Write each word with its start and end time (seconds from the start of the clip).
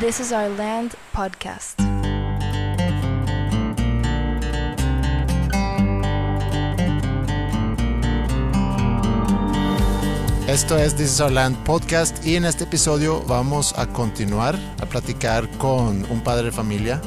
This 0.00 0.18
is 0.18 0.32
Our 0.32 0.48
Land 0.56 0.94
podcast. 1.12 1.78
Esto 10.48 10.78
es 10.78 10.96
This 10.96 11.12
is 11.12 11.20
Our 11.20 11.30
Land 11.30 11.54
podcast 11.64 12.24
y 12.24 12.36
en 12.36 12.46
este 12.46 12.64
episodio 12.64 13.20
vamos 13.24 13.74
a 13.76 13.88
continuar 13.88 14.58
a 14.80 14.86
platicar 14.86 15.46
con 15.58 16.10
un 16.10 16.24
padre 16.24 16.46
de 16.46 16.52
familia, 16.52 17.02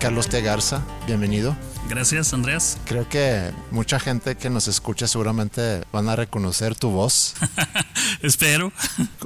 Carlos 0.00 0.30
T. 0.30 0.40
Garza. 0.40 0.82
Bienvenido. 1.06 1.54
Gracias, 1.90 2.32
Andreas. 2.32 2.78
Creo 2.86 3.06
que 3.10 3.50
mucha 3.70 4.00
gente 4.00 4.36
que 4.38 4.48
nos 4.48 4.68
escucha 4.68 5.06
seguramente 5.06 5.82
van 5.92 6.08
a 6.08 6.16
reconocer 6.16 6.74
tu 6.74 6.88
voz. 6.88 7.34
Espero. 8.22 8.72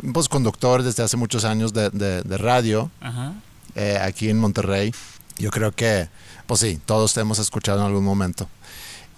Vos 0.02 0.28
conductor 0.28 0.82
desde 0.82 1.02
hace 1.02 1.16
muchos 1.16 1.44
años 1.44 1.72
de, 1.72 1.90
de- 1.90 2.22
de 2.22 2.36
radio 2.38 2.90
Ajá. 3.00 3.32
eh, 3.74 3.98
aquí 4.00 4.28
en 4.28 4.38
Monterrey. 4.38 4.94
Yo 5.38 5.50
creo 5.50 5.72
que, 5.72 6.08
pues 6.46 6.60
sí, 6.60 6.78
todos 6.84 7.14
te 7.14 7.20
hemos 7.20 7.38
escuchado 7.38 7.80
en 7.80 7.86
algún 7.86 8.04
momento. 8.04 8.48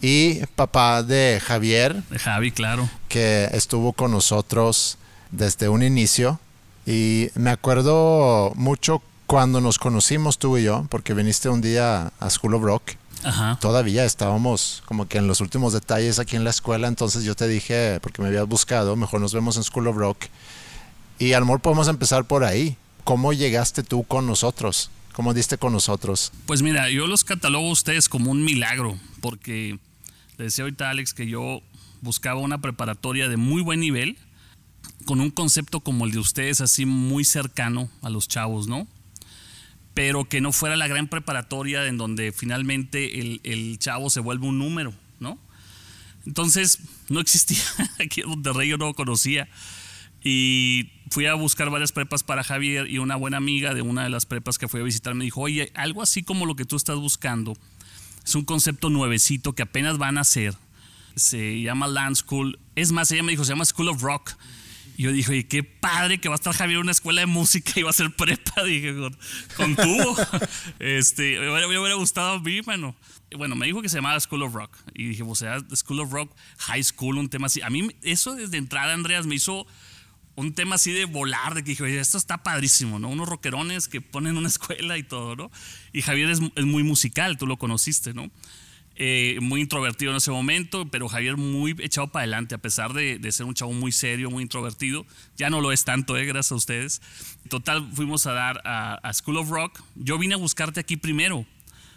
Y 0.00 0.45
papá 0.55 1.02
de 1.02 1.41
Javier, 1.45 2.02
De 2.05 2.19
Javi, 2.19 2.50
claro. 2.52 2.88
que 3.09 3.48
estuvo 3.52 3.92
con 3.92 4.10
nosotros 4.10 4.98
desde 5.30 5.69
un 5.69 5.83
inicio. 5.83 6.38
Y 6.86 7.28
me 7.34 7.50
acuerdo 7.50 8.52
mucho 8.56 9.02
cuando 9.27 9.61
nos 9.62 9.78
conocimos 9.78 10.38
tú 10.38 10.59
y 10.59 10.64
yo, 10.64 10.86
porque 10.91 11.14
viniste 11.14 11.48
un 11.48 11.62
día 11.62 12.12
a 12.20 12.30
School 12.30 12.55
of 12.55 12.62
Rock. 12.62 12.83
Ajá. 13.23 13.59
Todavía 13.60 14.04
estábamos 14.04 14.82
como 14.86 15.09
que 15.09 15.18
en 15.18 15.27
los 15.27 15.41
últimos 15.41 15.72
detalles 15.72 16.18
aquí 16.18 16.36
en 16.36 16.45
la 16.45 16.50
escuela, 16.50 16.88
entonces 16.88 17.24
yo 17.24 17.34
te 17.34 17.48
dije, 17.48 18.00
porque 18.00 18.20
me 18.20 18.28
habías 18.28 18.46
buscado, 18.46 18.96
mejor 18.96 19.20
nos 19.20 19.32
vemos 19.32 19.56
en 19.56 19.64
School 19.64 19.88
of 19.88 19.96
Rock. 19.96 20.24
Y 21.19 21.32
a 21.32 21.41
lo 21.41 21.46
mejor 21.46 21.61
podemos 21.61 21.88
empezar 21.88 22.25
por 22.25 22.44
ahí. 22.44 22.77
¿Cómo 23.05 23.33
llegaste 23.33 23.83
tú 23.83 24.05
con 24.05 24.27
nosotros? 24.27 24.91
¿Cómo 25.12 25.33
diste 25.33 25.58
con 25.58 25.72
nosotros? 25.72 26.33
Pues 26.47 26.62
mira, 26.62 26.91
yo 26.91 27.06
los 27.06 27.22
catalogo 27.22 27.69
a 27.69 27.72
ustedes 27.72 28.08
como 28.08 28.30
un 28.30 28.44
milagro, 28.44 28.98
porque 29.20 29.78
le 30.38 30.44
decía 30.44 30.64
ahorita 30.64 30.88
a 30.88 30.91
Alex 30.91 31.14
que 31.14 31.28
yo 31.28 31.60
buscaba 32.00 32.41
una 32.41 32.58
preparatoria 32.60 33.28
de 33.28 33.36
muy 33.36 33.62
buen 33.62 33.81
nivel, 33.81 34.19
con 35.06 35.20
un 35.20 35.31
concepto 35.31 35.81
como 35.81 36.05
el 36.05 36.12
de 36.12 36.19
ustedes, 36.19 36.60
así 36.60 36.84
muy 36.84 37.25
cercano 37.25 37.88
a 38.03 38.10
los 38.10 38.27
chavos, 38.27 38.66
¿no? 38.66 38.88
Pero 39.95 40.25
que 40.25 40.41
no 40.41 40.53
fuera 40.53 40.77
la 40.77 40.89
gran 40.89 41.09
preparatoria 41.09 41.87
en 41.87 41.97
donde 41.97 42.33
finalmente 42.33 43.20
el, 43.20 43.41
el 43.45 43.78
chavo 43.78 44.11
se 44.11 44.20
vuelve 44.20 44.47
un 44.47 44.59
número, 44.59 44.92
¿no? 45.20 45.39
Entonces, 46.27 46.81
no 47.09 47.20
existía, 47.20 47.62
aquí 48.00 48.22
en 48.22 48.28
Monterrey 48.28 48.69
yo 48.69 48.77
no 48.77 48.87
lo 48.87 48.95
conocía. 48.95 49.48
Y 50.22 50.91
fui 51.11 51.27
a 51.27 51.34
buscar 51.34 51.69
varias 51.69 51.92
prepas 51.92 52.22
para 52.22 52.42
Javier 52.42 52.89
y 52.91 52.98
una 52.98 53.17
buena 53.17 53.37
amiga 53.37 53.75
de 53.75 53.83
una 53.83 54.05
de 54.05 54.09
las 54.09 54.25
prepas 54.25 54.56
que 54.56 54.69
fui 54.69 54.81
a 54.81 54.83
visitar 54.83 55.15
me 55.15 55.25
dijo, 55.25 55.42
oye, 55.42 55.70
algo 55.75 56.03
así 56.03 56.22
como 56.22 56.47
lo 56.47 56.56
que 56.56 56.65
tú 56.65 56.77
estás 56.77 56.97
buscando, 56.97 57.55
es 58.25 58.34
un 58.34 58.47
concepto 58.47 58.89
nuevecito 58.89 59.53
que 59.53 59.62
apenas 59.62 59.98
van 59.98 60.17
a 60.17 60.22
hacer. 60.22 60.55
Se 61.15 61.61
llama 61.61 61.87
Land 61.87 62.17
School. 62.17 62.59
Es 62.75 62.91
más, 62.91 63.12
ella 63.12 63.22
me 63.22 63.33
dijo, 63.33 63.45
se 63.45 63.53
llama 63.53 63.67
School 63.67 63.91
of 63.91 64.03
Rock. 64.03 64.34
Y 64.97 65.03
yo 65.05 65.12
dije, 65.12 65.31
oye, 65.33 65.47
qué 65.47 65.62
padre 65.62 66.19
que 66.19 66.28
va 66.28 66.34
a 66.34 66.37
estar 66.37 66.55
Javier 66.55 66.77
en 66.77 66.83
una 66.83 66.92
escuela 66.92 67.20
de 67.20 67.27
música 67.27 67.73
y 67.77 67.83
va 67.83 67.91
a 67.91 67.92
ser 67.92 68.11
prepa, 68.14 68.62
dije, 68.64 68.95
con, 69.56 69.75
con 69.75 69.77
este, 70.78 71.39
me 71.41 71.78
hubiera, 71.78 71.95
gustado 71.95 72.34
a 72.34 72.41
mí, 72.41 72.61
mano. 72.62 72.95
Bueno, 73.37 73.56
me 73.56 73.67
dijo 73.67 73.83
que 73.83 73.89
se 73.89 73.97
llamaba 73.97 74.20
School 74.20 74.42
of 74.42 74.55
Rock. 74.55 74.77
Y 74.95 75.09
dije, 75.09 75.25
o 75.25 75.34
sea, 75.34 75.59
School 75.75 76.00
of 76.00 76.12
Rock, 76.12 76.33
High 76.59 76.84
School, 76.84 77.19
un 77.19 77.28
tema 77.28 77.47
así. 77.47 77.61
A 77.62 77.70
mí, 77.70 77.89
eso 78.03 78.34
desde 78.37 78.56
entrada, 78.56 78.92
Andreas, 78.92 79.27
me 79.27 79.34
hizo 79.34 79.67
un 80.37 80.53
tema 80.53 80.77
así 80.77 80.92
de 80.92 81.05
volar, 81.05 81.55
de 81.55 81.65
que 81.65 81.70
dije, 81.70 81.83
oye, 81.83 81.98
esto 81.98 82.19
está 82.19 82.42
padrísimo, 82.42 82.98
¿no? 83.00 83.09
Unos 83.09 83.28
rockerones 83.28 83.89
que 83.89 84.00
ponen 84.00 84.37
una 84.37 84.48
escuela 84.55 84.97
y 84.97 85.03
todo, 85.03 85.34
¿no? 85.34 85.50
Y 85.93 86.03
Javier 86.03 86.31
es, 86.31 86.41
es 86.54 86.65
muy 86.65 86.84
musical, 86.84 87.37
tú 87.37 87.47
lo 87.47 87.56
conociste, 87.56 88.15
¿no? 88.15 88.31
Eh, 88.97 89.38
muy 89.41 89.60
introvertido 89.60 90.12
en 90.12 90.19
ese 90.19 90.31
momento, 90.31 90.87
pero 90.87 91.09
Javier 91.09 91.37
muy 91.37 91.75
echado 91.81 92.06
para 92.09 92.22
adelante, 92.22 92.55
a 92.55 92.59
pesar 92.59 92.93
de, 92.93 93.19
de 93.19 93.32
ser 93.32 93.44
un 93.44 93.55
chavo 93.55 93.72
muy 93.72 93.91
serio, 93.91 94.31
muy 94.31 94.44
introvertido. 94.44 95.05
Ya 95.37 95.50
no 95.50 95.60
lo 95.60 95.72
es 95.72 95.84
tanto, 95.84 96.16
¿eh? 96.16 96.25
gracias 96.27 96.53
a 96.53 96.55
ustedes. 96.55 97.03
Total, 97.49 97.88
fuimos 97.93 98.27
a 98.27 98.33
dar 98.33 98.62
a, 98.65 99.12
School 99.12 99.38
of 99.38 99.50
Rock. 99.50 99.83
Yo 99.97 100.16
vine 100.16 100.34
a 100.34 100.37
buscarte 100.37 100.78
aquí 100.78 100.97
primero, 100.97 101.44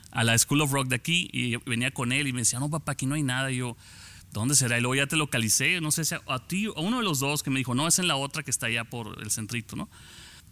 a 0.09 0.23
la 0.23 0.35
School 0.39 0.61
of 0.61 0.71
Rock 0.71 0.87
de 0.87 0.95
aquí, 0.95 1.29
y 1.31 1.57
venía 1.69 1.91
con 1.91 2.11
él 2.11 2.27
y 2.27 2.33
me 2.33 2.39
decía, 2.39 2.59
no, 2.59 2.69
papá, 2.69 2.93
aquí 2.93 3.05
no 3.05 3.13
hay 3.13 3.23
nada. 3.23 3.51
Y 3.51 3.57
yo, 3.57 3.77
¿dónde 4.31 4.55
será? 4.55 4.79
Y 4.79 4.81
luego 4.81 4.95
ya 4.95 5.05
te 5.05 5.17
localicé, 5.17 5.79
no 5.81 5.91
sé 5.91 6.03
si 6.03 6.15
a, 6.15 6.21
a 6.25 6.47
ti 6.47 6.65
a 6.65 6.79
uno 6.79 6.97
de 6.97 7.03
los 7.03 7.19
dos 7.19 7.43
que 7.43 7.51
me 7.51 7.59
dijo, 7.59 7.75
no, 7.75 7.87
es 7.87 7.99
en 7.99 8.07
la 8.07 8.15
otra 8.15 8.41
que 8.41 8.49
está 8.49 8.65
allá 8.65 8.85
por 8.85 9.21
el 9.21 9.29
centrito, 9.29 9.75
¿no? 9.75 9.87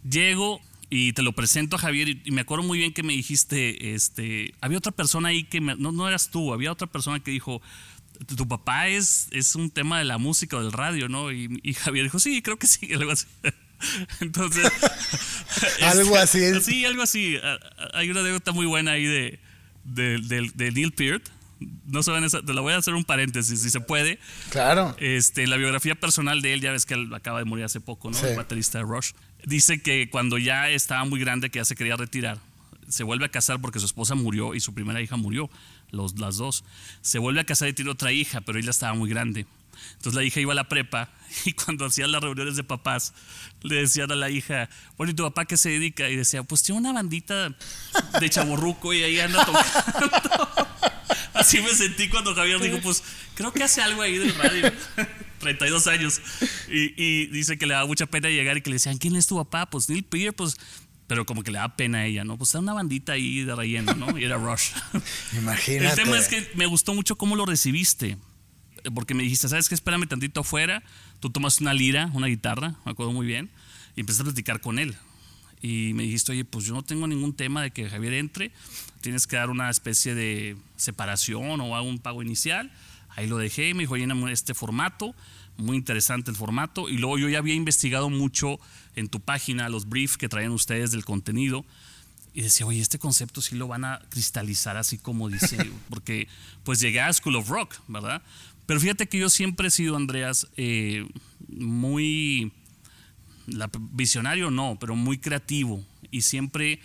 Llego 0.08 0.60
y 0.90 1.12
te 1.12 1.22
lo 1.22 1.32
presento 1.32 1.76
a 1.76 1.78
Javier 1.78 2.08
y, 2.08 2.22
y 2.24 2.30
me 2.30 2.42
acuerdo 2.42 2.64
muy 2.64 2.78
bien 2.78 2.92
que 2.92 3.02
me 3.02 3.12
dijiste, 3.12 3.94
este, 3.94 4.54
había 4.60 4.78
otra 4.78 4.92
persona 4.92 5.28
ahí 5.30 5.44
que 5.44 5.60
me- 5.60 5.76
no, 5.76 5.92
no 5.92 6.06
eras 6.08 6.30
tú, 6.30 6.52
había 6.52 6.70
otra 6.72 6.86
persona 6.86 7.20
que 7.20 7.30
dijo, 7.30 7.60
tu 8.36 8.46
papá 8.48 8.88
es, 8.88 9.28
es 9.32 9.54
un 9.56 9.70
tema 9.70 9.98
de 9.98 10.04
la 10.04 10.16
música 10.18 10.56
o 10.56 10.62
del 10.62 10.72
radio, 10.72 11.08
¿no? 11.08 11.32
Y, 11.32 11.60
y 11.62 11.74
Javier 11.74 12.04
dijo, 12.04 12.18
sí, 12.18 12.40
creo 12.42 12.58
que 12.58 12.66
sí, 12.66 12.92
algo 12.94 13.10
así. 13.12 13.26
Entonces... 14.20 14.70
Algo 15.82 16.16
así. 16.16 16.60
Sí, 16.60 16.84
algo 16.84 17.02
así. 17.02 17.36
Ah, 17.42 17.58
ah, 17.78 17.88
Hay 17.94 18.10
una 18.10 18.20
anécdota 18.20 18.52
muy 18.52 18.66
buena 18.66 18.92
ahí 18.92 19.04
de, 19.04 19.38
de, 19.84 20.18
de- 20.18 20.50
de 20.54 20.70
Neil 20.72 20.92
Peart. 20.92 21.22
No 21.86 22.02
saben 22.02 22.24
esa, 22.24 22.42
te 22.42 22.52
la 22.52 22.60
voy 22.60 22.74
a 22.74 22.76
hacer 22.76 22.92
un 22.94 23.04
paréntesis, 23.04 23.60
si 23.62 23.70
se 23.70 23.80
puede. 23.80 24.18
Claro. 24.50 24.94
Este, 24.98 25.46
la 25.46 25.56
biografía 25.56 25.94
personal 25.94 26.42
de 26.42 26.52
él, 26.52 26.60
ya 26.60 26.72
ves 26.72 26.84
que 26.84 26.94
él 26.94 27.12
acaba 27.14 27.38
de 27.38 27.46
morir 27.46 27.64
hace 27.64 27.80
poco, 27.80 28.10
¿no? 28.10 28.18
Sí. 28.18 28.26
El 28.26 28.36
baterista 28.36 28.78
de 28.78 28.84
Rush. 28.84 29.12
Dice 29.46 29.80
que 29.80 30.10
cuando 30.10 30.38
ya 30.38 30.68
estaba 30.70 31.04
muy 31.04 31.20
grande, 31.20 31.50
que 31.50 31.60
ya 31.60 31.64
se 31.64 31.76
quería 31.76 31.94
retirar, 31.94 32.40
se 32.88 33.04
vuelve 33.04 33.26
a 33.26 33.28
casar 33.28 33.60
porque 33.60 33.78
su 33.78 33.86
esposa 33.86 34.16
murió 34.16 34.56
y 34.56 34.60
su 34.60 34.74
primera 34.74 35.00
hija 35.00 35.16
murió, 35.16 35.48
los, 35.92 36.18
las 36.18 36.36
dos. 36.36 36.64
Se 37.00 37.20
vuelve 37.20 37.42
a 37.42 37.44
casar 37.44 37.68
y 37.68 37.72
tiene 37.72 37.92
otra 37.92 38.10
hija, 38.10 38.40
pero 38.40 38.58
ella 38.58 38.70
estaba 38.70 38.94
muy 38.94 39.08
grande. 39.08 39.46
Entonces 39.92 40.14
la 40.14 40.24
hija 40.24 40.40
iba 40.40 40.50
a 40.52 40.56
la 40.56 40.68
prepa 40.68 41.10
y 41.44 41.52
cuando 41.52 41.86
hacían 41.86 42.10
las 42.10 42.22
reuniones 42.22 42.56
de 42.56 42.64
papás, 42.64 43.14
le 43.62 43.76
decían 43.76 44.10
a 44.10 44.16
la 44.16 44.30
hija, 44.30 44.68
bueno, 44.96 45.12
¿y 45.12 45.14
tu 45.14 45.22
papá 45.22 45.44
qué 45.44 45.56
se 45.56 45.70
dedica? 45.70 46.08
Y 46.08 46.16
decía, 46.16 46.42
pues 46.42 46.64
tiene 46.64 46.80
una 46.80 46.92
bandita 46.92 47.54
de 48.18 48.28
chaborruco 48.28 48.92
y 48.94 49.04
ahí 49.04 49.20
anda 49.20 49.44
tocando. 49.44 50.66
Así 51.34 51.60
me 51.60 51.72
sentí 51.72 52.08
cuando 52.08 52.34
Javier 52.34 52.60
dijo, 52.60 52.78
pues 52.82 53.04
creo 53.36 53.52
que 53.52 53.62
hace 53.62 53.80
algo 53.80 54.02
ahí 54.02 54.18
del 54.18 54.34
radio. 54.34 54.72
32 55.46 55.86
años. 55.86 56.20
Y, 56.68 56.92
y 57.02 57.26
dice 57.26 57.56
que 57.58 57.66
le 57.66 57.74
da 57.74 57.86
mucha 57.86 58.06
pena 58.06 58.28
llegar 58.28 58.56
y 58.56 58.62
que 58.62 58.70
le 58.70 58.76
decían, 58.76 58.98
¿quién 58.98 59.16
es 59.16 59.26
tu 59.26 59.36
papá? 59.36 59.66
Pues 59.70 59.88
Neil 59.88 60.04
Peart, 60.04 60.36
pues... 60.36 60.56
Pero 61.06 61.24
como 61.24 61.44
que 61.44 61.52
le 61.52 61.58
da 61.58 61.76
pena 61.76 61.98
a 61.98 62.06
ella, 62.06 62.24
¿no? 62.24 62.36
Pues 62.36 62.48
está 62.48 62.58
una 62.58 62.72
bandita 62.72 63.12
ahí 63.12 63.44
de 63.44 63.54
relleno, 63.54 63.94
¿no? 63.94 64.18
Y 64.18 64.24
era 64.24 64.38
Rush. 64.38 64.70
Imagínate. 65.38 65.88
El 65.88 65.94
tema 65.94 66.18
es 66.18 66.26
que 66.26 66.50
me 66.54 66.66
gustó 66.66 66.94
mucho 66.94 67.16
cómo 67.16 67.36
lo 67.36 67.46
recibiste. 67.46 68.18
Porque 68.92 69.14
me 69.14 69.22
dijiste, 69.22 69.48
¿sabes 69.48 69.68
qué? 69.68 69.76
Espérame 69.76 70.08
tantito 70.08 70.40
afuera. 70.40 70.82
Tú 71.20 71.30
tomas 71.30 71.60
una 71.60 71.74
lira, 71.74 72.10
una 72.12 72.26
guitarra, 72.26 72.74
me 72.84 72.90
acuerdo 72.90 73.12
muy 73.12 73.24
bien. 73.24 73.50
Y 73.94 74.00
empezaste 74.00 74.22
a 74.22 74.32
platicar 74.32 74.60
con 74.60 74.80
él. 74.80 74.96
Y 75.62 75.92
me 75.94 76.02
dijiste, 76.02 76.32
oye, 76.32 76.44
pues 76.44 76.64
yo 76.64 76.74
no 76.74 76.82
tengo 76.82 77.06
ningún 77.06 77.34
tema 77.34 77.62
de 77.62 77.70
que 77.70 77.88
Javier 77.88 78.14
entre. 78.14 78.52
Tienes 79.00 79.26
que 79.26 79.36
dar 79.36 79.50
una 79.50 79.70
especie 79.70 80.14
de 80.14 80.56
separación 80.76 81.60
o 81.60 81.82
un 81.82 81.98
pago 81.98 82.22
inicial. 82.22 82.72
Ahí 83.10 83.26
lo 83.26 83.38
dejé. 83.38 83.74
Me 83.74 83.84
dijo, 83.84 83.96
llena 83.96 84.14
este 84.30 84.54
formato. 84.54 85.14
Muy 85.58 85.76
interesante 85.76 86.30
el 86.30 86.36
formato. 86.36 86.88
Y 86.88 86.98
luego 86.98 87.18
yo 87.18 87.28
ya 87.28 87.38
había 87.38 87.54
investigado 87.54 88.10
mucho 88.10 88.58
en 88.94 89.08
tu 89.08 89.20
página 89.20 89.68
los 89.68 89.88
briefs 89.88 90.16
que 90.16 90.28
traían 90.28 90.52
ustedes 90.52 90.90
del 90.90 91.04
contenido. 91.04 91.64
Y 92.34 92.42
decía, 92.42 92.66
oye, 92.66 92.80
este 92.80 92.98
concepto 92.98 93.40
sí 93.40 93.56
lo 93.56 93.66
van 93.66 93.84
a 93.86 94.00
cristalizar 94.10 94.76
así 94.76 94.98
como 94.98 95.30
dice, 95.30 95.56
porque 95.88 96.28
pues 96.64 96.80
llegué 96.80 97.00
a 97.00 97.12
School 97.12 97.36
of 97.36 97.48
Rock, 97.48 97.76
¿verdad? 97.88 98.22
Pero 98.66 98.78
fíjate 98.80 99.06
que 99.08 99.18
yo 99.18 99.30
siempre 99.30 99.68
he 99.68 99.70
sido, 99.70 99.96
Andreas, 99.96 100.46
eh, 100.56 101.06
muy 101.48 102.52
la- 103.46 103.70
visionario 103.92 104.50
no, 104.50 104.76
pero 104.78 104.96
muy 104.96 105.18
creativo 105.18 105.82
y 106.10 106.22
siempre 106.22 106.80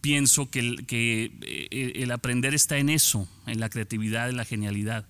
pienso 0.00 0.50
que, 0.50 0.60
el, 0.60 0.86
que 0.86 1.32
eh, 1.42 1.92
el 1.96 2.10
aprender 2.12 2.54
está 2.54 2.78
en 2.78 2.88
eso, 2.88 3.28
en 3.46 3.60
la 3.60 3.68
creatividad, 3.68 4.30
en 4.30 4.36
la 4.36 4.44
genialidad, 4.44 5.06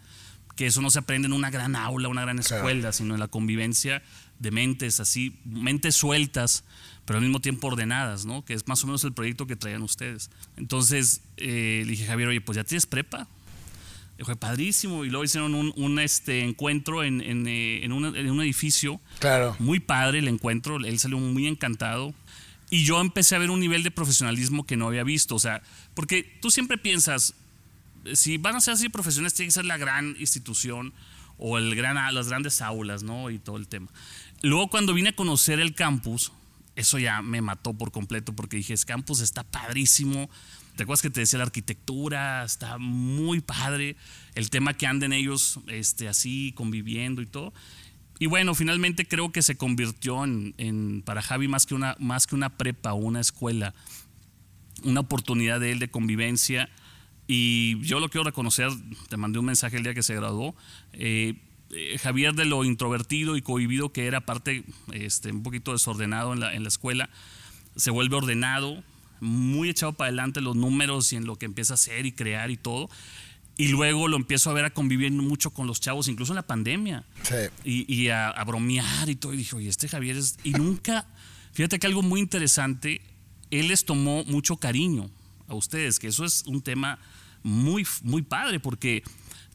que 0.59 0.67
eso 0.67 0.83
no 0.83 0.91
se 0.91 0.99
aprende 0.99 1.27
en 1.27 1.33
una 1.33 1.51
gran 1.51 1.77
aula, 1.77 2.09
una 2.09 2.23
gran 2.23 2.39
Claro. 2.39 2.57
escuela, 2.57 2.93
sino 2.93 3.15
en 3.15 3.21
la 3.21 3.29
convivencia 3.29 4.03
de 4.41 4.51
mentes 4.51 4.99
así, 4.99 5.37
mentes 5.45 5.95
sueltas, 5.95 6.65
pero 7.05 7.19
al 7.19 7.25
mismo 7.25 7.41
tiempo 7.41 7.69
ordenadas, 7.69 8.25
¿no? 8.27 8.45
Que 8.45 8.55
es 8.55 8.67
más 8.67 8.83
o 8.83 8.89
menos 8.89 9.05
el 9.05 9.13
proyecto 9.13 9.47
que 9.47 9.55
traían 9.55 9.83
ustedes. 9.83 10.31
Entonces 10.57 11.23
eh, 11.37 11.83
le 11.85 11.93
dije, 11.93 12.07
Javier, 12.07 12.29
oye, 12.29 12.41
pues 12.41 12.57
ya 12.57 12.65
tienes 12.65 12.87
prepa. 12.87 13.29
Dijo, 14.19 14.35
padrísimo. 14.35 15.05
Y 15.05 15.11
luego 15.11 15.23
hicieron 15.23 15.55
un, 15.55 15.73
un, 15.77 16.01
este, 16.01 16.43
encuentro 16.43 17.05
en, 17.05 17.21
en, 17.21 17.47
eh, 17.47 17.85
en 17.85 17.93
un 17.93 18.41
edificio 18.43 19.01
Claro. 19.21 19.55
muy 19.61 19.79
padre 19.79 20.19
el 20.19 20.27
encuentro, 20.27 20.77
él 20.79 20.99
salió 20.99 21.19
muy 21.19 21.47
encantado. 21.47 22.13
Y 22.71 22.85
yo 22.85 23.01
empecé 23.01 23.37
a 23.37 23.39
ver 23.39 23.51
un 23.51 23.61
nivel 23.61 23.83
de 23.85 23.91
profesionalismo 23.93 24.67
que 24.67 24.77
no 24.77 24.89
había 24.89 25.05
visto. 25.05 25.37
O 25.37 25.39
sea, 25.39 25.63
porque 25.95 26.25
tú 26.43 26.51
siempre 26.51 26.77
piensas, 26.79 27.35
si 28.15 28.39
van 28.39 28.57
a 28.57 28.61
ser 28.61 28.75
así 28.75 28.89
profesiones, 28.89 29.35
tiene 29.35 29.49
que 29.49 29.53
ser 29.53 29.65
la 29.65 29.77
gran 29.77 30.17
institución 30.19 30.93
o 31.39 31.59
el 31.59 31.75
gran, 31.75 31.97
las 32.15 32.29
grandes 32.29 32.61
aulas, 32.61 33.03
¿no? 33.03 33.31
Y 33.31 33.39
todo 33.39 33.57
el 33.57 33.69
tema. 33.69 33.89
Luego, 34.43 34.69
cuando 34.69 34.95
vine 34.95 35.11
a 35.11 35.17
conocer 35.17 35.61
el 35.61 35.75
campus, 35.75 36.33
eso 36.77 36.99
ya 36.99 37.23
me 37.23 37.41
mató 37.41 37.75
por 37.75 37.91
completo 37.91 38.35
porque 38.35 38.57
dije, 38.57 38.75
es 38.75 38.85
campus 38.85 39.21
está 39.21 39.45
padrísimo. 39.45 40.29
¿Te 40.77 40.85
acuerdas 40.85 41.03
que 41.03 41.11
te 41.11 41.21
decía 41.21 41.39
la 41.39 41.45
arquitectura? 41.45 42.45
Está 42.45 42.79
muy 42.79 43.41
padre. 43.41 43.97
El 44.37 44.49
tema 44.49 44.75
que 44.75 44.87
anden 44.87 45.13
ellos 45.13 45.59
este, 45.67 46.07
así, 46.07 46.53
conviviendo 46.55 47.21
y 47.21 47.27
todo. 47.27 47.53
Y 48.21 48.27
bueno, 48.27 48.55
finalmente 48.55 49.07
creo 49.07 49.33
que 49.33 49.43
se 49.43 49.57
convirtió 49.57 50.25
en, 50.25 51.03
para 51.05 51.23
Javi 51.23 51.49
más 51.49 51.67
que, 51.67 51.75
una, 51.75 51.97
más 51.99 52.27
que 52.27 52.35
una 52.35 52.57
prepa 52.57 52.93
una 52.93 53.21
escuela, 53.21 53.75
una 54.83 55.01
oportunidad 55.01 55.61
de 55.61 55.73
él 55.73 55.79
de 55.79 55.91
convivencia. 55.91 56.69
Y 57.31 57.79
yo 57.83 58.01
lo 58.01 58.09
quiero 58.09 58.25
reconocer, 58.25 58.71
te 59.09 59.19
mandé 59.19 59.39
un 59.39 59.45
mensaje 59.45 59.77
el 59.77 59.83
día 59.83 59.93
que 59.93 60.03
se 60.03 60.15
graduó. 60.15 60.57
Eh, 60.95 61.35
eh, 61.71 61.99
Javier 61.99 62.33
de 62.33 62.47
lo 62.47 62.65
introvertido 62.65 63.37
y 63.37 63.43
cohibido 63.43 63.93
que 63.93 64.07
era, 64.07 64.19
aparte 64.19 64.65
este, 64.93 65.31
un 65.31 65.43
poquito 65.43 65.73
desordenado 65.73 66.33
en 66.33 66.41
la, 66.41 66.55
en 66.55 66.63
la 66.63 66.69
escuela, 66.69 67.11
se 67.77 67.91
vuelve 67.91 68.17
ordenado, 68.17 68.83
muy 69.21 69.69
echado 69.69 69.93
para 69.93 70.09
adelante 70.09 70.41
los 70.41 70.57
números 70.57 71.13
y 71.13 71.17
en 71.17 71.27
lo 71.27 71.37
que 71.37 71.45
empieza 71.45 71.75
a 71.75 71.77
hacer 71.77 72.07
y 72.07 72.13
crear 72.13 72.51
y 72.51 72.57
todo. 72.57 72.89
Y 73.59 73.69
luego 73.69 74.09
lo 74.09 74.17
empiezo 74.17 74.49
a 74.49 74.55
ver 74.55 74.65
a 74.65 74.71
convivir 74.71 75.13
mucho 75.13 75.51
con 75.51 75.67
los 75.67 75.81
chavos, 75.81 76.09
incluso 76.09 76.33
en 76.33 76.37
la 76.37 76.47
pandemia. 76.47 77.05
Sí. 77.25 77.35
Y, 77.65 78.09
a, 78.09 78.33
bromear 78.47 79.11
y 79.11 79.17
todo. 79.17 79.35
Y 79.35 79.39
dije, 79.39 79.55
oye, 79.57 79.69
este 79.69 79.89
Javier 79.89 80.17
es... 80.17 80.39
Y 80.45 80.53
nunca, 80.53 81.07
fíjate 81.53 81.79
que 81.79 81.87
algo 81.89 82.01
muy 82.01 82.21
interesante, 82.21 83.03
él 83.51 83.69
les 83.69 83.85
tomó 83.85 84.25
mucho 84.25 84.57
cariño 84.57 85.11
a 85.49 85.55
ustedes, 85.55 85.99
que 85.99 86.09
eso 86.09 86.25
es 86.25 86.45
un 86.47 86.63
tema 86.63 86.99
muy, 87.43 87.87
muy 88.03 88.23
padre, 88.23 88.61
porque 88.61 89.03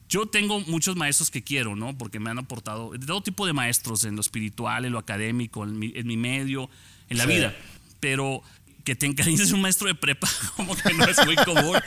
yo 0.08 0.26
tengo 0.26 0.60
muchos 0.60 0.96
maestros 0.96 1.30
que 1.30 1.42
quiero, 1.42 1.76
¿no? 1.76 1.96
Porque 1.96 2.20
me 2.20 2.30
han 2.30 2.38
aportado, 2.38 2.90
de 2.90 3.06
todo 3.06 3.22
tipo 3.22 3.46
de 3.46 3.52
maestros, 3.52 4.04
en 4.04 4.16
lo 4.16 4.20
espiritual, 4.20 4.84
en 4.84 4.92
lo 4.92 4.98
académico, 4.98 5.64
en 5.64 5.78
mi, 5.78 5.92
en 5.94 6.06
mi 6.06 6.16
medio, 6.16 6.68
en 7.08 7.18
la 7.18 7.26
vida. 7.26 7.56
Pero 8.00 8.42
que 8.84 8.94
te 8.94 9.06
encariñes 9.06 9.50
un 9.52 9.62
maestro 9.62 9.88
de 9.88 9.94
prepa, 9.94 10.28
como 10.56 10.76
que 10.76 10.92
no 10.92 11.04
es 11.06 11.24
muy 11.24 11.36
común. 11.36 11.78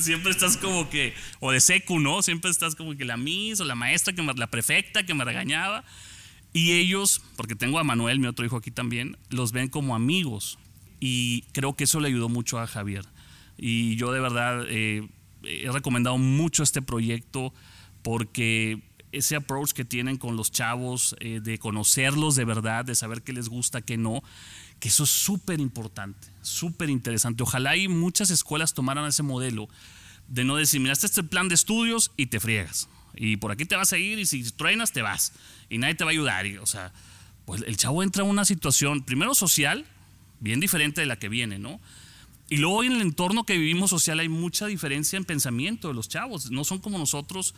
Siempre 0.00 0.30
estás 0.30 0.56
como 0.56 0.88
que, 0.88 1.14
o 1.40 1.52
de 1.52 1.60
secu, 1.60 2.00
¿no? 2.00 2.22
Siempre 2.22 2.50
estás 2.50 2.74
como 2.74 2.96
que 2.96 3.04
la 3.04 3.16
mis 3.16 3.60
o 3.60 3.64
la 3.64 3.74
maestra, 3.74 4.14
que 4.14 4.22
la 4.22 4.46
prefecta 4.48 5.04
que 5.04 5.14
me 5.14 5.24
regañaba. 5.24 5.84
Y 6.52 6.72
ellos, 6.72 7.20
porque 7.36 7.54
tengo 7.54 7.78
a 7.78 7.84
Manuel, 7.84 8.20
mi 8.20 8.26
otro 8.26 8.44
hijo 8.44 8.56
aquí 8.56 8.70
también, 8.70 9.18
los 9.28 9.52
ven 9.52 9.68
como 9.68 9.94
amigos. 9.94 10.58
Y 11.00 11.42
creo 11.52 11.74
que 11.74 11.84
eso 11.84 12.00
le 12.00 12.08
ayudó 12.08 12.28
mucho 12.28 12.58
a 12.58 12.66
Javier. 12.66 13.04
Y 13.56 13.96
yo 13.96 14.12
de 14.12 14.20
verdad 14.20 14.64
eh, 14.68 15.08
he 15.42 15.70
recomendado 15.70 16.18
mucho 16.18 16.62
este 16.62 16.82
proyecto 16.82 17.52
porque 18.02 18.82
ese 19.12 19.36
approach 19.36 19.72
que 19.72 19.84
tienen 19.84 20.16
con 20.16 20.36
los 20.36 20.50
chavos, 20.50 21.16
eh, 21.20 21.40
de 21.42 21.58
conocerlos 21.58 22.36
de 22.36 22.44
verdad, 22.44 22.84
de 22.84 22.94
saber 22.94 23.22
qué 23.22 23.32
les 23.32 23.48
gusta, 23.48 23.80
qué 23.80 23.96
no, 23.96 24.22
que 24.80 24.88
eso 24.88 25.04
es 25.04 25.10
súper 25.10 25.60
importante, 25.60 26.28
súper 26.42 26.90
interesante. 26.90 27.42
Ojalá 27.42 27.76
y 27.76 27.88
muchas 27.88 28.30
escuelas 28.30 28.74
tomaran 28.74 29.06
ese 29.06 29.22
modelo 29.22 29.68
de 30.28 30.44
no 30.44 30.56
decir, 30.56 30.80
mira, 30.80 30.92
este 30.92 31.06
es 31.06 31.18
el 31.18 31.26
plan 31.26 31.48
de 31.48 31.54
estudios 31.54 32.12
y 32.16 32.26
te 32.26 32.38
friegas. 32.38 32.88
Y 33.14 33.38
por 33.38 33.50
aquí 33.50 33.64
te 33.64 33.76
vas 33.76 33.92
a 33.92 33.98
ir 33.98 34.18
y 34.18 34.26
si 34.26 34.42
truenas 34.52 34.92
te 34.92 35.02
vas. 35.02 35.32
Y 35.68 35.78
nadie 35.78 35.94
te 35.94 36.04
va 36.04 36.10
a 36.10 36.12
ayudar. 36.12 36.46
Y, 36.46 36.58
o 36.58 36.66
sea, 36.66 36.92
pues 37.46 37.62
el 37.62 37.76
chavo 37.76 38.02
entra 38.02 38.22
en 38.22 38.30
una 38.30 38.44
situación, 38.44 39.02
primero 39.02 39.34
social, 39.34 39.86
bien 40.40 40.60
diferente 40.60 41.00
de 41.00 41.06
la 41.06 41.18
que 41.18 41.28
viene, 41.28 41.58
¿no? 41.58 41.80
Y 42.50 42.56
luego 42.56 42.82
en 42.82 42.92
el 42.92 43.02
entorno 43.02 43.44
que 43.44 43.58
vivimos 43.58 43.90
social 43.90 44.20
hay 44.20 44.28
mucha 44.28 44.66
diferencia 44.66 45.16
en 45.16 45.24
pensamiento 45.24 45.88
de 45.88 45.94
los 45.94 46.08
chavos. 46.08 46.50
No 46.50 46.64
son 46.64 46.78
como 46.78 46.98
nosotros 46.98 47.54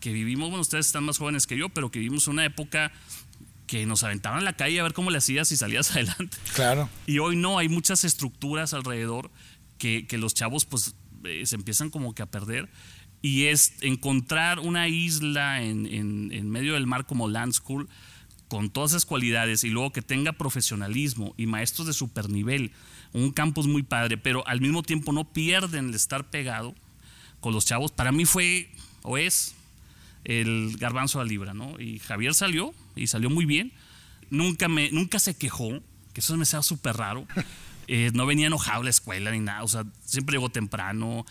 que 0.00 0.12
vivimos, 0.12 0.50
bueno, 0.50 0.60
ustedes 0.60 0.86
están 0.86 1.04
más 1.04 1.16
jóvenes 1.16 1.46
que 1.46 1.56
yo, 1.56 1.70
pero 1.70 1.90
que 1.90 1.98
vivimos 1.98 2.28
una 2.28 2.44
época 2.44 2.92
que 3.66 3.86
nos 3.86 4.04
aventaban 4.04 4.40
en 4.40 4.44
la 4.44 4.52
calle 4.52 4.78
a 4.80 4.82
ver 4.82 4.92
cómo 4.92 5.10
le 5.10 5.18
hacías 5.18 5.50
y 5.52 5.56
salías 5.56 5.90
adelante. 5.92 6.36
Claro. 6.54 6.90
Y 7.06 7.18
hoy 7.18 7.36
no, 7.36 7.58
hay 7.58 7.68
muchas 7.68 8.04
estructuras 8.04 8.74
alrededor 8.74 9.30
que, 9.78 10.06
los 10.12 10.34
chavos 10.34 10.64
pues 10.64 10.94
eh, 11.24 11.44
se 11.46 11.56
empiezan 11.56 11.90
como 11.90 12.14
que 12.14 12.22
a 12.22 12.26
perder. 12.26 12.68
Y 13.22 13.46
es 13.46 13.74
encontrar 13.80 14.58
una 14.58 14.88
isla 14.88 15.62
en, 15.62 15.86
en, 15.86 16.50
medio 16.50 16.74
del 16.74 16.86
mar 16.86 17.06
como 17.06 17.28
Land 17.28 17.54
School 17.54 17.88
con 18.54 18.70
todas 18.70 18.92
esas 18.92 19.04
cualidades 19.04 19.64
y 19.64 19.70
luego 19.70 19.90
que 19.90 20.00
tenga 20.00 20.32
profesionalismo 20.32 21.34
y 21.36 21.46
maestros 21.46 21.88
de 21.88 21.92
super 21.92 22.30
nivel, 22.30 22.70
un 23.12 23.32
campus 23.32 23.66
muy 23.66 23.82
padre, 23.82 24.16
pero 24.16 24.46
al 24.46 24.60
mismo 24.60 24.84
tiempo 24.84 25.12
no 25.12 25.24
pierden 25.24 25.88
el 25.88 25.94
estar 25.96 26.30
pegado 26.30 26.72
con 27.40 27.52
los 27.52 27.66
chavos. 27.66 27.90
Para 27.90 28.12
mí 28.12 28.26
fue 28.26 28.70
o 29.02 29.18
es 29.18 29.56
el 30.22 30.76
garbanzo 30.78 31.20
a 31.20 31.24
libra, 31.24 31.52
¿no? 31.52 31.80
Y 31.80 31.98
Javier 31.98 32.32
salió 32.32 32.72
y 32.94 33.08
salió 33.08 33.28
muy 33.28 33.44
bien. 33.44 33.72
Nunca, 34.30 34.68
me, 34.68 34.88
nunca 34.92 35.18
se 35.18 35.36
quejó, 35.36 35.80
que 36.12 36.20
eso 36.20 36.36
me 36.36 36.44
sea 36.44 36.62
súper 36.62 36.96
raro. 36.96 37.26
Eh, 37.86 38.12
no 38.14 38.24
venía 38.24 38.46
enojado 38.46 38.80
a 38.80 38.84
la 38.84 38.88
escuela 38.88 39.30
ni 39.30 39.40
nada, 39.40 39.62
o 39.62 39.68
sea, 39.68 39.84
siempre 40.06 40.36
llegó 40.36 40.48
temprano. 40.48 41.26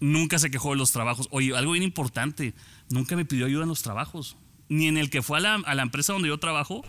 Nunca 0.00 0.38
se 0.38 0.50
quejó 0.50 0.70
de 0.70 0.76
los 0.76 0.92
trabajos. 0.92 1.28
Oye, 1.30 1.54
algo 1.54 1.72
bien 1.72 1.82
importante, 1.82 2.54
nunca 2.88 3.16
me 3.16 3.26
pidió 3.26 3.44
ayuda 3.44 3.64
en 3.64 3.68
los 3.68 3.82
trabajos. 3.82 4.34
Ni 4.70 4.86
en 4.86 4.96
el 4.96 5.10
que 5.10 5.20
fue 5.20 5.36
a 5.36 5.40
la, 5.40 5.54
a 5.56 5.74
la 5.74 5.82
empresa 5.82 6.14
donde 6.14 6.28
yo 6.28 6.38
trabajo, 6.38 6.82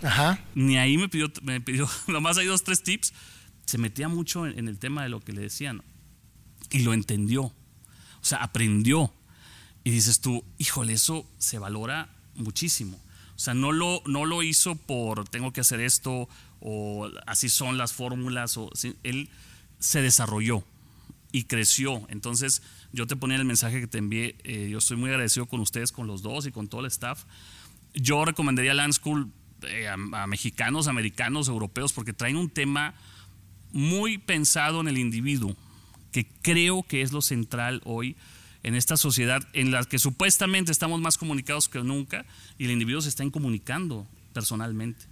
ni 0.56 0.78
ahí 0.78 0.98
me 0.98 1.10
pidió, 1.10 1.30
me 1.42 1.60
pidió, 1.60 1.89
nomás 2.07 2.38
hay 2.38 2.45
dos, 2.45 2.63
tres 2.63 2.83
tips. 2.83 3.13
Se 3.66 3.78
metía 3.78 4.07
mucho 4.07 4.48
en, 4.48 4.57
en 4.57 4.68
el 4.69 4.80
tema 4.80 5.04
de 5.04 5.10
lo 5.10 5.19
que 5.19 5.33
le 5.33 5.42
decían. 5.42 5.83
Y 6.69 6.80
lo 6.80 6.94
entendió. 6.94 7.42
O 7.44 7.54
sea, 8.22 8.38
aprendió 8.38 9.12
y 9.83 9.92
dices 9.92 10.22
tú, 10.22 10.45
híjole, 10.57 10.94
eso 10.94 11.28
se 11.38 11.60
valora 11.60 12.10
muchísimo. 12.36 13.00
O 13.36 13.39
sea, 13.39 13.54
no 13.56 13.72
lo, 13.72 14.04
no 14.06 14.25
lo 14.25 14.44
hizo 14.44 14.75
por 14.75 15.27
tengo 15.27 15.51
que 15.51 15.62
hacer 15.62 15.80
esto 15.80 16.30
o 16.60 17.10
así 17.25 17.50
son 17.50 17.77
las 17.77 17.92
fórmulas. 17.94 18.56
O, 18.57 18.69
él 19.04 19.30
se 19.80 20.01
desarrolló 20.01 20.63
y 21.31 21.45
creció. 21.45 22.06
Entonces, 22.10 22.62
yo 22.94 23.07
te 23.07 23.16
ponía 23.16 23.38
el 23.38 23.45
mensaje 23.45 23.80
que 23.80 23.88
te 23.88 23.98
envié. 23.98 24.38
Eh, 24.44 24.69
yo 24.69 24.77
estoy 24.77 24.98
muy 24.98 25.10
agradecido 25.10 25.48
con 25.48 25.60
ustedes, 25.60 25.92
con 25.92 26.06
los 26.06 26.22
dos 26.22 26.45
y 26.45 26.51
con 26.51 26.68
todo 26.68 26.81
el 26.81 26.88
staff. 26.88 27.24
Yo 27.93 28.25
recomendaría 28.25 28.73
Land 28.73 28.93
School 28.93 29.31
eh, 29.63 29.88
a, 29.88 29.93
a 29.93 30.27
mexicanos, 30.27 30.88
americanos, 30.88 31.47
europeos, 31.47 31.93
porque 31.93 32.13
traen 32.13 32.38
un 32.38 32.49
tema 32.49 32.93
muy 33.71 34.17
pensado 34.17 34.81
en 34.81 34.88
el 34.88 34.97
individuo, 34.97 35.55
que 36.11 36.27
creo 36.41 36.83
que 36.83 37.01
es 37.01 37.11
lo 37.11 37.21
central 37.21 37.81
hoy 37.85 38.15
en 38.63 38.75
esta 38.75 38.97
sociedad 38.97 39.41
en 39.53 39.71
la 39.71 39.83
que 39.85 39.97
supuestamente 39.97 40.71
estamos 40.71 41.01
más 41.01 41.17
comunicados 41.17 41.67
que 41.67 41.79
nunca 41.83 42.25
y 42.57 42.65
el 42.65 42.71
individuo 42.71 43.01
se 43.01 43.09
está 43.09 43.23
incomunicando 43.23 44.07
personalmente. 44.33 45.05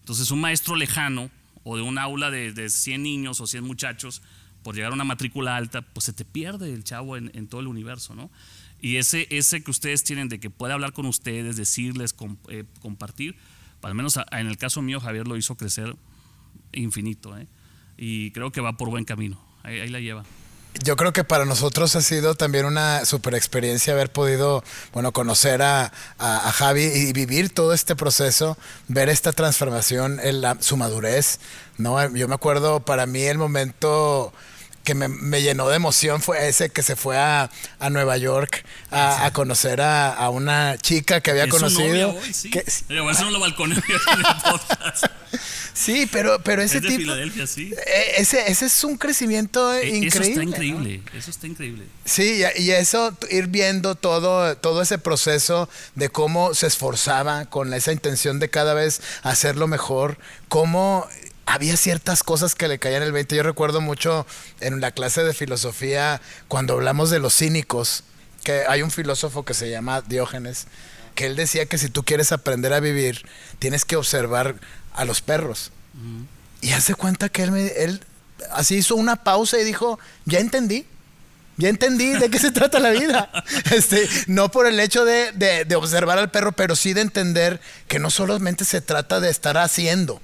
Entonces 0.00 0.30
un 0.30 0.40
maestro 0.40 0.76
lejano 0.76 1.30
o 1.62 1.76
de 1.76 1.82
un 1.82 1.98
aula 1.98 2.30
de, 2.30 2.52
de 2.52 2.70
100 2.70 3.02
niños 3.02 3.40
o 3.40 3.46
100 3.46 3.64
muchachos, 3.64 4.22
por 4.66 4.74
llegar 4.74 4.90
a 4.90 4.94
una 4.94 5.04
matrícula 5.04 5.56
alta, 5.56 5.82
pues 5.82 6.06
se 6.06 6.12
te 6.12 6.24
pierde 6.24 6.72
el 6.72 6.82
chavo 6.82 7.16
en, 7.16 7.46
todo 7.46 7.60
el 7.60 7.68
universo, 7.68 8.16
¿no? 8.16 8.30
Y 8.80 8.96
ese, 8.96 9.26
ese 9.30 9.62
que 9.62 9.70
ustedes 9.70 10.04
tienen 10.04 10.28
de 10.28 10.38
que 10.38 10.50
puede 10.50 10.72
hablar 10.72 10.92
con 10.92 11.06
ustedes, 11.06 11.56
decirles, 11.56 12.14
eh, 12.48 12.64
compartir, 12.80 13.36
al 13.82 13.94
menos 13.94 14.18
en 14.32 14.48
el 14.48 14.58
caso 14.58 14.82
mío 14.82 14.98
Javier 14.98 15.28
lo 15.28 15.36
hizo 15.36 15.56
crecer 15.56 15.94
infinito, 16.72 17.38
¿eh? 17.38 17.46
Y 17.96 18.32
creo 18.32 18.50
que 18.50 18.60
va 18.60 18.76
por 18.76 18.90
buen 18.90 19.04
camino, 19.04 19.40
ahí 19.62 19.88
la 19.88 20.00
lleva 20.00 20.24
yo 20.82 20.96
creo 20.96 21.12
que 21.12 21.24
para 21.24 21.44
nosotros 21.44 21.96
ha 21.96 22.02
sido 22.02 22.34
también 22.34 22.66
una 22.66 23.04
super 23.04 23.34
experiencia 23.34 23.92
haber 23.92 24.10
podido, 24.10 24.62
bueno, 24.92 25.12
conocer 25.12 25.62
a, 25.62 25.92
Javi 26.18 26.84
y 26.84 27.12
vivir 27.12 27.50
todo 27.50 27.72
este 27.72 27.96
proceso, 27.96 28.56
ver 28.88 29.08
esta 29.08 29.32
transformación, 29.32 30.20
en 30.22 30.42
su 30.62 30.76
madurez, 30.76 31.38
¿no? 31.78 32.14
Yo 32.14 32.28
me 32.28 32.34
acuerdo 32.34 32.80
para 32.80 33.06
mí 33.06 33.22
el 33.22 33.38
momento 33.38 34.32
que 34.86 34.94
me, 34.94 35.42
llenó 35.42 35.68
de 35.68 35.74
emoción 35.74 36.22
fue 36.22 36.48
ese 36.48 36.70
que 36.70 36.84
se 36.84 36.94
fue 36.94 37.18
a, 37.18 37.50
Nueva 37.90 38.16
York 38.18 38.64
a, 38.92 39.28
conocer 39.32 39.80
a, 39.80 40.30
una 40.30 40.78
chica 40.78 41.20
que 41.20 41.32
había 41.32 41.48
conocido. 41.48 42.16
sí. 42.32 42.50
que, 42.50 42.64
no 42.88 43.30
lo 43.30 43.40
Sí, 45.74 46.08
pero, 46.10 46.40
pero 46.42 46.62
ese 46.62 46.76
es 46.76 46.84
de 46.84 46.88
tipo. 46.88 47.00
Filadelfia, 47.00 47.46
sí. 47.46 47.74
Eh, 47.86 48.12
ese, 48.16 48.50
ese 48.50 48.66
es 48.66 48.84
un 48.84 48.96
crecimiento 48.96 49.76
increíble. 49.76 50.06
Eso 50.08 50.22
está 50.22 50.42
increíble, 50.42 51.02
eso 51.14 51.30
está 51.30 51.46
increíble. 51.48 51.84
Sí, 52.04 52.42
y 52.56 52.70
eso, 52.70 53.14
ir 53.28 53.48
viendo 53.48 53.96
todo, 53.96 54.56
todo 54.56 54.80
ese 54.80 54.98
proceso 54.98 55.68
de 55.96 56.08
cómo 56.08 56.54
se 56.54 56.68
esforzaba 56.68 57.46
con 57.46 57.74
esa 57.74 57.92
intención 57.92 58.38
de 58.38 58.48
cada 58.48 58.72
vez 58.72 59.02
hacerlo 59.22 59.66
mejor, 59.66 60.16
cómo 60.48 61.06
había 61.46 61.76
ciertas 61.76 62.22
cosas 62.22 62.54
que 62.54 62.68
le 62.68 62.78
caían 62.78 63.02
el 63.02 63.12
20. 63.12 63.36
Yo 63.36 63.42
recuerdo 63.42 63.80
mucho 63.80 64.26
en 64.60 64.80
la 64.80 64.90
clase 64.90 65.22
de 65.24 65.32
filosofía 65.32 66.20
cuando 66.48 66.74
hablamos 66.74 67.10
de 67.10 67.20
los 67.20 67.34
cínicos, 67.34 68.04
que 68.44 68.64
hay 68.68 68.82
un 68.82 68.90
filósofo 68.90 69.44
que 69.44 69.54
se 69.54 69.70
llama 69.70 70.02
Diógenes, 70.02 70.66
que 71.14 71.26
él 71.26 71.36
decía 71.36 71.66
que 71.66 71.78
si 71.78 71.88
tú 71.88 72.04
quieres 72.04 72.32
aprender 72.32 72.72
a 72.72 72.80
vivir, 72.80 73.26
tienes 73.58 73.84
que 73.84 73.96
observar 73.96 74.56
a 74.92 75.04
los 75.04 75.22
perros. 75.22 75.70
Y 76.60 76.72
hace 76.72 76.94
cuenta 76.94 77.28
que 77.28 77.44
él, 77.44 77.52
me, 77.52 77.66
él 77.66 78.04
así 78.52 78.76
hizo 78.76 78.96
una 78.96 79.16
pausa 79.16 79.58
y 79.58 79.64
dijo, 79.64 79.98
ya 80.24 80.40
entendí. 80.40 80.86
Ya 81.58 81.70
entendí 81.70 82.10
de 82.10 82.28
qué 82.28 82.38
se 82.38 82.50
trata 82.50 82.78
la 82.78 82.90
vida. 82.90 83.30
Este, 83.72 84.08
no 84.26 84.50
por 84.50 84.66
el 84.66 84.78
hecho 84.78 85.04
de, 85.04 85.32
de, 85.32 85.76
observar 85.76 86.18
al 86.18 86.30
perro, 86.30 86.52
pero 86.52 86.76
sí 86.76 86.92
de 86.92 87.00
entender 87.00 87.60
que 87.88 87.98
no 87.98 88.10
solamente 88.10 88.64
se 88.64 88.80
trata 88.80 89.20
de 89.20 89.30
estar 89.30 89.56
haciendo, 89.56 90.20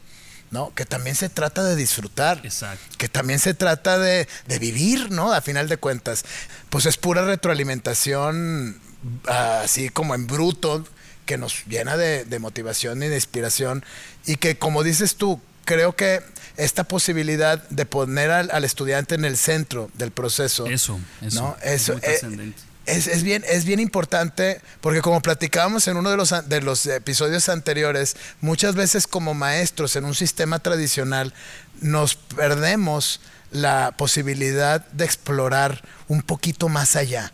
¿no? 0.53 0.73
Que 0.75 0.85
también 0.85 1.17
se 1.17 1.29
trata 1.29 1.65
de 1.65 1.75
disfrutar. 1.75 2.41
Exacto. 2.45 2.85
Que 2.99 3.09
también 3.09 3.41
se 3.41 3.55
trata 3.55 3.99
de, 3.99 4.29
de 4.47 4.59
vivir, 4.59 5.11
¿no? 5.11 5.33
A 5.33 5.41
final 5.41 5.69
de 5.69 5.79
cuentas. 5.79 6.25
Pues 6.71 6.87
es 6.87 6.99
pura 6.99 7.25
retroalimentación, 7.25 8.79
ah, 9.27 9.63
así 9.65 9.89
como 9.89 10.15
en 10.15 10.27
bruto, 10.27 10.87
que 11.25 11.39
nos 11.39 11.65
llena 11.67 11.97
de, 11.97 12.25
de 12.25 12.39
motivación 12.39 13.03
y 13.03 13.09
de 13.09 13.17
inspiración. 13.17 13.85
Y 14.27 14.37
que, 14.37 14.59
como 14.59 14.85
dices 14.85 15.17
tú, 15.17 15.41
creo 15.65 15.97
que 15.97 16.21
esta 16.59 16.85
posibilidad 16.85 17.67
de 17.71 17.87
poner 17.87 18.31
al, 18.31 18.51
al 18.51 18.65
estudiante 18.65 19.15
en 19.15 19.25
el 19.25 19.39
centro 19.39 19.91
del 19.95 20.11
proceso. 20.11 20.67
Eso, 20.67 21.01
eso. 21.23 21.43
¿no? 21.43 21.57
es 21.63 21.83
Eso, 21.83 21.93
muy 21.95 22.03
trascendente. 22.03 22.63
Es, 22.87 23.07
es 23.07 23.23
bien, 23.23 23.45
es 23.49 23.65
bien 23.65 23.81
importante 23.81 24.61
porque 24.81 25.03
como 25.03 25.21
platicábamos 25.21 25.87
en 25.89 25.97
uno 25.97 26.11
de 26.11 26.17
los, 26.17 26.35
de 26.49 26.61
los 26.61 26.87
episodios 26.87 27.49
anteriores, 27.49 28.17
muchas 28.41 28.75
veces 28.75 29.07
como 29.07 29.35
maestros 29.35 29.97
en 29.97 30.05
un 30.05 30.15
sistema 30.15 30.59
tradicional 30.59 31.33
nos 31.81 32.15
perdemos 32.15 33.21
la 33.51 33.95
posibilidad 33.97 34.85
de 34.93 35.05
explorar 35.05 35.83
un 36.09 36.23
poquito 36.23 36.69
más 36.69 36.97
allá, 36.97 37.33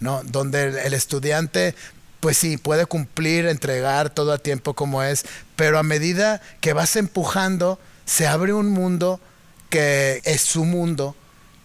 ¿no? 0.00 0.22
Donde 0.24 0.64
el, 0.64 0.78
el 0.78 0.94
estudiante, 0.94 1.76
pues 2.18 2.36
sí, 2.36 2.56
puede 2.56 2.86
cumplir, 2.86 3.46
entregar 3.46 4.10
todo 4.10 4.32
a 4.32 4.38
tiempo 4.38 4.74
como 4.74 5.02
es, 5.04 5.24
pero 5.54 5.78
a 5.78 5.84
medida 5.84 6.40
que 6.60 6.72
vas 6.72 6.96
empujando, 6.96 7.78
se 8.04 8.26
abre 8.26 8.52
un 8.52 8.68
mundo 8.68 9.20
que 9.68 10.20
es 10.24 10.40
su 10.40 10.64
mundo, 10.64 11.14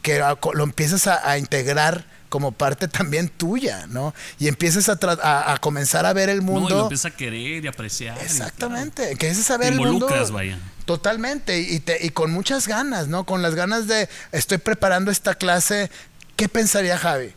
que 0.04 0.20
lo 0.54 0.63
empiezas 0.63 1.08
a, 1.08 1.27
a 1.27 1.39
integrar 1.39 2.06
como 2.29 2.51
parte 2.51 2.88
también 2.88 3.29
tuya, 3.29 3.86
¿no? 3.88 4.13
Y 4.39 4.48
empiezas 4.48 4.89
a, 4.89 4.98
a- 5.24 5.53
a 5.53 5.58
comenzar 5.58 6.05
a 6.05 6.13
ver 6.13 6.29
el 6.29 6.38
No, 6.38 6.44
y 6.44 6.46
lo 6.55 6.60
mundo. 6.62 6.82
empieza 6.84 7.08
a 7.10 7.12
querer 7.12 7.63
y 7.63 7.67
apreciar. 7.67 8.17
y, 8.22 8.25
Exactamente, 8.25 9.03
que 9.17 9.27
empiezas 9.29 9.51
a 9.51 9.58
claro, 9.58 9.60
ver 9.60 9.74
el 9.74 9.91
mundo. 9.94 10.08
vaya. 10.34 10.60
Totalmente, 10.86 11.60
y, 11.60 11.79
te- 11.79 12.05
y 12.05 12.10
con 12.12 12.32
muchas 12.32 12.67
ganas, 12.67 13.08
¿no? 13.08 13.25
Con 13.25 13.41
las 13.41 13.55
ganas 13.55 13.88
de, 13.88 14.08
estoy 14.32 14.58
preparando 14.60 15.10
esta 15.12 15.34
clase, 15.36 15.89
¿qué 16.36 16.48
pensaría 16.48 16.98
Javi? 16.98 17.34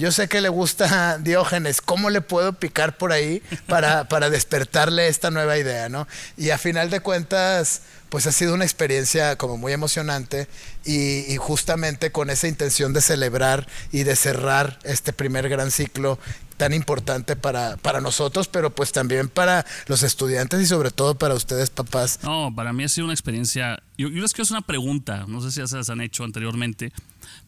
Yo 0.00 0.10
sé 0.12 0.28
que 0.28 0.40
le 0.40 0.48
gusta 0.48 1.18
Diógenes, 1.20 1.82
¿cómo 1.82 2.08
le 2.08 2.22
puedo 2.22 2.54
picar 2.54 2.96
por 2.96 3.12
ahí 3.12 3.42
para, 3.66 4.08
para 4.08 4.30
despertarle 4.30 5.08
esta 5.08 5.30
nueva 5.30 5.58
idea, 5.58 5.90
¿no? 5.90 6.08
Y 6.38 6.48
a 6.48 6.56
final 6.56 6.88
de 6.88 7.00
cuentas, 7.00 7.82
pues 8.08 8.26
ha 8.26 8.32
sido 8.32 8.54
una 8.54 8.64
experiencia 8.64 9.36
como 9.36 9.58
muy 9.58 9.74
emocionante 9.74 10.48
y, 10.86 11.30
y 11.30 11.36
justamente 11.36 12.12
con 12.12 12.30
esa 12.30 12.48
intención 12.48 12.94
de 12.94 13.02
celebrar 13.02 13.66
y 13.92 14.04
de 14.04 14.16
cerrar 14.16 14.78
este 14.84 15.12
primer 15.12 15.50
gran 15.50 15.70
ciclo 15.70 16.18
tan 16.60 16.74
importante 16.74 17.36
para, 17.36 17.78
para 17.78 18.02
nosotros, 18.02 18.46
pero 18.46 18.68
pues 18.68 18.92
también 18.92 19.30
para 19.30 19.64
los 19.86 20.02
estudiantes 20.02 20.60
y 20.60 20.66
sobre 20.66 20.90
todo 20.90 21.14
para 21.14 21.32
ustedes, 21.32 21.70
papás. 21.70 22.20
No, 22.22 22.54
para 22.54 22.74
mí 22.74 22.84
ha 22.84 22.88
sido 22.90 23.06
una 23.06 23.14
experiencia. 23.14 23.82
Yo, 23.96 24.10
les 24.10 24.34
quiero 24.34 24.42
hacer 24.42 24.58
una 24.58 24.66
pregunta, 24.66 25.24
no 25.26 25.40
sé 25.40 25.52
si 25.52 25.60
ya 25.60 25.66
se 25.66 25.76
las 25.76 25.88
han 25.88 26.02
hecho 26.02 26.22
anteriormente, 26.22 26.92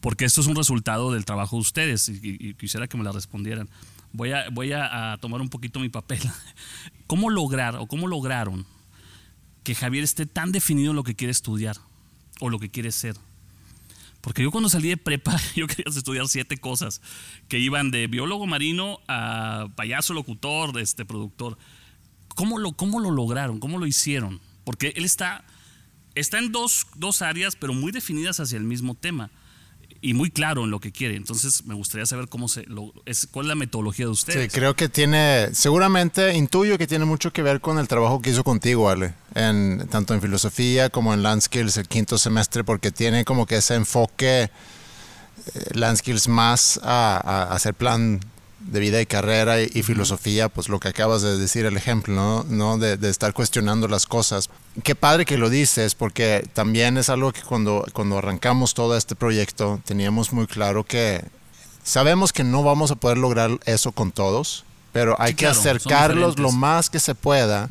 porque 0.01 0.25
esto 0.25 0.41
es 0.41 0.47
un 0.47 0.55
resultado 0.55 1.13
del 1.13 1.25
trabajo 1.25 1.57
de 1.57 1.61
ustedes 1.61 2.09
y, 2.09 2.55
quisiera 2.55 2.87
que 2.87 2.97
me 2.97 3.03
la 3.03 3.11
respondieran. 3.11 3.69
Voy, 4.13 4.31
a, 4.31 4.49
voy 4.49 4.73
a 4.73 5.15
tomar 5.21 5.41
un 5.41 5.49
poquito 5.49 5.79
mi 5.79 5.89
papel. 5.89 6.19
¿Cómo 7.05 7.29
lograr 7.29 7.75
o 7.75 7.85
cómo 7.85 8.07
lograron 8.07 8.65
que 9.61 9.75
Javier 9.75 10.03
esté 10.03 10.25
tan 10.25 10.51
definido 10.51 10.89
en 10.89 10.95
lo 10.95 11.03
que 11.03 11.13
quiere 11.13 11.29
estudiar 11.29 11.77
o 12.39 12.49
lo 12.49 12.57
que 12.57 12.71
quiere 12.71 12.91
ser? 12.91 13.15
Porque 14.23 14.41
yo 14.41 14.51
cuando 14.51 14.69
salí 14.69 14.87
de 14.87 14.95
prepa, 14.95 15.37
yo 15.55 15.67
quería 15.67 15.83
estudiar 15.85 16.29
siete 16.29 16.57
cosas, 16.57 17.01
que 17.49 17.59
iban 17.59 17.91
de 17.91 18.07
biólogo 18.07 18.47
marino 18.47 19.01
a 19.09 19.67
payaso, 19.75 20.13
locutor, 20.13 20.79
este 20.79 21.03
productor. 21.03 21.57
¿Cómo 22.29 22.57
lo, 22.57 22.71
cómo 22.71 23.01
lo 23.01 23.11
lograron? 23.11 23.59
¿Cómo 23.59 23.77
lo 23.77 23.85
hicieron? 23.85 24.39
Porque 24.63 24.93
él 24.95 25.03
está, 25.03 25.43
está 26.15 26.39
en 26.39 26.53
dos, 26.53 26.87
dos 26.95 27.21
áreas, 27.21 27.57
pero 27.57 27.73
muy 27.73 27.91
definidas 27.91 28.39
hacia 28.39 28.57
el 28.57 28.63
mismo 28.63 28.95
tema 28.95 29.29
y 30.03 30.13
muy 30.13 30.29
claro 30.29 30.65
en 30.65 30.69
lo 30.71 30.79
que 30.79 30.91
quiere. 30.91 31.15
Entonces, 31.15 31.65
me 31.65 31.73
gustaría 31.73 32.05
saber 32.05 32.27
cómo 32.27 32.47
se 32.49 32.63
lo, 32.63 32.93
es, 33.05 33.25
cuál 33.31 33.45
es 33.45 33.49
la 33.49 33.55
metodología 33.55 34.05
de 34.05 34.11
Sí, 34.13 34.19
ustedes. 34.19 34.53
creo 34.53 34.75
que 34.75 34.89
tiene, 34.89 35.47
seguramente 35.53 36.33
intuyo 36.35 36.77
que 36.77 36.85
tiene 36.87 37.05
mucho 37.05 37.31
que 37.31 37.41
ver 37.41 37.61
con 37.61 37.79
el 37.79 37.87
trabajo 37.87 38.21
que 38.21 38.29
hizo 38.31 38.43
contigo, 38.43 38.89
Ale, 38.89 39.13
en, 39.33 39.87
tanto 39.89 40.13
en 40.13 40.21
filosofía 40.21 40.89
como 40.89 41.13
en 41.13 41.23
Land 41.23 41.43
Skills 41.43 41.77
el 41.77 41.87
quinto 41.87 42.17
semestre, 42.17 42.63
porque 42.63 42.91
tiene 42.91 43.23
como 43.23 43.45
que 43.45 43.55
ese 43.55 43.75
enfoque 43.75 44.43
eh, 44.43 44.49
Land 45.73 45.97
Skills 45.99 46.27
más 46.27 46.79
a, 46.83 47.15
a 47.49 47.55
hacer 47.55 47.73
plan 47.73 48.19
de 48.63 48.79
vida 48.79 49.01
y 49.01 49.05
carrera 49.05 49.61
y, 49.61 49.69
y 49.73 49.83
filosofía, 49.83 50.49
pues 50.49 50.69
lo 50.69 50.79
que 50.79 50.87
acabas 50.87 51.21
de 51.21 51.37
decir, 51.37 51.65
el 51.65 51.77
ejemplo, 51.77 52.13
¿no? 52.13 52.43
¿no? 52.49 52.77
De, 52.77 52.97
de 52.97 53.09
estar 53.09 53.33
cuestionando 53.33 53.87
las 53.87 54.05
cosas. 54.05 54.49
Qué 54.83 54.95
padre 54.95 55.25
que 55.25 55.37
lo 55.37 55.49
dices, 55.49 55.95
porque 55.95 56.47
también 56.53 56.97
es 56.97 57.09
algo 57.09 57.31
que 57.31 57.41
cuando, 57.41 57.85
cuando 57.93 58.17
arrancamos 58.17 58.73
todo 58.73 58.95
este 58.97 59.15
proyecto 59.15 59.79
teníamos 59.85 60.31
muy 60.33 60.47
claro 60.47 60.83
que 60.83 61.23
sabemos 61.83 62.31
que 62.31 62.43
no 62.43 62.63
vamos 62.63 62.91
a 62.91 62.95
poder 62.95 63.17
lograr 63.17 63.51
eso 63.65 63.91
con 63.91 64.11
todos, 64.11 64.63
pero 64.91 65.15
hay 65.19 65.31
Sí, 65.31 65.35
que 65.35 65.45
claro, 65.45 65.59
acercarlos 65.59 66.39
lo 66.39 66.51
más 66.51 66.89
que 66.89 66.99
se 66.99 67.15
pueda 67.15 67.69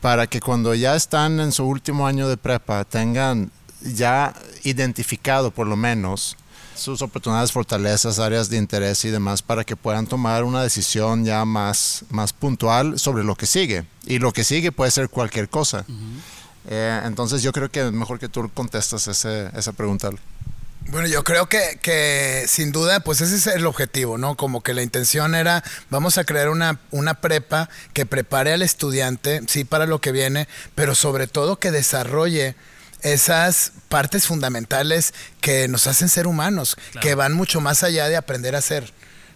para 0.00 0.26
que 0.26 0.40
cuando 0.40 0.74
ya 0.74 0.94
están 0.94 1.40
en 1.40 1.50
su 1.50 1.64
último 1.64 2.06
año 2.06 2.28
de 2.28 2.36
prepa 2.36 2.84
tengan 2.84 3.50
ya 3.82 4.34
identificado 4.62 5.50
por 5.50 5.66
lo 5.66 5.76
menos 5.76 6.36
sus 6.76 7.02
oportunidades, 7.02 7.52
fortalezas, 7.52 8.18
áreas 8.18 8.48
de 8.48 8.56
interés 8.56 9.04
y 9.04 9.10
demás 9.10 9.42
para 9.42 9.64
que 9.64 9.76
puedan 9.76 10.06
tomar 10.06 10.44
una 10.44 10.62
decisión 10.62 11.24
ya 11.24 11.44
más, 11.44 12.04
más 12.10 12.32
puntual 12.32 12.98
sobre 12.98 13.24
lo 13.24 13.34
que 13.34 13.46
sigue. 13.46 13.86
Y 14.06 14.18
lo 14.18 14.32
que 14.32 14.44
sigue 14.44 14.72
puede 14.72 14.90
ser 14.90 15.08
cualquier 15.08 15.48
cosa. 15.48 15.84
Eh, 16.68 17.00
entonces 17.04 17.42
yo 17.42 17.52
creo 17.52 17.70
que 17.70 17.86
es 17.86 17.92
mejor 17.92 18.18
que 18.18 18.28
tú 18.28 18.50
contestas 18.52 19.06
ese, 19.08 19.50
esa 19.56 19.72
pregunta. 19.72 20.10
Bueno, 20.88 21.08
yo 21.08 21.24
creo 21.24 21.48
que, 21.48 21.80
que 21.82 22.44
sin 22.46 22.70
duda, 22.70 23.00
pues 23.00 23.20
ese 23.20 23.34
es 23.34 23.46
el 23.48 23.66
objetivo, 23.66 24.18
¿no? 24.18 24.36
Como 24.36 24.62
que 24.62 24.72
la 24.72 24.82
intención 24.82 25.34
era, 25.34 25.64
vamos 25.90 26.16
a 26.16 26.24
crear 26.24 26.48
una, 26.48 26.78
una 26.92 27.14
prepa 27.14 27.68
que 27.92 28.06
prepare 28.06 28.52
al 28.52 28.62
estudiante, 28.62 29.40
sí, 29.48 29.64
para 29.64 29.86
lo 29.86 30.00
que 30.00 30.12
viene, 30.12 30.46
pero 30.76 30.94
sobre 30.94 31.26
todo 31.26 31.58
que 31.58 31.72
desarrolle 31.72 32.54
esas 33.12 33.72
partes 33.88 34.26
fundamentales 34.26 35.14
que 35.40 35.68
nos 35.68 35.86
hacen 35.86 36.08
ser 36.08 36.26
humanos, 36.26 36.76
Claro. 36.92 37.06
que 37.06 37.14
van 37.14 37.32
mucho 37.32 37.60
más 37.60 37.82
allá 37.82 38.08
de 38.08 38.16
aprender 38.16 38.54
a 38.56 38.60
ser. 38.60 38.92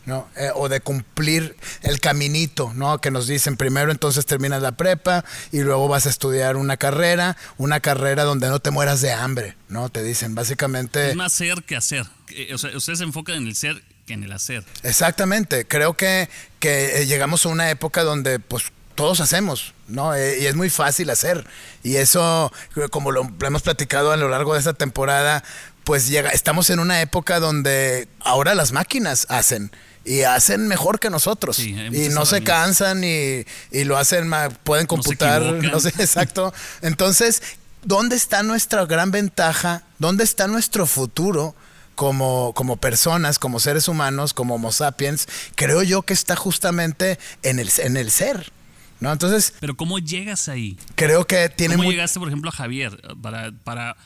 ¿no? 0.06 0.26
Eh, 0.34 0.48
o 0.54 0.70
de 0.70 0.80
cumplir 0.80 1.56
el 1.82 2.00
caminito, 2.00 2.72
¿no? 2.74 3.02
Que 3.02 3.10
nos 3.10 3.26
dicen 3.26 3.58
primero 3.58 3.92
entonces 3.92 4.24
terminas 4.24 4.62
la 4.62 4.72
prepa 4.72 5.26
y 5.52 5.60
luego 5.60 5.88
vas 5.88 6.06
a 6.06 6.08
estudiar 6.08 6.56
una 6.56 6.78
carrera, 6.78 7.36
una 7.58 7.80
carrera 7.80 8.24
donde 8.24 8.48
no 8.48 8.60
te 8.60 8.70
mueras 8.70 9.02
de 9.02 9.12
hambre, 9.12 9.56
¿no? 9.68 9.90
Te 9.90 10.02
dicen 10.02 10.34
básicamente 10.34 11.10
Es 11.10 11.16
más 11.16 11.34
ser 11.34 11.62
que 11.64 11.76
hacer. 11.76 12.06
Eh, 12.30 12.52
O 12.54 12.58
sea, 12.58 12.74
ustedes 12.76 12.98
se 13.00 13.04
enfocan 13.04 13.36
en 13.36 13.46
el 13.46 13.54
ser 13.54 13.84
que 14.06 14.14
en 14.14 14.24
el 14.24 14.32
hacer. 14.32 14.64
Exactamente, 14.82 15.66
creo 15.66 15.92
que, 15.94 16.30
que 16.60 17.02
eh, 17.02 17.06
llegamos 17.06 17.44
a 17.44 17.50
una 17.50 17.70
época 17.70 18.02
donde 18.02 18.38
pues 18.40 18.64
todos 19.00 19.20
hacemos, 19.20 19.72
¿no? 19.88 20.14
Eh, 20.14 20.40
y 20.40 20.46
es 20.46 20.54
muy 20.54 20.68
fácil 20.68 21.08
hacer. 21.10 21.46
Y 21.82 21.96
eso, 21.96 22.52
como 22.90 23.10
lo, 23.10 23.28
hemos 23.40 23.62
platicado 23.62 24.12
a 24.12 24.16
lo 24.16 24.28
largo 24.28 24.52
de 24.52 24.58
esta 24.58 24.74
temporada, 24.74 25.42
pues 25.84 26.06
llega, 26.08 26.30
estamos 26.30 26.68
en 26.70 26.80
una 26.80 27.00
época 27.00 27.40
donde 27.40 28.08
ahora 28.20 28.54
las 28.54 28.72
máquinas 28.72 29.26
hacen. 29.30 29.72
Y 30.04 30.22
hacen 30.22 30.66
mejor 30.66 30.98
que 30.98 31.10
nosotros. 31.10 31.56
Sí, 31.56 31.74
y 31.74 32.08
no 32.08 32.24
se 32.26 32.42
cansan 32.42 33.04
y, 33.04 33.44
y 33.70 33.84
lo 33.84 33.98
hacen, 33.98 34.30
pueden 34.64 34.86
computar, 34.86 35.42
no 35.42 35.80
sé, 35.80 35.88
exacto. 35.98 36.54
Entonces, 36.80 37.42
¿dónde 37.82 38.16
está 38.16 38.42
nuestra 38.42 38.84
gran 38.86 39.10
ventaja? 39.10 39.82
¿Dónde 39.98 40.24
está 40.24 40.46
nuestro 40.46 40.86
futuro? 40.86 41.54
Como, 41.94 42.54
como 42.54 42.78
personas, 42.78 43.38
como 43.38 43.60
seres 43.60 43.86
humanos, 43.86 44.32
como 44.32 44.54
Homo 44.54 44.72
sapiens, 44.72 45.28
creo 45.54 45.82
yo 45.82 46.00
que 46.00 46.14
está 46.14 46.34
justamente 46.34 47.18
en 47.42 47.58
el, 47.58 47.70
en 47.76 47.98
el 47.98 48.10
ser. 48.10 48.52
¿No? 49.00 49.12
Entonces, 49.12 49.54
Pero 49.60 49.76
¿cómo 49.76 49.98
llegas 49.98 50.48
ahí? 50.48 50.76
creo 50.94 51.26
que 51.26 51.48
tiene 51.48 51.76
¿Cómo 51.76 51.90
llegaste, 51.90 52.18
por 52.18 52.28
ejemplo, 52.28 52.50
a 52.50 52.52
Javier 52.52 53.00
para, 53.22 53.52
para 53.64 53.96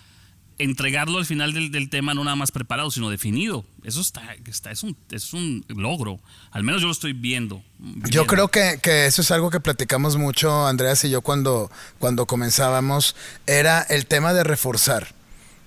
entregarlo 0.58 1.18
al 1.18 1.26
final 1.26 1.52
del, 1.52 1.72
del 1.72 1.90
tema 1.90 2.14
no 2.14 2.22
nada 2.24 2.36
más 2.36 2.52
preparado, 2.52 2.90
sino 2.90 3.10
definido? 3.10 3.64
Eso 3.82 4.00
está, 4.00 4.22
está 4.46 4.70
es, 4.70 4.82
un, 4.82 4.96
es 5.10 5.32
un 5.32 5.64
logro. 5.68 6.20
Al 6.50 6.62
menos 6.62 6.80
yo 6.80 6.86
lo 6.86 6.92
estoy 6.92 7.12
viendo. 7.12 7.62
Yo 7.78 7.92
viendo. 8.02 8.26
creo 8.26 8.48
que, 8.48 8.78
que 8.80 9.06
eso 9.06 9.22
es 9.22 9.30
algo 9.30 9.50
que 9.50 9.60
platicamos 9.60 10.16
mucho, 10.16 10.66
Andreas 10.66 11.04
y 11.04 11.10
yo, 11.10 11.22
cuando, 11.22 11.70
cuando 11.98 12.26
comenzábamos, 12.26 13.16
era 13.46 13.82
el 13.82 14.06
tema 14.06 14.32
de 14.32 14.44
reforzar. 14.44 15.08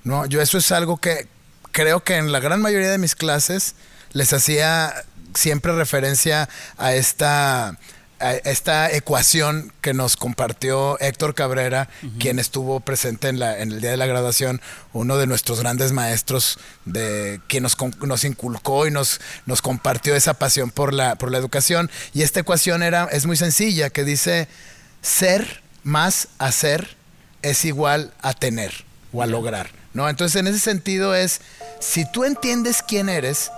¿no? 0.04 0.26
Yo 0.26 0.42
eso 0.42 0.58
es 0.58 0.72
algo 0.72 0.98
que 0.98 1.28
creo 1.72 2.04
que 2.04 2.16
en 2.16 2.32
la 2.32 2.40
gran 2.40 2.62
mayoría 2.62 2.90
de 2.90 2.98
mis 2.98 3.14
clases 3.14 3.76
les 4.14 4.34
hacía 4.34 4.94
siempre 5.36 5.76
referencia 5.76 6.50
a 6.78 6.94
esta, 6.94 7.78
esta 8.20 8.92
ecuación 8.92 9.72
que 9.82 9.94
nos 9.94 10.18
compartió 10.18 11.00
Héctor 11.00 11.36
Cabrera, 11.36 11.90
quien 12.20 12.40
estuvo 12.40 12.80
presente 12.80 13.28
en, 13.28 13.40
la, 13.40 13.60
en 13.60 13.72
el 13.72 13.82
día 13.82 13.92
de 13.92 13.98
la 13.98 14.08
graduación, 14.08 14.62
uno 14.94 15.18
de 15.18 15.28
nuestros 15.28 15.60
grandes 15.60 15.92
maestros, 15.92 16.58
de 16.86 17.40
quien 17.48 17.64
nos, 17.64 17.78
nos 18.02 18.24
inculcó 18.24 18.88
y 18.88 18.92
nos, 18.92 19.22
nos 19.46 19.62
compartió 19.62 20.16
esa 20.16 20.34
pasión 20.34 20.72
por 20.72 20.94
la, 20.94 21.16
por 21.16 21.32
la 21.32 21.38
educación. 21.38 21.92
Y 22.14 22.24
esta 22.24 22.40
ecuación 22.40 22.82
era, 22.82 23.06
es 23.12 23.26
muy 23.26 23.38
sencilla, 23.38 23.90
que 23.90 24.04
dice 24.04 24.48
ser 25.02 25.62
más 25.84 26.30
hacer 26.40 26.98
es 27.42 27.66
igual 27.66 28.14
a 28.22 28.34
tener 28.34 28.86
o 29.14 29.22
a 29.22 29.28
lograr, 29.28 29.70
¿no? 29.94 30.10
Entonces, 30.10 30.40
en 30.40 30.48
ese 30.48 30.60
sentido 30.60 31.16
es, 31.16 31.42
si 31.80 32.10
tú 32.12 32.24
entiendes 32.24 32.84
quién 32.86 33.10
eres 33.10 33.52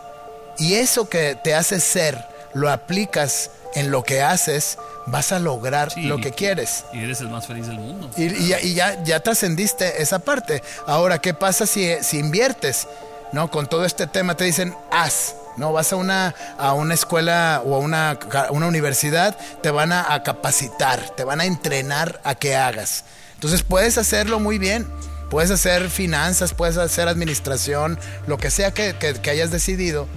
y 0.57 0.75
eso 0.75 1.09
que 1.09 1.37
te 1.41 1.55
hace 1.55 1.79
ser 1.79 2.23
lo 2.53 2.69
aplicas 2.69 3.51
en 3.75 3.91
lo 3.91 4.03
que 4.03 4.21
haces, 4.21 4.77
vas 5.05 5.31
a 5.31 5.39
lograr 5.39 5.91
Sí. 5.91 6.01
lo 6.03 6.17
que 6.17 6.31
quieres. 6.31 6.85
Y 6.93 6.99
eres 7.03 7.21
el 7.21 7.29
más 7.29 7.45
feliz 7.47 7.67
del 7.67 7.77
mundo. 7.79 8.09
Y, 8.17 8.23
y 8.25 8.47
ya, 8.47 8.61
y 8.61 8.73
ya, 8.73 9.03
ya 9.03 9.19
trascendiste 9.21 10.01
esa 10.01 10.19
parte. 10.19 10.61
Ahora, 10.87 11.19
¿qué 11.19 11.33
pasa 11.33 11.65
si, 11.65 11.89
si 12.01 12.17
inviertes? 12.19 12.87
¿No? 13.31 13.51
Con 13.51 13.67
todo 13.67 13.85
este 13.85 14.07
tema 14.07 14.35
te 14.35 14.43
dicen, 14.45 14.75
haz. 14.91 15.35
No, 15.57 15.73
vas 15.73 15.91
a 15.91 15.97
una, 15.97 16.33
a 16.57 16.73
una 16.73 16.93
escuela 16.93 17.61
o 17.65 17.75
a 17.75 17.79
una, 17.79 18.17
una 18.51 18.67
universidad, 18.67 19.37
te 19.61 19.71
van 19.71 19.91
a, 19.91 20.13
a 20.13 20.23
capacitar, 20.23 21.09
te 21.17 21.25
van 21.25 21.41
a 21.41 21.45
entrenar 21.45 22.21
a 22.23 22.33
que 22.35 22.55
hagas. 22.55 23.03
Entonces 23.33 23.63
puedes 23.63 23.97
hacerlo 23.97 24.39
muy 24.39 24.57
bien. 24.57 24.87
Puedes 25.29 25.51
hacer 25.51 25.89
finanzas, 25.91 26.53
puedes 26.55 26.77
hacer 26.77 27.07
administración, 27.07 27.99
lo 28.25 28.37
que 28.37 28.49
sea 28.49 28.71
que, 28.71 28.95
que- 28.95 29.13
que 29.13 29.29
hayas 29.29 29.51
decidido. 29.51 30.07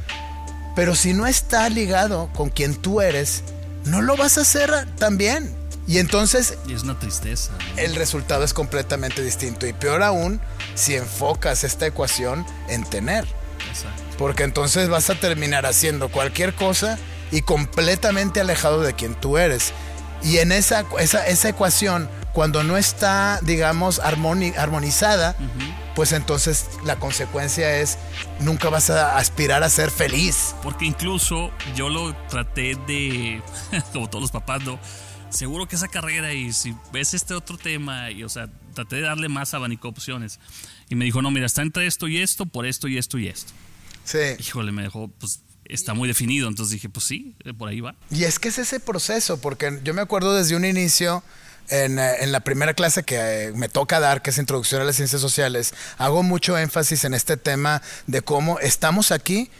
Pero 0.74 0.94
si 0.94 1.12
no 1.12 1.26
está 1.26 1.68
ligado 1.68 2.30
con 2.34 2.50
quien 2.50 2.74
tú 2.74 3.00
eres, 3.00 3.42
no 3.84 4.00
lo 4.00 4.16
vas 4.16 4.38
a 4.38 4.42
hacer 4.42 4.70
tan 4.96 5.18
bien. 5.18 5.54
Y 5.86 5.98
entonces 5.98 6.56
Y 6.66 6.74
es 6.74 6.84
una 6.84 6.98
tristeza. 6.98 7.52
¿no? 7.52 7.82
el 7.82 7.94
resultado 7.96 8.44
es 8.44 8.54
completamente 8.54 9.22
distinto. 9.22 9.66
Y 9.66 9.72
peor 9.72 10.02
aún, 10.02 10.40
si 10.74 10.94
enfocas 10.94 11.64
esta 11.64 11.86
ecuación 11.86 12.46
en 12.68 12.84
tener. 12.84 13.24
Exacto. 13.68 14.02
Porque 14.16 14.44
entonces 14.44 14.88
vas 14.88 15.10
a 15.10 15.14
terminar 15.16 15.66
haciendo 15.66 16.08
cualquier 16.08 16.54
cosa 16.54 16.98
y 17.30 17.42
completamente 17.42 18.40
alejado 18.40 18.82
de 18.82 18.94
quien 18.94 19.14
tú 19.14 19.38
eres. 19.38 19.72
Y 20.24 20.38
en 20.38 20.52
esa, 20.52 20.84
esa, 21.00 21.26
esa 21.26 21.48
ecuación, 21.48 22.08
cuando 22.32 22.62
no 22.62 22.76
está, 22.76 23.40
digamos, 23.42 24.00
armoni- 24.00 24.56
armonizada, 24.56 25.36
pues 25.94 26.12
entonces 26.12 26.66
la 26.84 26.96
consecuencia 26.96 27.76
es 27.78 27.98
nunca 28.40 28.68
vas 28.70 28.88
a 28.90 29.16
aspirar 29.18 29.62
a 29.62 29.68
ser 29.68 29.90
feliz. 29.90 30.54
Porque 30.62 30.84
incluso 30.84 31.50
yo 31.74 31.88
lo 31.88 32.14
traté 32.28 32.76
de, 32.86 33.42
como 33.92 34.08
todos 34.08 34.22
los 34.22 34.30
papás, 34.30 34.62
¿no? 34.62 34.78
Seguro 35.30 35.66
que 35.66 35.76
esa 35.76 35.88
carrera 35.88 36.32
y 36.34 36.52
si 36.52 36.74
ves 36.92 37.14
este 37.14 37.34
otro 37.34 37.56
tema, 37.58 38.10
y 38.10 38.22
o 38.22 38.28
sea, 38.28 38.48
traté 38.74 38.96
de 38.96 39.02
darle 39.02 39.28
más 39.28 39.54
abanico 39.54 39.88
de 39.88 39.92
opciones. 39.92 40.38
Y 40.88 40.94
me 40.94 41.04
dijo, 41.06 41.22
no, 41.22 41.30
mira, 41.30 41.46
está 41.46 41.62
entre 41.62 41.86
esto 41.86 42.06
y 42.06 42.20
esto, 42.20 42.44
por 42.46 42.66
esto 42.66 42.86
y 42.86 42.98
esto 42.98 43.18
y 43.18 43.28
esto. 43.28 43.52
Sí. 44.04 44.18
Híjole, 44.38 44.72
me 44.72 44.82
dejó, 44.82 45.08
pues 45.08 45.40
está 45.74 45.94
muy 45.94 46.08
definido. 46.08 46.48
Entonces 46.48 46.72
dije, 46.72 46.88
pues 46.88 47.06
sí, 47.06 47.34
eh, 47.44 47.52
por 47.52 47.68
ahí 47.68 47.80
va. 47.80 47.94
Y 48.10 48.24
es 48.24 48.38
que 48.38 48.48
es 48.48 48.58
ese 48.58 48.80
proceso, 48.80 49.40
porque 49.40 49.80
yo 49.82 49.94
me 49.94 50.02
acuerdo 50.02 50.34
desde 50.34 50.56
un 50.56 50.64
inicio, 50.64 51.22
en, 51.68 51.98
eh, 51.98 52.16
en 52.20 52.32
la 52.32 52.40
primera 52.40 52.74
clase 52.74 53.02
que 53.02 53.16
eh, 53.16 53.52
me 53.54 53.68
toca 53.68 54.00
dar, 54.00 54.22
que 54.22 54.30
es 54.30 54.38
Introducción 54.38 54.82
a 54.82 54.84
las 54.84 54.96
Ciencias 54.96 55.20
Sociales, 55.20 55.74
hago 55.98 56.22
mucho 56.22 56.58
énfasis 56.58 57.04
en 57.04 57.14
este 57.14 57.36
tema 57.36 57.82
de 58.06 58.22
cómo 58.22 58.58
estamos 58.58 59.10
aquí 59.10 59.50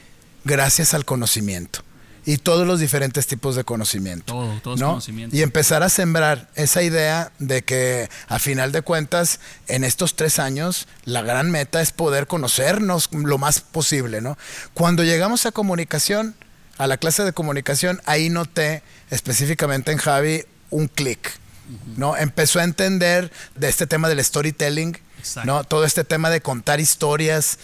gracias 0.44 0.94
al 0.94 1.04
conocimiento 1.04 1.82
y 2.24 2.38
todos 2.38 2.66
los 2.66 2.80
diferentes 2.80 3.26
tipos 3.26 3.56
de 3.56 3.64
conocimiento. 3.64 4.32
Todo, 4.32 4.60
todo 4.60 4.74
es 4.74 4.80
¿no? 4.80 4.88
conocimiento. 4.88 5.36
Y 5.36 5.42
empezar 5.42 5.82
a 5.82 5.88
sembrar 5.88 6.48
esa 6.54 6.82
idea 6.82 7.32
de 7.38 7.62
que 7.62 8.08
a 8.28 8.38
final 8.38 8.72
de 8.72 8.82
cuentas, 8.82 9.40
en 9.68 9.84
estos 9.84 10.14
tres 10.14 10.38
años, 10.38 10.86
la 11.04 11.22
gran 11.22 11.50
meta 11.50 11.80
es 11.80 11.92
poder 11.92 12.26
conocernos 12.26 13.08
lo 13.12 13.38
más 13.38 13.60
posible, 13.60 14.20
¿no? 14.20 14.38
Cuando 14.74 15.04
llegamos 15.04 15.46
a 15.46 15.52
comunicación, 15.52 16.34
a 16.78 16.86
la 16.86 16.96
clase 16.96 17.24
de 17.24 17.32
comunicación, 17.32 18.00
ahí 18.06 18.30
noté 18.30 18.82
específicamente 19.10 19.92
en 19.92 19.98
Javi 19.98 20.44
un 20.70 20.88
clic. 20.88 21.38
¿no? 21.96 22.16
Empezó 22.16 22.60
a 22.60 22.64
entender 22.64 23.30
de 23.54 23.68
este 23.68 23.86
tema 23.86 24.08
del 24.08 24.22
storytelling, 24.24 24.98
Exacto. 25.18 25.46
¿no? 25.46 25.64
Todo 25.64 25.84
este 25.84 26.04
tema 26.04 26.30
de 26.30 26.40
contar 26.40 26.80
historias 26.80 27.58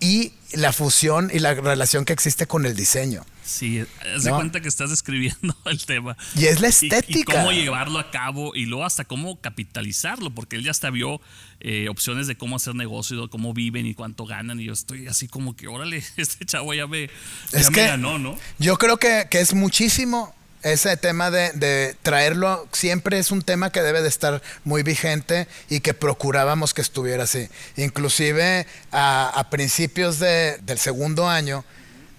y 0.00 0.32
la 0.52 0.72
fusión 0.72 1.30
y 1.32 1.40
la 1.40 1.54
relación 1.54 2.04
que 2.04 2.12
existe 2.12 2.46
con 2.46 2.64
el 2.66 2.74
diseño. 2.76 3.24
Sí, 3.44 3.80
haz 4.14 4.24
de 4.24 4.30
No. 4.30 4.36
cuenta 4.36 4.60
que 4.60 4.68
estás 4.68 4.90
describiendo 4.90 5.56
el 5.66 5.84
tema. 5.86 6.16
Y 6.36 6.44
es 6.46 6.60
la 6.60 6.68
Y- 6.68 6.70
Y, 6.70 6.86
estética. 6.86 7.32
cómo 7.32 7.50
llevarlo 7.52 7.98
a 7.98 8.10
cabo 8.10 8.54
y 8.54 8.66
luego 8.66 8.84
hasta 8.84 9.04
cómo 9.04 9.40
capitalizarlo, 9.40 10.30
porque 10.34 10.56
él 10.56 10.64
ya 10.64 10.70
hasta 10.70 10.90
vio 10.90 11.20
eh, 11.60 11.88
opciones 11.88 12.26
de 12.26 12.36
cómo 12.36 12.56
hacer 12.56 12.74
negocio, 12.74 13.28
cómo 13.30 13.52
viven 13.54 13.86
y 13.86 13.94
cuánto 13.94 14.24
ganan. 14.26 14.60
Y 14.60 14.64
yo 14.66 14.72
estoy 14.72 15.06
así 15.08 15.28
como 15.28 15.56
que, 15.56 15.66
órale, 15.66 16.02
este 16.16 16.44
chavo 16.44 16.72
ya 16.74 16.86
me, 16.86 17.08
ya 17.50 17.58
Es 17.58 17.70
me 17.70 17.74
que 17.76 17.86
ganó, 17.86 18.18
¿no? 18.18 18.38
Yo 18.58 18.76
creo 18.76 18.98
que, 18.98 19.26
que 19.30 19.40
es 19.40 19.54
muchísimo 19.54 20.34
ese 20.62 20.96
tema 20.96 21.30
de, 21.30 21.52
de 21.52 21.96
traerlo, 22.02 22.66
siempre 22.72 23.18
es 23.18 23.30
un 23.30 23.42
tema 23.42 23.70
que 23.70 23.80
debe 23.82 24.02
de 24.02 24.08
estar 24.08 24.42
muy 24.64 24.82
vigente 24.82 25.46
y 25.68 25.80
que 25.80 25.94
procurábamos 25.94 26.74
que 26.74 26.82
estuviera 26.82 27.24
así. 27.24 27.48
Inclusive 27.76 28.66
a, 28.92 29.28
a 29.28 29.50
principios 29.50 30.18
de- 30.18 30.58
del 30.62 30.78
segundo 30.78 31.28
año, 31.28 31.64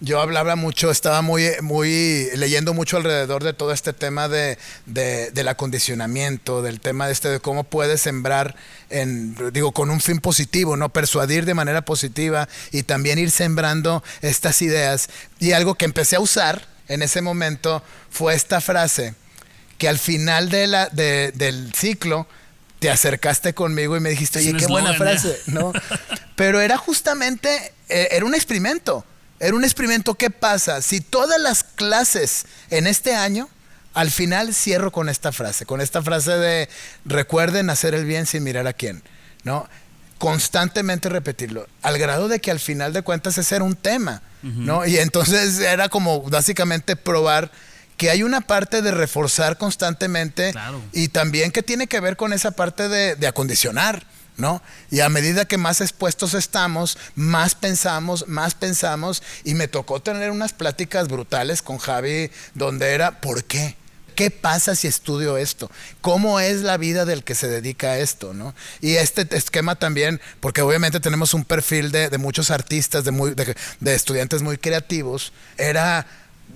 yo 0.01 0.21
hablaba 0.21 0.55
mucho, 0.55 0.91
estaba 0.91 1.21
muy, 1.21 1.49
muy 1.61 2.29
leyendo 2.35 2.73
mucho 2.73 2.95
alrededor 2.95 3.43
de 3.43 3.51
todo 3.51 3.73
este 3.73 3.91
tema 3.91 4.29
de, 4.29 4.57
de- 4.85 5.29
del 5.31 5.49
acondicionamiento, 5.49 6.61
del 6.61 6.79
tema 6.79 7.07
de 7.07 7.11
este 7.11 7.27
de 7.27 7.41
cómo 7.41 7.65
puedes 7.65 7.99
sembrar 7.99 8.55
en, 8.89 9.35
digo, 9.51 9.73
con 9.73 9.89
un 9.89 9.99
fin 9.99 10.19
positivo, 10.21 10.77
¿no? 10.77 10.87
Persuadir 10.87 11.43
de 11.45 11.53
manera 11.53 11.81
positiva 11.81 12.47
y 12.71 12.83
también 12.83 13.19
ir 13.19 13.29
sembrando 13.31 14.01
estas 14.21 14.61
ideas. 14.61 15.09
Y 15.39 15.51
algo 15.51 15.75
que 15.75 15.83
empecé 15.83 16.15
a 16.15 16.21
usar 16.21 16.65
en 16.89 17.01
ese 17.01 17.21
momento 17.21 17.81
fue 18.09 18.35
esta 18.35 18.59
frase, 18.59 19.13
que 19.77 19.87
al 19.87 19.97
final 19.97 20.49
de 20.49 20.67
la, 20.67 20.89
de- 20.89 21.31
del 21.33 21.71
ciclo 21.73 22.27
te 22.79 22.89
acercaste 22.89 23.53
conmigo 23.53 23.95
y 23.95 23.99
me 24.01 24.09
dijiste, 24.09 24.39
oye, 24.39 24.53
qué 24.57 24.67
buena 24.67 24.91
eslogan, 24.91 25.13
¿eh?" 25.15 25.19
frase, 25.19 25.41
¿no? 25.47 25.71
Pero 26.35 26.59
era 26.61 26.77
justamente, 26.77 27.73
eh, 27.89 28.09
era 28.11 28.25
un 28.25 28.35
experimento. 28.35 29.05
Era 29.41 29.55
un 29.55 29.63
experimento. 29.63 30.15
¿Qué 30.15 30.29
pasa? 30.29 30.81
Si 30.81 30.99
todas 30.99 31.39
las 31.39 31.63
clases 31.63 32.45
en 32.69 32.87
este 32.87 33.15
año, 33.15 33.47
al 33.93 34.11
final 34.11 34.53
cierro 34.53 34.91
con 34.91 35.07
esta 35.09 35.31
frase, 35.31 35.65
con 35.65 35.79
esta 35.81 36.01
frase 36.01 36.31
de 36.37 36.69
recuerden 37.05 37.69
hacer 37.69 37.93
el 37.95 38.03
bien 38.05 38.25
sin 38.25 38.43
mirar 38.43 38.67
a 38.67 38.73
quién, 38.73 39.01
¿no? 39.43 39.67
Constantemente 40.19 41.09
repetirlo, 41.09 41.65
al 41.81 41.97
grado 41.97 42.27
de 42.27 42.39
que 42.39 42.51
al 42.51 42.59
final 42.59 42.93
de 42.93 43.01
cuentas 43.01 43.37
ese 43.37 43.55
era 43.55 43.63
un 43.65 43.75
tema, 43.75 44.21
¿no? 44.43 44.85
Y 44.85 44.97
entonces 44.97 45.59
era 45.59 45.89
como 45.89 46.21
básicamente 46.21 46.95
probar 46.95 47.51
que 47.97 48.09
hay 48.09 48.21
una 48.23 48.41
parte 48.41 48.81
de 48.81 48.91
reforzar 48.91 49.57
constantemente 49.57 50.51
Claro. 50.51 50.81
y 50.93 51.07
también 51.07 51.51
que 51.51 51.63
tiene 51.63 51.87
que 51.87 51.99
ver 51.99 52.15
con 52.15 52.31
esa 52.31 52.51
parte 52.51 52.87
de, 52.89 53.15
de 53.15 53.27
acondicionar, 53.27 54.05
¿no? 54.37 54.61
Y 54.91 54.99
a 55.01 55.09
medida 55.09 55.43
que 55.45 55.57
más 55.57 55.81
expuestos 55.81 56.33
estamos, 56.33 56.97
más 57.15 57.55
pensamos, 57.55 58.25
más 58.27 58.53
pensamos. 58.55 59.21
Y 59.43 59.53
me 59.55 59.67
tocó 59.67 60.01
tener 60.01 60.31
unas 60.31 60.53
pláticas 60.53 61.07
brutales 61.09 61.61
con 61.61 61.77
Javi 61.77 62.31
donde 62.53 62.93
era, 62.93 63.19
¿por 63.19 63.43
qué? 63.43 63.75
¿Qué 64.19 64.31
pasa 64.31 64.75
si 64.75 64.85
estudio 64.85 65.37
esto? 65.37 65.71
¿Cómo 66.01 66.41
es 66.41 66.59
la 66.59 66.75
vida 66.75 67.05
del 67.05 67.23
que 67.23 67.35
se 67.35 67.47
dedica 67.47 67.91
a 67.91 67.99
esto? 67.99 68.33
¿no? 68.33 68.53
Y 68.81 68.95
este 68.95 69.25
esquema 69.33 69.75
también, 69.75 70.19
porque 70.41 70.61
obviamente 70.61 70.99
tenemos 70.99 71.33
un 71.33 71.45
perfil 71.45 71.89
de, 71.93 72.17
muchos 72.17 72.51
artistas, 72.51 73.05
de 73.05 73.95
estudiantes 73.95 74.41
muy 74.41 74.57
creativos, 74.57 75.31
era 75.57 76.05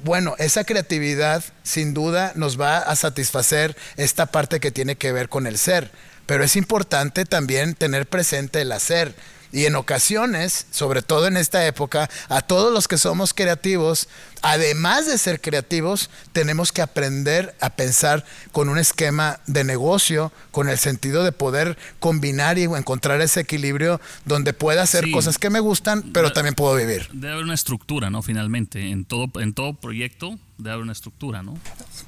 bueno, 0.03 0.35
esa 0.39 0.65
creatividad 0.65 1.41
sin 1.63 1.93
duda 1.93 2.33
nos 2.35 2.59
va 2.59 2.79
a 2.79 2.97
satisfacer 2.97 3.77
esta 3.95 4.25
parte 4.25 4.59
que 4.59 4.71
tiene 4.71 4.97
que 4.97 5.13
ver 5.13 5.29
con 5.29 5.47
el 5.47 5.57
ser, 5.57 5.89
pero 6.25 6.43
es 6.43 6.57
importante 6.57 7.23
también 7.23 7.75
tener 7.75 8.07
presente 8.07 8.59
el 8.59 8.73
hacer. 8.73 9.15
Y 9.53 9.65
en 9.67 9.75
ocasiones, 9.75 10.65
sobre 10.71 11.01
todo 11.03 11.27
en 11.27 11.37
esta 11.37 11.65
época, 11.67 12.09
a 12.27 12.41
todos 12.41 12.73
los 12.73 12.87
que 12.87 12.97
somos 12.97 13.33
creativos, 13.35 14.09
además 14.41 15.05
de 15.07 15.17
ser 15.17 15.39
creativos, 15.39 16.09
tenemos 16.33 16.71
que 16.71 16.81
aprender 16.81 17.55
a 17.61 17.69
pensar 17.69 18.25
con 18.51 18.67
un 18.67 18.77
esquema 18.79 19.39
de 19.47 19.63
negocio, 19.63 20.31
con 20.51 20.69
el 20.69 20.77
sentido 20.79 21.23
de 21.23 21.31
poder 21.31 21.77
combinar 21.99 22.57
y 22.57 22.63
encontrar 22.63 23.21
ese 23.21 23.41
equilibrio 23.41 24.01
donde 24.25 24.53
pueda 24.53 24.81
hacer 24.81 25.05
Sí. 25.05 25.11
cosas 25.11 25.37
que 25.37 25.49
me 25.49 25.59
gustan, 25.59 26.11
pero 26.13 26.31
también 26.33 26.55
puedo 26.55 26.75
vivir. 26.75 27.07
Debe 27.13 27.33
haber 27.33 27.45
una 27.45 27.53
estructura, 27.53 28.09
¿no? 28.09 28.21
Finalmente, 28.23 28.89
en 28.89 29.05
todo, 29.05 29.39
en 29.39 29.53
todo 29.53 29.75
proyecto 29.75 30.37
debe 30.57 30.71
haber 30.71 30.83
una 30.83 30.93
estructura, 30.93 31.43
¿no? 31.43 31.57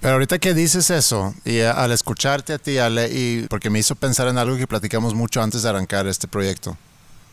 Pero 0.02 0.14
ahorita 0.14 0.40
que 0.40 0.54
dices 0.54 0.90
eso, 0.90 1.34
y 1.46 1.60
a- 1.62 1.72
al 1.72 1.92
escucharte 1.92 2.54
a 2.54 2.58
ti, 2.58 2.78
Ale, 2.80 3.10
y 3.12 3.46
porque 3.50 3.70
me 3.70 3.80
hizo 3.80 3.96
pensar 3.96 4.28
en 4.28 4.38
algo 4.38 4.58
que 4.58 4.66
platicamos 4.68 5.14
mucho 5.14 5.42
antes 5.42 5.62
de 5.64 5.70
arrancar 5.70 6.08
este 6.08 6.28
proyecto, 6.28 6.78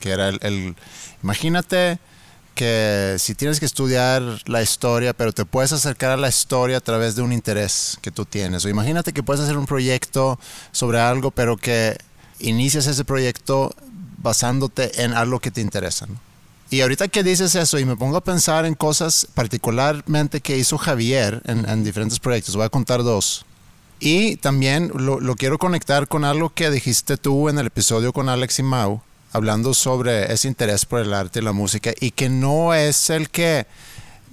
que 0.03 0.11
era 0.11 0.31
el, 0.31 0.75
imagínate 1.23 2.01
que 2.57 3.15
si 3.19 3.37
tienes 3.37 3.61
que 3.61 3.67
estudiar 3.67 4.23
la 4.47 4.61
historia, 4.61 5.13
pero 5.13 5.33
te 5.33 5.45
puedes 5.45 5.73
acercar 5.73 6.11
a 6.11 6.17
la 6.17 6.29
historia 6.29 6.79
a 6.79 6.81
través 6.81 7.15
de 7.15 7.23
un 7.23 7.33
interés 7.33 7.97
que 8.03 8.11
tú 8.11 8.25
tienes. 8.25 8.65
O 8.65 8.69
imagínate 8.69 9.13
que 9.13 9.23
puedes 9.23 9.41
hacer 9.41 9.57
un 9.57 9.65
proyecto 9.65 10.41
sobre 10.73 10.99
algo, 10.99 11.31
pero 11.31 11.57
que 11.57 11.97
inicias 12.41 12.89
ese 12.89 13.05
proyecto 13.05 13.73
basándote 14.19 15.05
en 15.05 15.15
algo 15.15 15.39
que 15.39 15.53
te 15.53 15.61
interesa. 15.61 16.09
Y 16.69 16.81
ahorita 16.81 17.07
que 17.07 17.23
dices 17.23 17.55
eso 17.55 17.79
y 17.79 17.85
me 17.85 17.97
pongo 17.97 18.17
a 18.17 18.25
pensar 18.25 18.67
en 18.67 18.75
cosas 18.75 19.29
particularmente 19.35 20.41
que 20.41 20.59
hizo 20.59 20.79
Javier 20.79 21.43
en, 21.45 21.69
en 21.69 21.85
diferentes 21.85 22.19
proyectos, 22.19 22.57
voy 22.57 22.65
a 22.65 22.71
contar 22.71 23.05
dos. 23.05 23.47
Y 24.01 24.35
también 24.39 24.91
lo, 24.97 25.21
lo, 25.21 25.37
quiero 25.37 25.59
conectar 25.59 26.09
con 26.09 26.25
algo 26.25 26.51
que 26.51 26.73
dijiste 26.73 27.17
tú 27.17 27.49
en 27.49 27.61
el 27.61 27.69
episodio 27.69 28.13
con 28.13 28.29
Alex 28.29 28.59
y 28.59 28.65
Mau, 28.65 29.01
hablando 29.33 29.75
sobre 29.75 30.33
ese 30.33 30.49
interés 30.49 30.85
por 30.85 31.01
el 31.01 31.15
arte 31.15 31.41
y 31.41 31.43
la 31.43 31.53
música, 31.53 31.93
y 32.01 32.11
que 32.13 32.29
no 32.29 32.75
es 32.75 33.11
el 33.11 33.31
que 33.31 33.67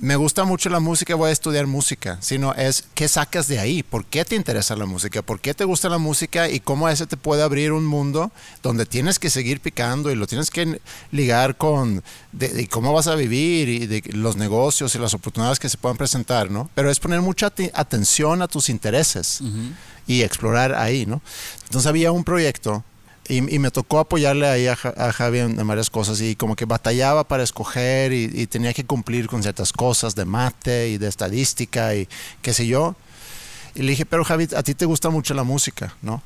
me 0.01 0.15
gusta 0.15 0.45
mucho 0.45 0.69
la 0.69 0.79
música, 0.79 1.13
voy 1.15 1.29
a 1.29 1.33
estudiar 1.33 1.67
música, 1.67 2.17
sino 2.21 2.53
es 2.53 2.85
qué 2.93 3.09
sacas 3.09 3.49
de 3.49 3.59
ahí, 3.59 3.83
por 3.83 4.05
qué 4.05 4.23
te 4.23 4.35
interesa 4.35 4.75
la 4.77 4.85
música, 4.85 5.21
por 5.21 5.41
qué 5.41 5.53
te 5.53 5.65
gusta 5.65 5.89
la 5.89 5.97
música 5.97 6.47
y 6.47 6.61
cómo 6.61 6.87
ese 6.87 7.05
te 7.05 7.17
puede 7.17 7.43
abrir 7.43 7.73
un 7.73 7.85
mundo 7.85 8.31
donde 8.63 8.85
tienes 8.85 9.19
que 9.19 9.29
seguir 9.29 9.59
picando 9.59 10.09
y 10.09 10.15
lo 10.15 10.25
tienes 10.25 10.51
que 10.51 10.79
ligar 11.11 11.57
con 11.57 12.01
de, 12.31 12.67
cómo 12.69 12.93
vas 12.93 13.07
a 13.07 13.15
vivir 13.15 13.67
y 13.67 13.87
de 13.87 14.01
los 14.13 14.37
negocios 14.37 14.95
y 14.95 14.99
las 14.99 15.13
oportunidades 15.13 15.59
que 15.59 15.67
se 15.67 15.77
puedan 15.77 15.97
presentar, 15.97 16.49
¿no? 16.49 16.69
Pero 16.75 16.89
es 16.89 16.99
poner 16.99 17.19
mucha 17.19 17.51
atención 17.73 18.41
a 18.41 18.47
tus 18.47 18.69
intereses 18.69 19.41
y 20.07 20.21
explorar 20.21 20.75
ahí, 20.75 21.05
¿no? 21.05 21.21
Entonces 21.65 21.87
había 21.87 22.13
un 22.13 22.23
proyecto 22.23 22.85
y, 23.29 23.59
me 23.59 23.69
tocó 23.69 23.99
apoyarle 23.99 24.47
ahí 24.47 24.67
a, 24.67 24.75
Javi 24.75 25.39
en, 25.39 25.67
varias 25.67 25.89
cosas 25.91 26.19
y 26.19 26.35
como 26.35 26.55
que 26.55 26.65
batallaba 26.65 27.27
para 27.27 27.43
escoger 27.43 28.11
y, 28.11 28.47
tenía 28.47 28.73
que 28.73 28.83
cumplir 28.83 29.27
con 29.27 29.43
ciertas 29.43 29.71
cosas 29.71 30.15
de 30.15 30.25
mate 30.25 30.89
y 30.89 30.97
de 30.97 31.07
estadística 31.07 31.95
y 31.95 32.07
qué 32.41 32.53
sé 32.53 32.65
yo. 32.65 32.95
Y 33.75 33.83
le 33.83 33.91
dije, 33.91 34.05
pero 34.05 34.23
Javi, 34.23 34.47
a 34.55 34.63
ti 34.63 34.73
te 34.73 34.85
gusta 34.85 35.11
mucho 35.11 35.35
la 35.35 35.43
música, 35.43 35.93
¿no? 36.01 36.23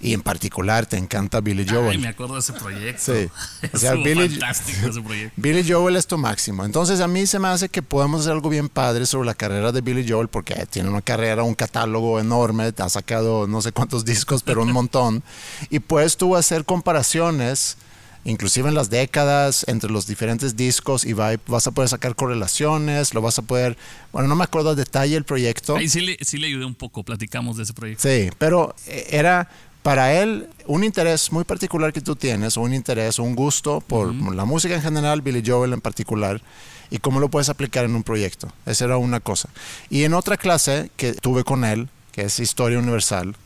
Y 0.00 0.12
en 0.12 0.20
particular 0.20 0.84
te 0.84 0.98
encanta 0.98 1.40
Billy 1.40 1.66
Joel. 1.66 1.92
Ay, 1.92 1.98
me 1.98 2.08
acuerdo 2.08 2.34
de 2.34 2.40
ese 2.40 2.52
proyecto. 2.52 3.14
Sí. 3.14 3.28
O 3.72 3.78
sea, 3.78 3.94
Billy, 3.94 4.28
fantástico 4.28 4.88
ese 4.88 5.00
proyecto. 5.00 5.32
Billy 5.40 5.64
Joel 5.66 5.96
es 5.96 6.06
tu 6.06 6.18
máximo. 6.18 6.64
Entonces 6.64 7.00
a 7.00 7.08
mí 7.08 7.26
se 7.26 7.38
me 7.38 7.48
hace 7.48 7.68
que 7.68 7.80
podemos 7.80 8.20
hacer 8.20 8.32
algo 8.32 8.50
bien 8.50 8.68
padre 8.68 9.06
sobre 9.06 9.26
la 9.26 9.34
carrera 9.34 9.72
de 9.72 9.80
Billy 9.80 10.06
Joel 10.06 10.28
porque 10.28 10.66
tiene 10.66 10.90
una 10.90 11.00
carrera, 11.00 11.42
un 11.42 11.54
catálogo 11.54 12.20
enorme, 12.20 12.72
ha 12.76 12.88
sacado 12.88 13.46
no 13.46 13.62
sé 13.62 13.72
cuántos 13.72 14.04
discos, 14.06 14.42
pero 14.42 14.62
un 14.62 14.72
montón. 14.72 15.22
Y 15.70 15.78
puedes 15.78 16.16
tú 16.16 16.36
hacer 16.36 16.64
comparaciones 16.64 17.78
inclusive 18.24 18.68
en 18.68 18.74
las 18.74 18.90
décadas, 18.90 19.64
entre 19.68 19.90
los 19.90 20.06
diferentes 20.06 20.56
discos 20.56 21.04
y 21.04 21.12
vas 21.12 21.66
a 21.66 21.70
poder 21.70 21.88
sacar 21.88 22.16
correlaciones, 22.16 23.14
lo 23.14 23.20
vas 23.20 23.38
a 23.38 23.42
poder, 23.42 23.76
bueno, 24.12 24.28
no 24.28 24.36
me 24.36 24.44
acuerdo 24.44 24.70
a 24.70 24.74
detalle 24.74 25.16
el 25.16 25.24
proyecto. 25.24 25.76
Ahí 25.76 25.88
sí 25.88 26.00
le, 26.00 26.16
sí 26.20 26.38
le 26.38 26.46
ayudé 26.48 26.64
un 26.64 26.74
poco, 26.74 27.04
platicamos 27.04 27.56
de 27.56 27.64
ese 27.64 27.74
proyecto. 27.74 28.08
Sí, 28.08 28.30
pero 28.38 28.74
eh, 28.86 29.08
era 29.10 29.48
para 29.84 30.14
él 30.14 30.48
un 30.66 30.82
interés 30.82 31.30
muy 31.30 31.44
particular 31.44 31.92
que 31.92 32.00
tú 32.00 32.16
tienes, 32.16 32.56
un 32.56 32.72
interés, 32.72 33.18
un 33.18 33.36
gusto 33.36 33.82
por 33.82 34.14
la 34.34 34.46
música 34.46 34.74
en 34.74 34.80
general, 34.80 35.20
Billy 35.20 35.42
Joel 35.44 35.74
en 35.74 35.82
particular, 35.82 36.40
y 36.88 36.96
cómo 37.00 37.20
lo 37.20 37.28
puedes 37.28 37.50
aplicar 37.50 37.84
en 37.84 37.94
un 37.94 38.02
proyecto. 38.02 38.48
Esa 38.64 38.86
era 38.86 38.96
una 38.96 39.20
cosa. 39.20 39.50
Y 39.90 40.04
en 40.04 40.14
otra 40.14 40.38
clase 40.38 40.90
que 40.96 41.12
tuve 41.12 41.44
con 41.44 41.66
él, 41.66 41.90
que 42.12 42.22
es 42.22 42.40
Historia 42.40 42.78
Universal, 42.78 43.36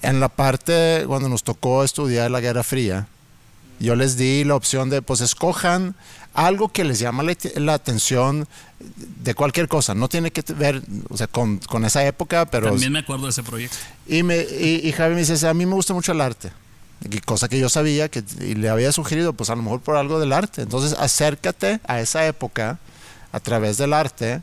en 0.00 0.20
la 0.20 0.30
parte 0.30 1.04
cuando 1.06 1.28
nos 1.28 1.44
tocó 1.44 1.84
estudiar 1.84 2.30
la 2.30 2.40
Guerra 2.40 2.62
Fría, 2.62 3.06
yo 3.78 3.94
les 3.94 4.16
di 4.16 4.44
la 4.44 4.54
opción 4.54 4.88
de, 4.88 5.02
pues 5.02 5.20
escojan 5.20 5.94
algo 6.34 6.68
que 6.68 6.84
les 6.84 6.98
llama 6.98 7.22
la, 7.22 7.74
atención 7.74 8.46
de 8.78 9.34
cualquier 9.34 9.68
cosa. 9.68 9.94
No 9.94 10.08
tiene 10.08 10.30
que 10.30 10.42
ver 10.52 10.82
o 11.08 11.16
sea, 11.16 11.26
con, 11.26 11.58
con, 11.58 11.84
esa 11.84 12.06
época, 12.06 12.46
pero... 12.46 12.70
También 12.70 12.92
me 12.92 13.00
acuerdo 13.00 13.24
de 13.24 13.30
ese 13.30 13.42
proyecto. 13.42 13.76
Y, 14.06 14.22
me, 14.22 14.38
y, 14.38 14.92
Javi 14.92 15.14
me 15.14 15.24
dice, 15.24 15.46
a 15.46 15.54
mí 15.54 15.66
me 15.66 15.74
gusta 15.74 15.94
mucho 15.94 16.12
el 16.12 16.20
arte. 16.20 16.52
Y 17.08 17.20
cosa 17.20 17.48
que 17.48 17.58
yo 17.58 17.68
sabía 17.68 18.08
que 18.08 18.24
y 18.40 18.54
le 18.54 18.68
había 18.68 18.90
sugerido, 18.92 19.32
pues 19.32 19.50
a 19.50 19.56
lo 19.56 19.62
mejor 19.62 19.80
por 19.80 19.96
algo 19.96 20.18
del 20.18 20.32
arte. 20.32 20.62
Entonces 20.62 20.96
acércate 20.98 21.80
a 21.86 22.00
esa 22.00 22.26
época 22.26 22.78
a 23.32 23.40
través 23.40 23.78
del 23.78 23.92
arte 23.92 24.42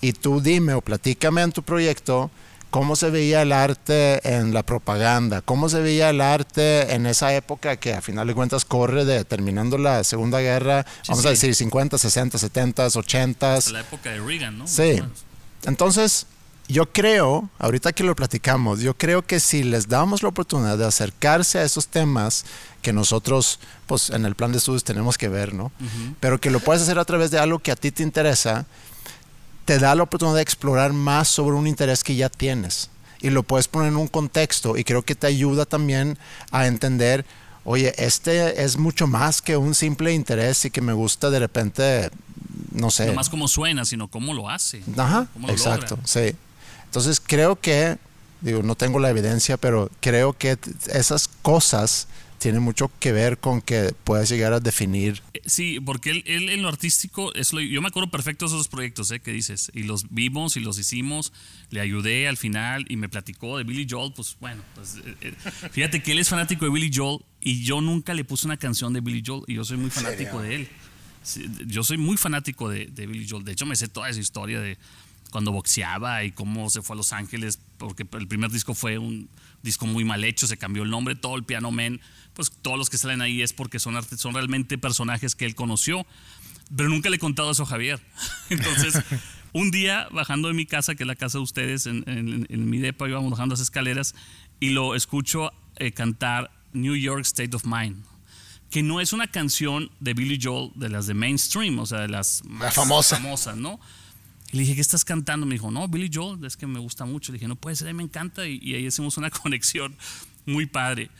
y 0.00 0.12
tú 0.12 0.40
dime 0.40 0.74
o 0.74 0.80
platícame 0.80 1.42
en 1.42 1.52
tu 1.52 1.62
proyecto 1.62 2.30
cómo 2.72 2.96
se 2.96 3.10
veía 3.10 3.42
el 3.42 3.52
arte 3.52 4.26
en 4.26 4.54
la 4.54 4.62
propaganda, 4.62 5.42
cómo 5.42 5.68
se 5.68 5.80
veía 5.80 6.08
el 6.08 6.22
arte 6.22 6.94
en 6.94 7.04
esa 7.04 7.34
época 7.34 7.76
que 7.76 7.92
a 7.92 8.00
final 8.00 8.26
de 8.26 8.34
cuentas 8.34 8.64
corre 8.64 9.04
de 9.04 9.26
terminando 9.26 9.76
la 9.76 10.02
Segunda 10.04 10.40
Guerra, 10.40 10.86
vamos 11.06 11.26
a 11.26 11.28
decir 11.28 11.54
50, 11.54 11.98
60, 11.98 12.38
70, 12.38 12.86
80. 12.86 13.58
la 13.72 13.80
época 13.80 14.08
de 14.10 14.20
Reagan, 14.20 14.56
¿no? 14.56 14.66
Sí. 14.66 15.02
Entonces, 15.64 16.26
yo 16.66 16.90
creo, 16.90 17.50
ahorita 17.58 17.92
que 17.92 18.04
lo 18.04 18.16
platicamos, 18.16 18.80
yo 18.80 18.94
creo 18.94 19.20
que 19.20 19.38
si 19.38 19.64
les 19.64 19.88
damos 19.88 20.22
la 20.22 20.30
oportunidad 20.30 20.78
de 20.78 20.86
acercarse 20.86 21.58
a 21.58 21.64
esos 21.64 21.88
temas 21.88 22.46
que 22.80 22.94
nosotros, 22.94 23.60
pues 23.86 24.08
en 24.08 24.24
el 24.24 24.34
plan 24.34 24.50
de 24.50 24.56
estudios 24.56 24.82
tenemos 24.82 25.18
que 25.18 25.28
ver, 25.28 25.52
¿no? 25.52 25.72
Pero 26.20 26.40
que 26.40 26.50
lo 26.50 26.58
puedes 26.58 26.82
hacer 26.82 26.98
a 26.98 27.04
través 27.04 27.30
de 27.30 27.38
algo 27.38 27.58
que 27.58 27.70
a 27.70 27.76
ti 27.76 27.90
te 27.90 28.02
interesa, 28.02 28.64
te 29.64 29.78
da 29.78 29.94
la 29.94 30.02
oportunidad 30.02 30.36
de 30.36 30.42
explorar 30.42 30.92
más 30.92 31.28
sobre 31.28 31.56
un 31.56 31.66
interés 31.66 32.02
que 32.04 32.16
ya 32.16 32.28
tienes 32.28 32.90
y 33.22 33.30
lo 33.30 33.44
puedes 33.44 33.68
poner 33.68 33.88
en 33.88 33.96
un 33.96 34.08
contexto 34.08 34.76
y 34.76 34.84
creo 34.84 35.02
que 35.02 35.14
te 35.14 35.28
ayuda 35.28 35.64
también 35.64 36.18
a 36.50 36.66
entender, 36.66 37.24
oye, 37.64 37.94
este 37.96 38.64
es 38.64 38.76
mucho 38.76 39.06
más 39.06 39.40
que 39.40 39.56
un 39.56 39.74
simple 39.74 40.12
interés 40.12 40.64
y 40.64 40.70
que 40.70 40.80
me 40.80 40.92
gusta 40.92 41.30
de 41.30 41.38
repente, 41.38 42.10
no 42.72 42.90
sé. 42.90 43.06
No 43.06 43.14
más 43.14 43.30
cómo 43.30 43.46
suena, 43.46 43.84
sino 43.84 44.08
cómo 44.08 44.34
lo 44.34 44.50
hace. 44.50 44.82
Ajá, 44.96 45.28
exacto, 45.48 45.98
sí. 46.04 46.34
Entonces 46.84 47.22
creo 47.24 47.56
que, 47.56 47.96
digo, 48.40 48.62
no 48.64 48.74
tengo 48.74 48.98
la 48.98 49.10
evidencia, 49.10 49.56
pero 49.56 49.88
creo 50.00 50.32
que 50.32 50.58
esas 50.92 51.28
cosas 51.42 52.08
tiene 52.42 52.58
mucho 52.58 52.90
que 52.98 53.12
ver 53.12 53.38
con 53.38 53.62
que 53.62 53.94
puedas 54.02 54.28
llegar 54.28 54.52
a 54.52 54.58
definir. 54.58 55.22
Eh, 55.32 55.42
sí, 55.46 55.78
porque 55.78 56.10
él, 56.10 56.24
él 56.26 56.48
en 56.48 56.62
lo 56.62 56.68
artístico, 56.68 57.32
es 57.34 57.52
yo 57.52 57.80
me 57.80 57.86
acuerdo 57.86 58.10
perfecto 58.10 58.46
de 58.46 58.56
esos 58.56 58.66
proyectos 58.66 59.12
eh, 59.12 59.20
que 59.20 59.30
dices, 59.30 59.70
y 59.74 59.84
los 59.84 60.12
vimos 60.12 60.56
y 60.56 60.60
los 60.60 60.76
hicimos, 60.76 61.32
le 61.70 61.80
ayudé 61.80 62.26
al 62.26 62.36
final 62.36 62.84
y 62.88 62.96
me 62.96 63.08
platicó 63.08 63.58
de 63.58 63.64
Billy 63.64 63.86
Joel, 63.88 64.12
pues 64.12 64.36
bueno, 64.40 64.60
pues, 64.74 64.96
eh, 65.20 65.34
fíjate 65.70 66.02
que 66.02 66.10
él 66.10 66.18
es 66.18 66.28
fanático 66.28 66.64
de 66.64 66.72
Billy 66.72 66.90
Joel 66.92 67.20
y 67.40 67.62
yo 67.62 67.80
nunca 67.80 68.12
le 68.12 68.24
puse 68.24 68.46
una 68.46 68.56
canción 68.56 68.92
de 68.92 69.00
Billy 69.00 69.22
Joel 69.24 69.44
y 69.46 69.54
yo 69.54 69.64
soy 69.64 69.76
muy 69.76 69.90
fanático 69.90 70.42
de 70.42 70.56
él. 70.56 70.68
yo 71.68 71.84
soy 71.84 71.96
muy 71.96 72.16
fanático 72.16 72.68
de, 72.68 72.86
de 72.86 73.06
Billy 73.06 73.28
Joel, 73.28 73.44
de 73.44 73.52
hecho 73.52 73.66
me 73.66 73.76
sé 73.76 73.86
toda 73.86 74.08
esa 74.08 74.18
historia 74.18 74.60
de 74.60 74.78
cuando 75.30 75.52
boxeaba 75.52 76.24
y 76.24 76.32
cómo 76.32 76.68
se 76.70 76.82
fue 76.82 76.94
a 76.94 76.96
Los 76.96 77.12
Ángeles, 77.12 77.60
porque 77.78 78.04
el 78.18 78.26
primer 78.26 78.50
disco 78.50 78.74
fue 78.74 78.98
un 78.98 79.28
disco 79.62 79.86
muy 79.86 80.04
mal 80.04 80.24
hecho, 80.24 80.46
se 80.46 80.56
cambió 80.56 80.82
el 80.82 80.90
nombre, 80.90 81.14
todo 81.14 81.36
el 81.36 81.44
Piano 81.44 81.70
Man 81.70 82.00
pues 82.34 82.50
todos 82.50 82.78
los 82.78 82.90
que 82.90 82.98
salen 82.98 83.20
ahí 83.20 83.42
es 83.42 83.52
porque 83.52 83.78
son, 83.78 83.96
son 84.16 84.34
realmente 84.34 84.78
personajes 84.78 85.34
que 85.34 85.44
él 85.44 85.54
conoció. 85.54 86.06
Pero 86.74 86.88
nunca 86.88 87.10
le 87.10 87.16
he 87.16 87.18
contado 87.18 87.50
eso 87.50 87.64
a 87.64 87.66
Javier. 87.66 88.00
Entonces, 88.50 89.02
un 89.52 89.70
día 89.70 90.08
bajando 90.10 90.48
de 90.48 90.54
mi 90.54 90.66
casa, 90.66 90.94
que 90.94 91.02
es 91.02 91.06
la 91.06 91.16
casa 91.16 91.38
de 91.38 91.44
ustedes, 91.44 91.86
en, 91.86 92.70
mi 92.70 92.78
depa, 92.78 93.08
íbamos 93.08 93.30
bajando 93.30 93.54
las 93.54 93.60
escaleras 93.60 94.14
y 94.60 94.70
lo 94.70 94.94
escucho 94.94 95.52
eh, 95.76 95.92
cantar 95.92 96.50
New 96.72 96.96
York 96.96 97.22
State 97.22 97.54
of 97.54 97.64
Mind 97.64 98.04
que 98.70 98.82
no 98.82 99.02
es 99.02 99.12
una 99.12 99.26
canción 99.26 99.90
de 100.00 100.14
Billy 100.14 100.38
Joel 100.42 100.70
de 100.74 100.88
las 100.88 101.06
de 101.06 101.12
mainstream, 101.12 101.78
o 101.78 101.84
sea, 101.84 102.00
de 102.00 102.08
las 102.08 102.42
más 102.46 102.74
famosas, 102.74 103.54
¿no? 103.54 103.78
Y 104.50 104.56
le 104.56 104.62
dije, 104.62 104.74
¿qué 104.74 104.80
estás 104.80 105.04
cantando? 105.04 105.44
Me 105.44 105.56
dijo, 105.56 105.70
no, 105.70 105.88
Billy 105.88 106.10
Joel, 106.10 106.42
es 106.46 106.56
que 106.56 106.66
me 106.66 106.78
gusta 106.78 107.04
mucho. 107.04 107.32
Le 107.32 107.36
dije, 107.36 107.48
no 107.48 107.56
puede 107.56 107.76
ser, 107.76 107.92
me 107.92 108.02
encanta. 108.02 108.46
Y, 108.46 108.58
y 108.62 108.74
ahí 108.74 108.86
hicimos 108.86 109.18
una 109.18 109.28
conexión 109.42 109.94
muy 110.46 110.64
padre 110.64 111.10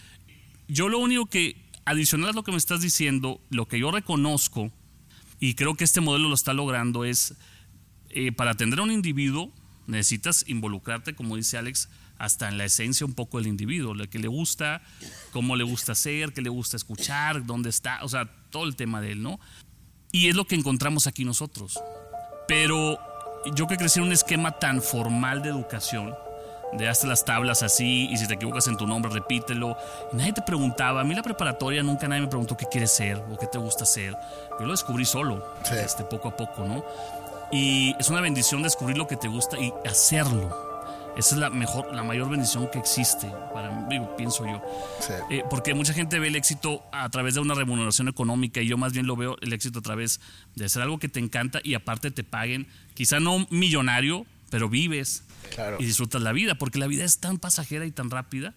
yo 0.73 0.89
lo 0.89 0.99
único 0.99 1.27
que, 1.27 1.71
adicional 1.85 2.31
a 2.31 2.33
lo 2.33 2.45
que 2.45 2.53
me 2.53 2.59
estás 2.59 2.81
diciendo, 2.81 3.41
lo 3.51 3.67
que 3.67 3.79
yo 3.79 3.91
reconozco, 3.91 4.73
y 5.39 5.55
creo 5.55 5.75
que 5.75 5.85
este 5.85 6.01
modelo 6.01 6.29
lo 6.29 6.35
está 6.35 6.53
logrando, 6.53 7.05
es 7.05 7.35
eh, 8.11 8.33
para 8.33 8.53
atender 8.53 8.79
a 8.79 8.83
un 8.83 8.93
individuo 8.93 9.53
necesitas 9.87 10.45
involucrarte, 10.49 11.15
como 11.15 11.37
dice 11.37 11.59
Alex, 11.59 11.89
hasta 12.19 12.49
en 12.49 12.59
la 12.59 12.65
esencia 12.65 13.05
un 13.07 13.15
poco 13.15 13.39
del 13.39 13.49
individuo, 13.49 13.95
lo 13.95 14.09
que 14.09 14.19
le 14.19 14.29
gusta, 14.29 14.83
cómo 15.33 15.57
le 15.57 15.65
gusta 15.65 15.95
ser, 15.95 16.33
qué 16.33 16.41
le 16.41 16.51
gusta 16.51 16.77
escuchar, 16.77 17.45
dónde 17.45 17.71
está, 17.71 17.99
o 18.03 18.09
sea, 18.09 18.31
todo 18.51 18.65
el 18.65 18.77
tema 18.77 19.01
de 19.01 19.13
él, 19.13 19.23
¿no? 19.23 19.41
Y 20.13 20.29
es 20.29 20.37
lo 20.37 20.47
que 20.47 20.55
encontramos 20.55 21.07
aquí 21.07 21.25
nosotros. 21.25 21.81
Pero 22.47 22.99
yo 23.55 23.67
que 23.67 23.77
crecí 23.77 23.99
en 23.99 24.07
un 24.07 24.13
esquema 24.13 24.53
tan 24.53 24.83
formal 24.83 25.43
de 25.43 25.49
educación, 25.49 26.15
de 26.73 26.89
hazte 26.89 27.07
las 27.07 27.25
tablas 27.25 27.63
así 27.63 28.09
y 28.11 28.17
si 28.17 28.27
te 28.27 28.35
equivocas 28.35 28.67
en 28.67 28.77
tu 28.77 28.87
nombre 28.87 29.13
repítelo. 29.13 29.77
Y 30.13 30.17
nadie 30.17 30.33
te 30.33 30.43
preguntaba, 30.43 31.03
a 31.03 31.05
mí 31.05 31.15
la 31.15 31.23
preparatoria 31.23 31.83
nunca 31.83 32.09
nadie 32.09 32.23
me 32.23 32.29
preguntó 32.29 32.57
qué 32.57 32.67
quieres 32.67 32.91
ser 32.91 33.19
o 33.31 33.37
qué 33.39 33.47
te 33.47 33.59
gusta 33.59 33.85
ser. 33.85 34.17
Yo 34.59 34.67
lo 34.67 34.73
descubrí 34.73 35.05
solo, 35.05 35.45
este, 35.71 36.05
poco 36.05 36.29
a 36.29 36.37
poco, 36.37 36.67
¿no? 36.67 36.85
Y 37.51 37.95
es 37.99 38.09
una 38.09 38.21
bendición 38.21 38.63
descubrir 38.63 38.97
lo 38.97 39.07
que 39.07 39.17
te 39.17 39.29
gusta 39.29 39.59
y 39.59 39.73
hacerlo. 39.87 40.73
Esa 41.17 41.35
es 41.35 41.41
la 41.41 41.51
mejor, 41.51 41.95
la 41.95 42.03
mayor 42.03 42.31
bendición 42.31 42.69
que 42.73 42.79
existe, 42.79 43.31
para 43.53 43.71
mí, 43.71 44.01
pienso 44.17 44.47
yo. 44.47 44.63
Eh, 45.31 45.45
porque 45.51 45.75
mucha 45.75 45.93
gente 45.93 46.19
ve 46.19 46.29
el 46.29 46.37
éxito 46.37 46.83
a 46.91 47.07
través 47.11 47.35
de 47.35 47.41
una 47.41 47.55
remuneración 47.55 48.09
económica 48.09 48.63
y 48.63 48.69
yo 48.69 48.79
más 48.79 48.95
bien 48.95 49.07
lo 49.07 49.15
veo 49.15 49.37
el 49.43 49.53
éxito 49.53 49.81
a 49.81 49.83
través 49.83 50.21
de 50.55 50.65
hacer 50.65 50.81
algo 50.81 50.99
que 50.99 51.11
te 51.11 51.21
encanta 51.21 51.61
y 51.63 51.75
aparte 51.75 52.11
te 52.11 52.25
paguen, 52.25 52.67
quizá 52.95 53.21
no 53.21 53.47
millonario, 53.51 54.25
pero 54.53 54.69
vives, 54.69 55.25
y 55.79 55.85
disfrutas 55.87 56.21
la 56.23 56.33
vida, 56.33 56.57
porque 56.57 56.79
la 56.79 56.87
vida 56.87 57.05
es 57.05 57.19
tan 57.19 57.39
pasajera 57.39 57.87
y 57.87 57.91
tan 57.91 58.11
rápida 58.11 58.55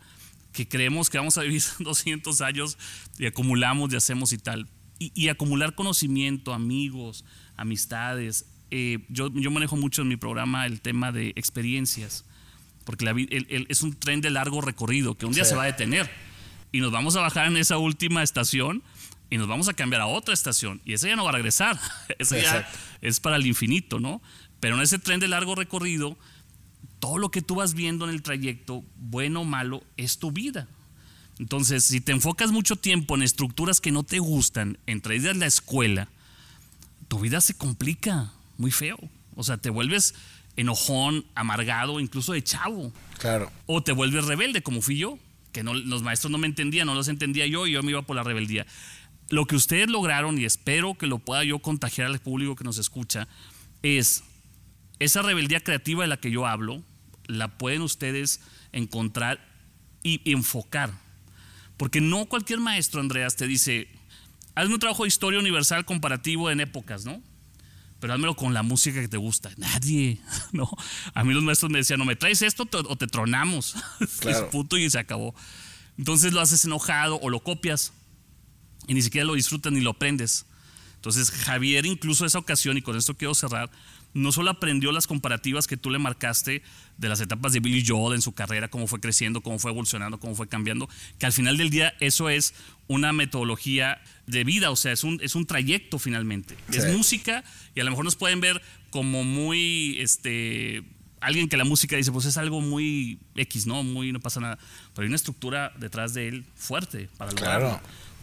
que 0.51 0.67
creemos 0.67 1.09
que 1.09 1.17
vamos 1.17 1.37
a 1.37 1.41
vivir 1.41 1.63
200 1.79 2.41
años 2.41 2.77
y 3.17 3.25
acumulamos 3.25 3.91
y 3.93 3.95
hacemos 3.95 4.33
y 4.33 4.37
tal. 4.37 4.67
Y, 4.99 5.27
acumular 5.29 5.73
conocimiento, 5.75 6.53
amigos, 6.53 7.23
amistades. 7.57 8.45
Eh, 8.71 8.99
yo, 9.09 9.29
yo 9.33 9.51
manejo 9.51 9.75
mucho 9.77 10.01
en 10.01 10.07
mi 10.09 10.15
programa 10.17 10.65
el 10.65 10.81
tema 10.81 11.11
de 11.11 11.29
experiencias. 11.35 12.25
porque 12.85 13.03
la 13.05 13.11
el- 13.11 13.47
el- 13.49 13.65
es 13.69 13.81
un 13.81 13.95
tren 13.95 14.21
de 14.21 14.29
largo 14.29 14.61
recorrido 14.61 15.17
que 15.17 15.25
un 15.25 15.33
día 15.33 15.43
Sí. 15.43 15.49
se 15.51 15.55
va 15.55 15.63
a 15.63 15.65
detener 15.65 16.07
y 16.71 16.81
nos 16.81 16.91
vamos 16.91 17.15
a 17.15 17.21
bajar 17.21 17.47
en 17.47 17.57
esa 17.57 17.77
última 17.79 18.21
estación 18.21 18.83
y 19.31 19.37
nos 19.37 19.47
vamos 19.47 19.67
a 19.69 19.73
cambiar 19.73 20.01
a 20.01 20.05
otra 20.05 20.35
estación 20.35 20.81
y 20.85 20.93
esa 20.93 21.07
ya 21.07 21.15
no 21.15 21.23
va 21.23 21.31
a 21.31 21.33
regresar, 21.33 21.79
esa 22.19 22.35
ya 22.37 22.43
Exacto. 22.43 22.77
es 23.01 23.19
para 23.19 23.37
el 23.37 23.45
infinito, 23.47 23.99
¿no? 23.99 24.21
Pero 24.65 24.77
en 24.77 24.81
ese 24.81 24.97
tren 24.97 25.19
de 25.19 25.27
largo 25.27 25.53
recorrido, 25.53 26.17
todo 26.97 27.19
lo 27.19 27.29
que 27.29 27.43
tú 27.43 27.53
vas 27.53 27.75
viendo 27.75 28.05
en 28.05 28.09
el 28.09 28.23
trayecto, 28.23 28.83
bueno 28.95 29.41
o 29.41 29.45
malo, 29.45 29.83
es 29.95 30.17
tu 30.17 30.31
vida. 30.31 30.67
Entonces, 31.37 31.83
si 31.83 32.01
te 32.01 32.11
enfocas 32.11 32.51
mucho 32.51 32.75
tiempo 32.75 33.13
en 33.13 33.21
estructuras 33.21 33.79
que 33.79 33.91
no 33.91 34.01
te 34.01 34.17
gustan, 34.17 34.79
entre 34.87 35.17
ellas 35.17 35.37
la 35.37 35.45
escuela, 35.45 36.07
tu 37.07 37.19
vida 37.19 37.41
se 37.41 37.53
complica 37.53 38.31
muy 38.57 38.71
feo. 38.71 38.97
O 39.35 39.43
sea, 39.43 39.57
te 39.57 39.69
vuelves 39.69 40.15
enojón, 40.55 41.27
amargado, 41.35 41.99
incluso 41.99 42.33
de 42.33 42.43
chavo. 42.43 42.91
Claro. 43.19 43.51
O 43.67 43.83
te 43.83 43.91
vuelves 43.91 44.25
rebelde, 44.25 44.63
como 44.63 44.81
fui 44.81 44.97
yo, 44.97 45.19
que 45.51 45.61
no, 45.61 45.75
los 45.75 46.01
maestros 46.01 46.31
no 46.31 46.39
me 46.39 46.47
entendían, 46.47 46.87
no 46.87 46.95
los 46.95 47.07
entendía 47.07 47.45
yo 47.45 47.67
y 47.67 47.73
yo 47.73 47.83
me 47.83 47.91
iba 47.91 48.01
por 48.01 48.15
la 48.15 48.23
rebeldía. 48.23 48.65
Lo 49.29 49.45
que 49.45 49.57
ustedes 49.57 49.91
lograron, 49.91 50.39
y 50.39 50.45
espero 50.45 50.95
que 50.95 51.05
lo 51.05 51.19
pueda 51.19 51.43
yo 51.43 51.59
contagiar 51.59 52.07
al 52.07 52.17
público 52.17 52.55
que 52.55 52.63
nos 52.63 52.79
escucha, 52.79 53.27
es 53.83 54.23
esa 54.99 55.21
rebeldía 55.21 55.61
creativa 55.61 56.03
de 56.03 56.07
la 56.07 56.17
que 56.17 56.31
yo 56.31 56.45
hablo, 56.45 56.83
la 57.27 57.57
pueden 57.57 57.81
ustedes 57.81 58.41
encontrar 58.71 59.45
y 60.03 60.21
enfocar. 60.31 60.91
Porque 61.77 62.01
no 62.01 62.25
cualquier 62.27 62.59
maestro, 62.59 63.01
Andreas, 63.01 63.35
te 63.35 63.47
dice, 63.47 63.87
hazme 64.55 64.75
un 64.75 64.79
trabajo 64.79 65.03
de 65.03 65.09
historia 65.09 65.39
universal 65.39 65.85
comparativo 65.85 66.49
en 66.49 66.61
épocas, 66.61 67.05
¿no? 67.05 67.21
Pero 67.99 68.13
házmelo 68.13 68.35
con 68.35 68.53
la 68.53 68.63
música 68.63 69.01
que 69.01 69.07
te 69.07 69.17
gusta. 69.17 69.51
Nadie, 69.57 70.19
¿no? 70.51 70.69
A 71.13 71.23
mí 71.23 71.33
los 71.33 71.43
maestros 71.43 71.71
me 71.71 71.79
decían, 71.79 71.99
no 71.99 72.05
me 72.05 72.15
traes 72.15 72.41
esto 72.41 72.67
o 72.71 72.95
te 72.95 73.07
tronamos. 73.07 73.75
Claro. 74.19 74.45
Es 74.45 74.51
puto 74.51 74.77
y 74.77 74.89
se 74.89 74.99
acabó. 74.99 75.35
Entonces 75.97 76.33
lo 76.33 76.41
haces 76.41 76.65
enojado 76.65 77.19
o 77.21 77.29
lo 77.29 77.41
copias 77.41 77.93
y 78.87 78.93
ni 78.93 79.01
siquiera 79.01 79.25
lo 79.25 79.33
disfrutas 79.33 79.71
ni 79.71 79.81
lo 79.81 79.91
aprendes. 79.91 80.45
Entonces 80.95 81.31
Javier 81.31 81.85
incluso 81.85 82.25
esa 82.25 82.39
ocasión, 82.39 82.77
y 82.77 82.81
con 82.81 82.97
esto 82.97 83.15
quiero 83.15 83.33
cerrar, 83.33 83.69
no 84.15 84.31
solo 84.31 84.49
aprendió 84.49 84.93
las 84.93 85.07
comparativas 85.07 85.67
que 85.67 85.75
tú 85.75 85.91
le 85.91 85.99
marcaste 85.99 86.63
de 86.97 87.09
las 87.09 87.19
etapas 87.19 87.51
de 87.51 87.59
Billy 87.59 87.85
Joel 87.85 88.15
en 88.15 88.21
su 88.21 88.31
carrera, 88.31 88.69
cómo 88.69 88.87
fue 88.87 89.01
creciendo, 89.01 89.41
cómo 89.41 89.59
fue 89.59 89.71
evolucionando, 89.71 90.19
cómo 90.21 90.35
fue 90.35 90.47
cambiando, 90.47 90.89
que 91.19 91.25
al 91.25 91.33
final 91.33 91.57
del 91.57 91.69
día 91.69 91.93
eso 91.99 92.29
es 92.29 92.55
una 92.87 93.11
metodología 93.11 94.01
de 94.25 94.45
vida, 94.45 94.71
o 94.71 94.77
sea, 94.77 94.93
es 94.93 95.03
un, 95.03 95.19
es 95.21 95.35
un 95.35 95.45
trayecto 95.45 95.99
finalmente. 95.99 96.55
Sí. 96.69 96.77
Es 96.77 96.95
música 96.95 97.43
y 97.75 97.81
a 97.81 97.83
lo 97.83 97.91
mejor 97.91 98.05
nos 98.05 98.15
pueden 98.15 98.39
ver 98.39 98.61
como 98.89 99.25
muy, 99.25 99.97
este, 99.99 100.83
alguien 101.19 101.49
que 101.49 101.57
la 101.57 101.65
música 101.65 101.97
dice, 101.97 102.13
pues 102.13 102.25
es 102.25 102.37
algo 102.37 102.61
muy 102.61 103.19
X, 103.35 103.67
¿no? 103.67 103.83
Muy, 103.83 104.13
no 104.13 104.21
pasa 104.21 104.39
nada. 104.39 104.57
Pero 104.93 105.03
hay 105.03 105.07
una 105.07 105.17
estructura 105.17 105.73
detrás 105.77 106.13
de 106.13 106.29
él 106.29 106.45
fuerte 106.55 107.09
para 107.17 107.31
lograrlo. 107.31 107.67
Claro. 107.67 107.81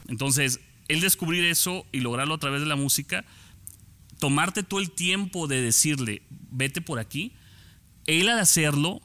Entonces, 0.09 0.59
el 0.89 1.03
descubrir 1.03 1.45
eso 1.45 1.85
y 1.93 2.01
lograrlo 2.01 2.33
a 2.33 2.39
través 2.39 2.61
de 2.61 2.67
la 2.67 2.77
música, 2.77 3.27
tomarte 4.23 4.63
todo 4.63 4.79
el 4.79 4.93
tiempo 4.93 5.49
de 5.49 5.61
decirle, 5.61 6.23
vete 6.53 6.81
por 6.81 7.01
aquí, 7.01 7.33
él 8.07 8.29
al 8.29 8.39
hacerlo, 8.39 9.03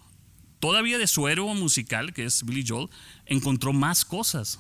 todavía 0.60 1.00
de 1.00 1.08
su 1.08 1.28
héroe 1.28 1.56
musical, 1.56 2.14
que 2.14 2.24
es 2.24 2.46
Billy 2.46 2.64
Joel, 2.64 2.92
encontró 3.26 3.74
más 3.74 4.06
cosas. 4.06 4.60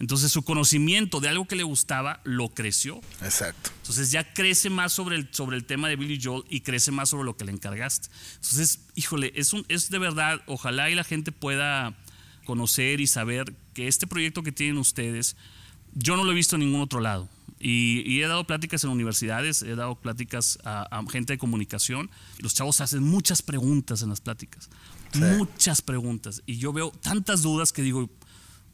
Entonces 0.00 0.32
su 0.32 0.44
conocimiento 0.44 1.20
de 1.20 1.28
algo 1.28 1.46
que 1.46 1.56
le 1.56 1.62
gustaba 1.62 2.22
lo 2.24 2.48
creció. 2.48 3.02
Exacto. 3.20 3.70
Entonces 3.82 4.10
ya 4.10 4.32
crece 4.32 4.70
más 4.70 4.94
sobre 4.94 5.16
el, 5.16 5.28
sobre 5.30 5.58
el 5.58 5.66
tema 5.66 5.90
de 5.90 5.96
Billy 5.96 6.18
Joel 6.22 6.44
y 6.48 6.62
crece 6.62 6.90
más 6.90 7.10
sobre 7.10 7.24
lo 7.24 7.36
que 7.36 7.44
le 7.44 7.52
encargaste. 7.52 8.08
Entonces, 8.36 8.80
híjole, 8.94 9.34
es, 9.36 9.52
un, 9.52 9.66
es 9.68 9.90
de 9.90 9.98
verdad, 9.98 10.40
ojalá 10.46 10.88
y 10.88 10.94
la 10.94 11.04
gente 11.04 11.32
pueda 11.32 11.98
conocer 12.46 13.02
y 13.02 13.06
saber 13.06 13.52
que 13.74 13.88
este 13.88 14.06
proyecto 14.06 14.42
que 14.42 14.52
tienen 14.52 14.78
ustedes, 14.78 15.36
yo 15.92 16.16
no 16.16 16.24
lo 16.24 16.32
he 16.32 16.34
visto 16.34 16.56
en 16.56 16.60
ningún 16.60 16.80
otro 16.80 17.00
lado. 17.00 17.28
Y, 17.60 18.02
y 18.06 18.22
he 18.22 18.28
dado 18.28 18.46
pláticas 18.46 18.84
en 18.84 18.90
universidades, 18.90 19.62
he 19.62 19.74
dado 19.74 19.96
pláticas 19.96 20.58
a, 20.64 20.82
a 20.96 21.10
gente 21.10 21.32
de 21.32 21.38
comunicación. 21.38 22.10
Los 22.38 22.54
chavos 22.54 22.80
hacen 22.80 23.02
muchas 23.02 23.42
preguntas 23.42 24.02
en 24.02 24.10
las 24.10 24.20
pláticas. 24.20 24.70
Sí. 25.12 25.20
Muchas 25.20 25.82
preguntas. 25.82 26.42
Y 26.46 26.58
yo 26.58 26.72
veo 26.72 26.90
tantas 26.90 27.42
dudas 27.42 27.72
que 27.72 27.82
digo, 27.82 28.10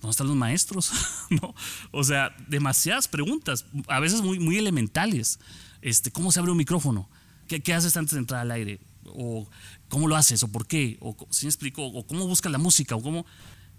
¿dónde 0.01 0.11
están 0.11 0.27
los 0.27 0.37
maestros? 0.37 0.93
¿No? 1.31 1.55
O 1.93 2.05
sea, 2.05 2.35
demasiadas 2.49 3.09
preguntas, 3.09 3.67
a 3.89 4.01
veces 4.01 4.21
muy, 4.21 4.39
muy 4.39 4.59
elementales. 4.59 5.39
Este, 5.81 6.11
¿Cómo 6.11 6.33
se 6.33 6.41
abre 6.41 6.51
un 6.51 6.59
micrófono? 6.59 7.09
¿Qué, 7.49 7.63
qué 7.63 7.75
haces 7.75 7.97
antes 7.97 8.13
de 8.13 8.19
entrar 8.21 8.41
al 8.41 8.51
aire? 8.51 8.81
¿O 9.07 9.49
cómo 9.89 10.09
lo 10.09 10.17
haces? 10.17 10.43
¿O 10.43 10.49
por 10.49 10.67
qué? 10.67 10.99
¿O 11.01 11.17
si 11.31 11.47
me 11.47 11.51
explico? 11.51 11.87
¿O 11.87 12.07
cómo 12.07 12.27
buscas 12.27 12.53
la 12.53 12.59
música? 12.59 12.97
¿O 12.97 13.03
cómo? 13.03 13.27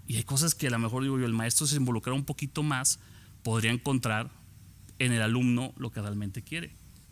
Y 0.06 0.16
hay 0.16 0.24
cosas 0.24 0.54
que 0.54 0.68
a 0.68 0.70
lo 0.70 0.78
mejor 0.78 1.02
digo 1.02 1.18
yo, 1.18 1.26
el 1.26 1.32
maestro 1.32 1.66
se 1.66 1.76
involucrara 1.76 2.16
un 2.16 2.24
poquito 2.24 2.62
más, 2.62 3.00
podría 3.42 3.72
encontrar 3.72 4.30
en 4.98 5.12
el 5.12 5.22
alumno 5.22 5.72
lo 5.76 5.90
que 5.90 6.00
realmente 6.00 6.42
quiere. 6.42 6.70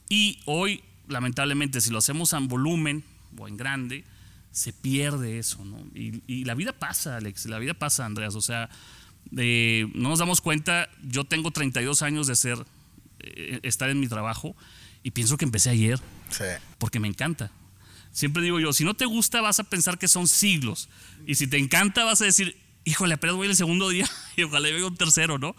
Y 0.08 0.40
hoy, 0.46 0.82
lamentablemente, 1.08 1.80
si 1.80 1.90
lo 1.90 1.98
hacemos 1.98 2.32
en 2.32 2.48
volumen 2.48 3.04
o 3.36 3.48
en 3.48 3.56
grande, 3.56 4.04
se 4.52 4.72
pierde 4.72 5.38
eso, 5.38 5.64
¿no? 5.64 5.78
Y, 5.94 6.22
y 6.26 6.44
la 6.44 6.54
vida 6.54 6.72
pasa, 6.72 7.16
Alex, 7.16 7.46
la 7.46 7.58
vida 7.58 7.74
pasa, 7.74 8.04
Andreas. 8.06 8.34
O 8.36 8.40
sea, 8.40 8.70
eh, 9.36 9.88
no 9.94 10.10
nos 10.10 10.18
damos 10.20 10.40
cuenta, 10.40 10.88
yo 11.02 11.24
tengo 11.24 11.50
32 11.50 12.02
años 12.02 12.26
de 12.26 12.36
ser, 12.36 12.64
eh, 13.20 13.60
estar 13.62 13.90
en 13.90 13.98
mi 14.00 14.06
trabajo 14.06 14.54
y 15.02 15.10
pienso 15.10 15.36
que 15.36 15.44
empecé 15.44 15.70
ayer 15.70 15.98
Sí. 16.30 16.44
porque 16.78 17.00
me 17.00 17.08
encanta. 17.08 17.50
Siempre 18.12 18.42
digo 18.44 18.60
yo, 18.60 18.72
si 18.72 18.84
no 18.84 18.94
te 18.94 19.06
gusta 19.06 19.40
vas 19.40 19.58
a 19.58 19.64
pensar 19.64 19.98
que 19.98 20.06
son 20.06 20.28
siglos 20.28 20.88
y 21.26 21.34
si 21.34 21.46
te 21.48 21.58
encanta 21.58 22.04
vas 22.04 22.20
a 22.22 22.24
decir, 22.26 22.56
híjole, 22.84 23.14
apenas 23.14 23.36
voy 23.36 23.48
el 23.48 23.56
segundo 23.56 23.88
día 23.88 24.08
y 24.36 24.42
ojalá 24.42 24.68
llegue 24.68 24.84
un 24.84 24.96
tercero, 24.96 25.38
¿no? 25.38 25.56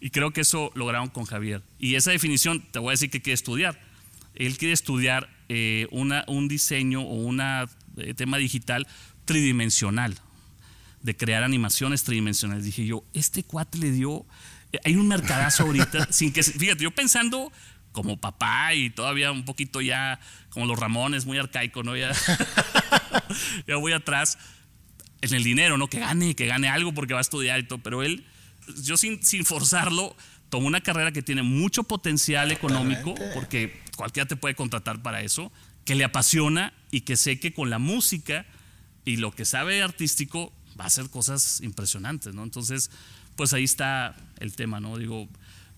Y 0.00 0.10
creo 0.10 0.32
que 0.32 0.42
eso 0.42 0.70
lograron 0.74 1.08
con 1.08 1.24
Javier. 1.24 1.62
Y 1.78 1.96
esa 1.96 2.10
definición, 2.10 2.64
te 2.70 2.78
voy 2.78 2.88
a 2.88 2.90
decir 2.92 3.10
que 3.10 3.20
quiere 3.20 3.34
estudiar. 3.34 3.80
Él 4.34 4.56
quiere 4.56 4.74
estudiar 4.74 5.28
eh, 5.48 5.88
una, 5.90 6.24
un 6.28 6.46
diseño 6.46 7.02
o 7.02 7.14
un 7.14 7.42
tema 8.16 8.36
digital 8.38 8.86
tridimensional, 9.24 10.16
de 11.02 11.16
crear 11.16 11.42
animaciones 11.42 12.04
tridimensionales. 12.04 12.64
Dije 12.64 12.86
yo, 12.86 13.04
este 13.12 13.42
cuate 13.42 13.78
le 13.78 13.90
dio, 13.90 14.24
eh, 14.72 14.78
hay 14.84 14.94
un 14.96 15.08
mercadazo 15.08 15.64
ahorita, 15.64 16.08
sin 16.12 16.32
que, 16.32 16.42
fíjate, 16.42 16.84
yo 16.84 16.92
pensando 16.92 17.52
como 17.90 18.16
papá 18.16 18.74
y 18.74 18.90
todavía 18.90 19.32
un 19.32 19.44
poquito 19.44 19.80
ya 19.80 20.20
como 20.50 20.66
los 20.66 20.78
Ramones, 20.78 21.26
muy 21.26 21.38
arcaico, 21.38 21.82
¿no? 21.82 21.96
Ya, 21.96 22.12
ya 23.66 23.76
voy 23.76 23.92
atrás 23.92 24.38
en 25.20 25.34
el 25.34 25.44
dinero, 25.44 25.78
¿no? 25.78 25.88
Que 25.88 26.00
gane, 26.00 26.34
que 26.34 26.46
gane 26.46 26.68
algo 26.68 26.92
porque 26.94 27.14
va 27.14 27.20
a 27.20 27.22
estudiar 27.22 27.58
y 27.60 27.64
todo, 27.64 27.78
pero 27.78 28.02
él, 28.02 28.24
yo 28.82 28.96
sin, 28.96 29.22
sin 29.22 29.44
forzarlo, 29.44 30.16
tomó 30.48 30.66
una 30.66 30.80
carrera 30.80 31.12
que 31.12 31.22
tiene 31.22 31.42
mucho 31.42 31.84
potencial 31.84 32.50
económico, 32.52 33.14
porque 33.34 33.80
cualquiera 33.96 34.26
te 34.26 34.36
puede 34.36 34.54
contratar 34.54 35.02
para 35.02 35.22
eso, 35.22 35.52
que 35.84 35.94
le 35.94 36.04
apasiona 36.04 36.72
y 36.90 37.02
que 37.02 37.16
sé 37.16 37.40
que 37.40 37.52
con 37.52 37.70
la 37.70 37.78
música 37.78 38.46
y 39.04 39.16
lo 39.16 39.32
que 39.32 39.44
sabe 39.44 39.82
artístico 39.82 40.52
va 40.78 40.84
a 40.84 40.86
hacer 40.88 41.10
cosas 41.10 41.60
impresionantes, 41.62 42.34
¿no? 42.34 42.42
Entonces, 42.44 42.90
pues 43.36 43.52
ahí 43.52 43.64
está 43.64 44.16
el 44.38 44.54
tema, 44.54 44.80
¿no? 44.80 44.96
Digo, 44.98 45.28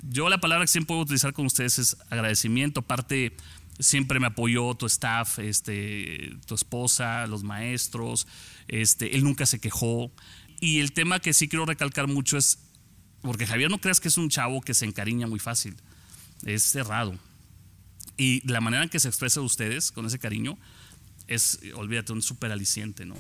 yo 0.03 0.29
la 0.29 0.39
palabra 0.39 0.65
que 0.65 0.73
siempre 0.73 0.89
puedo 0.89 1.01
utilizar 1.03 1.33
con 1.33 1.47
ustedes 1.47 1.79
es 1.79 1.97
agradecimiento, 2.11 2.81
aparte 2.81 3.37
siempre 3.79 4.21
me 4.21 4.27
apoyó 4.27 4.75
tu 4.75 4.87
staff, 4.87 5.39
este, 5.39 6.37
tu 6.47 6.55
esposa, 6.55 7.27
los 7.27 7.43
maestros, 7.43 8.27
este, 8.71 9.15
él 9.17 9.25
nunca 9.25 9.47
se 9.47 9.59
quejó. 9.61 10.11
Y 10.61 10.81
el 10.81 10.93
tema 10.93 11.21
que 11.21 11.33
sí 11.35 11.49
quiero 11.49 11.67
recalcar 11.67 12.07
mucho 12.07 12.37
es, 12.39 12.59
porque 13.23 13.47
Javier 13.47 13.71
no 13.71 13.79
creas 13.81 14.01
que 14.01 14.09
es 14.09 14.17
un 14.19 14.29
chavo 14.31 14.61
que 14.61 14.75
se 14.75 14.85
encariña 14.87 15.27
muy 15.27 15.39
fácil, 15.39 15.77
es 16.45 16.63
cerrado. 16.63 17.19
Y 18.17 18.47
la 18.51 18.61
manera 18.61 18.83
en 18.83 18.89
que 18.89 19.01
se 19.01 19.09
expresa 19.09 19.41
de 19.41 19.47
ustedes 19.47 19.91
con 19.91 20.07
ese 20.07 20.19
cariño 20.19 20.59
es, 21.27 21.61
olvídate, 21.75 22.13
un 22.13 22.23
súper 22.23 22.53
aliciente, 22.53 23.07
¿no? 23.07 23.15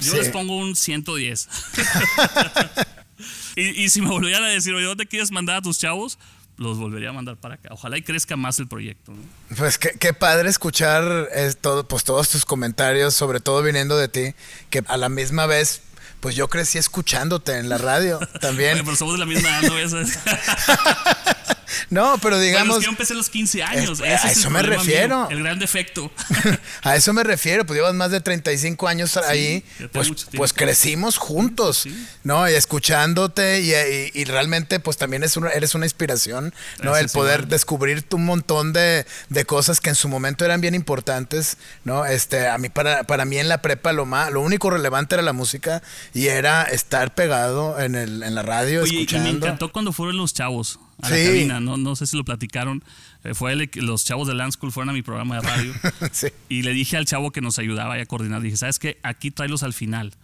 Yo 0.00 0.12
Sí. 0.12 0.18
les 0.18 0.28
pongo 0.30 0.56
un 0.56 0.74
110. 0.76 1.48
y, 3.56 3.82
y 3.84 3.88
si 3.90 4.00
me 4.00 4.08
volvieran 4.08 4.42
a 4.44 4.48
decir, 4.48 4.74
oye, 4.74 4.86
¿dónde 4.86 5.06
quieres 5.06 5.30
mandar 5.30 5.56
a 5.56 5.62
tus 5.62 5.78
chavos? 5.78 6.18
Los 6.60 6.76
volvería 6.78 7.08
a 7.08 7.12
mandar 7.14 7.38
para 7.38 7.54
acá. 7.54 7.70
Ojalá 7.72 7.96
y 7.96 8.02
crezca 8.02 8.36
más 8.36 8.58
el 8.58 8.68
proyecto. 8.68 9.12
¿no? 9.12 9.22
Pues 9.56 9.78
qué, 9.78 9.92
qué 9.98 10.12
padre 10.12 10.50
escuchar 10.50 11.30
eh, 11.32 11.54
todo, 11.58 11.88
pues 11.88 12.04
todos 12.04 12.28
tus 12.28 12.44
comentarios, 12.44 13.14
sobre 13.14 13.40
todo 13.40 13.62
viniendo 13.62 13.96
de 13.96 14.08
ti, 14.08 14.34
que 14.68 14.84
a 14.86 14.98
la 14.98 15.08
misma 15.08 15.46
vez, 15.46 15.80
pues 16.20 16.36
yo 16.36 16.48
crecí 16.48 16.76
escuchándote 16.76 17.56
en 17.56 17.70
la 17.70 17.78
radio 17.78 18.18
también. 18.42 18.74
Oye, 18.74 18.84
pero 18.84 18.94
somos 18.94 19.14
de 19.14 19.20
la 19.20 19.24
misma 19.24 19.48
edad, 19.58 19.70
¿no? 19.70 19.74
No, 21.90 22.18
pero 22.18 22.36
Bueno, 22.36 22.38
digamos, 22.38 22.78
que 22.78 22.84
yo 22.84 22.90
empecé 22.90 23.12
a 23.12 23.16
los 23.16 23.30
15 23.30 23.62
años. 23.62 24.00
Es- 24.00 24.06
ese 24.06 24.12
a 24.12 24.14
es 24.16 24.24
el 24.24 24.30
eso 24.40 24.50
me 24.50 24.58
problema 24.60 24.82
refiero. 24.82 25.28
el 25.30 25.42
gran 25.42 25.58
defecto. 25.58 26.10
a 26.82 26.96
eso 26.96 27.12
me 27.12 27.22
refiero, 27.24 27.64
pues 27.66 27.76
llevas 27.78 27.94
más 27.94 28.10
de 28.10 28.20
35 28.20 28.88
años 28.88 29.16
ahí, 29.16 29.64
pues, 29.92 30.10
pues 30.36 30.52
crecimos 30.52 31.16
juntos, 31.18 31.78
Sí. 31.78 32.06
¿no? 32.24 32.48
Y 32.48 32.54
escuchándote 32.54 33.60
y, 33.60 33.72
y- 33.74 34.10
y 34.20 34.24
realmente 34.24 34.80
pues 34.80 34.96
también 34.96 35.22
es 35.22 35.36
una- 35.36 35.50
eres 35.50 35.74
una 35.74 35.86
inspiración, 35.86 36.52
¿no? 36.82 36.90
Gracias, 36.92 37.00
El 37.14 37.18
poder 37.18 37.46
descubrir 37.46 38.04
un 38.12 38.24
montón 38.24 38.72
de, 38.72 39.06
de 39.28 39.44
cosas 39.44 39.80
que 39.80 39.90
en 39.90 39.94
su 39.94 40.08
momento 40.08 40.44
eran 40.44 40.60
bien 40.60 40.74
importantes, 40.74 41.56
¿no? 41.84 42.04
Este, 42.06 42.48
a 42.48 42.58
mí, 42.58 42.68
para, 42.68 43.04
para 43.04 43.24
mí 43.24 43.38
en 43.38 43.48
la 43.48 43.62
prepa 43.62 43.92
lo 43.92 44.06
más, 44.06 44.30
lo 44.32 44.40
único 44.40 44.70
relevante 44.70 45.14
era 45.14 45.22
la 45.22 45.32
música 45.32 45.82
y 46.14 46.26
era 46.26 46.62
estar 46.64 47.14
pegado 47.14 47.78
en, 47.80 47.94
el, 47.94 48.22
en 48.22 48.34
la 48.34 48.42
radio, 48.42 48.82
Oye, 48.82 48.94
y 48.94 49.00
escuchando. 49.02 49.30
me 49.30 49.36
encantó 49.36 49.72
cuando 49.72 49.92
fueron 49.92 50.16
los 50.16 50.34
chavos 50.34 50.78
a 51.02 51.08
Sí. 51.08 51.14
la 51.14 51.24
cabina. 51.24 51.60
No, 51.60 51.76
no 51.76 51.96
sé 51.96 52.06
si 52.06 52.16
lo 52.16 52.24
platicaron. 52.24 52.82
Eh, 53.24 53.34
fue 53.34 53.52
el- 53.52 53.70
los 53.76 54.04
chavos 54.04 54.26
de 54.28 54.34
Land 54.34 54.52
School 54.52 54.72
fueron 54.72 54.90
a 54.90 54.92
mi 54.92 55.02
programa 55.02 55.36
de 55.36 55.40
radio. 55.42 55.72
Sí. 56.12 56.28
Y 56.48 56.62
le 56.62 56.72
dije 56.72 56.96
al 56.96 57.06
chavo 57.06 57.30
que 57.30 57.40
nos 57.40 57.58
ayudaba 57.58 57.94
a 57.94 58.06
coordinar, 58.06 58.40
dije, 58.42 58.56
¿sabes 58.56 58.78
qué? 58.78 58.98
Aquí 59.02 59.30
tráelos 59.30 59.62
al 59.62 59.72
final. 59.74 60.14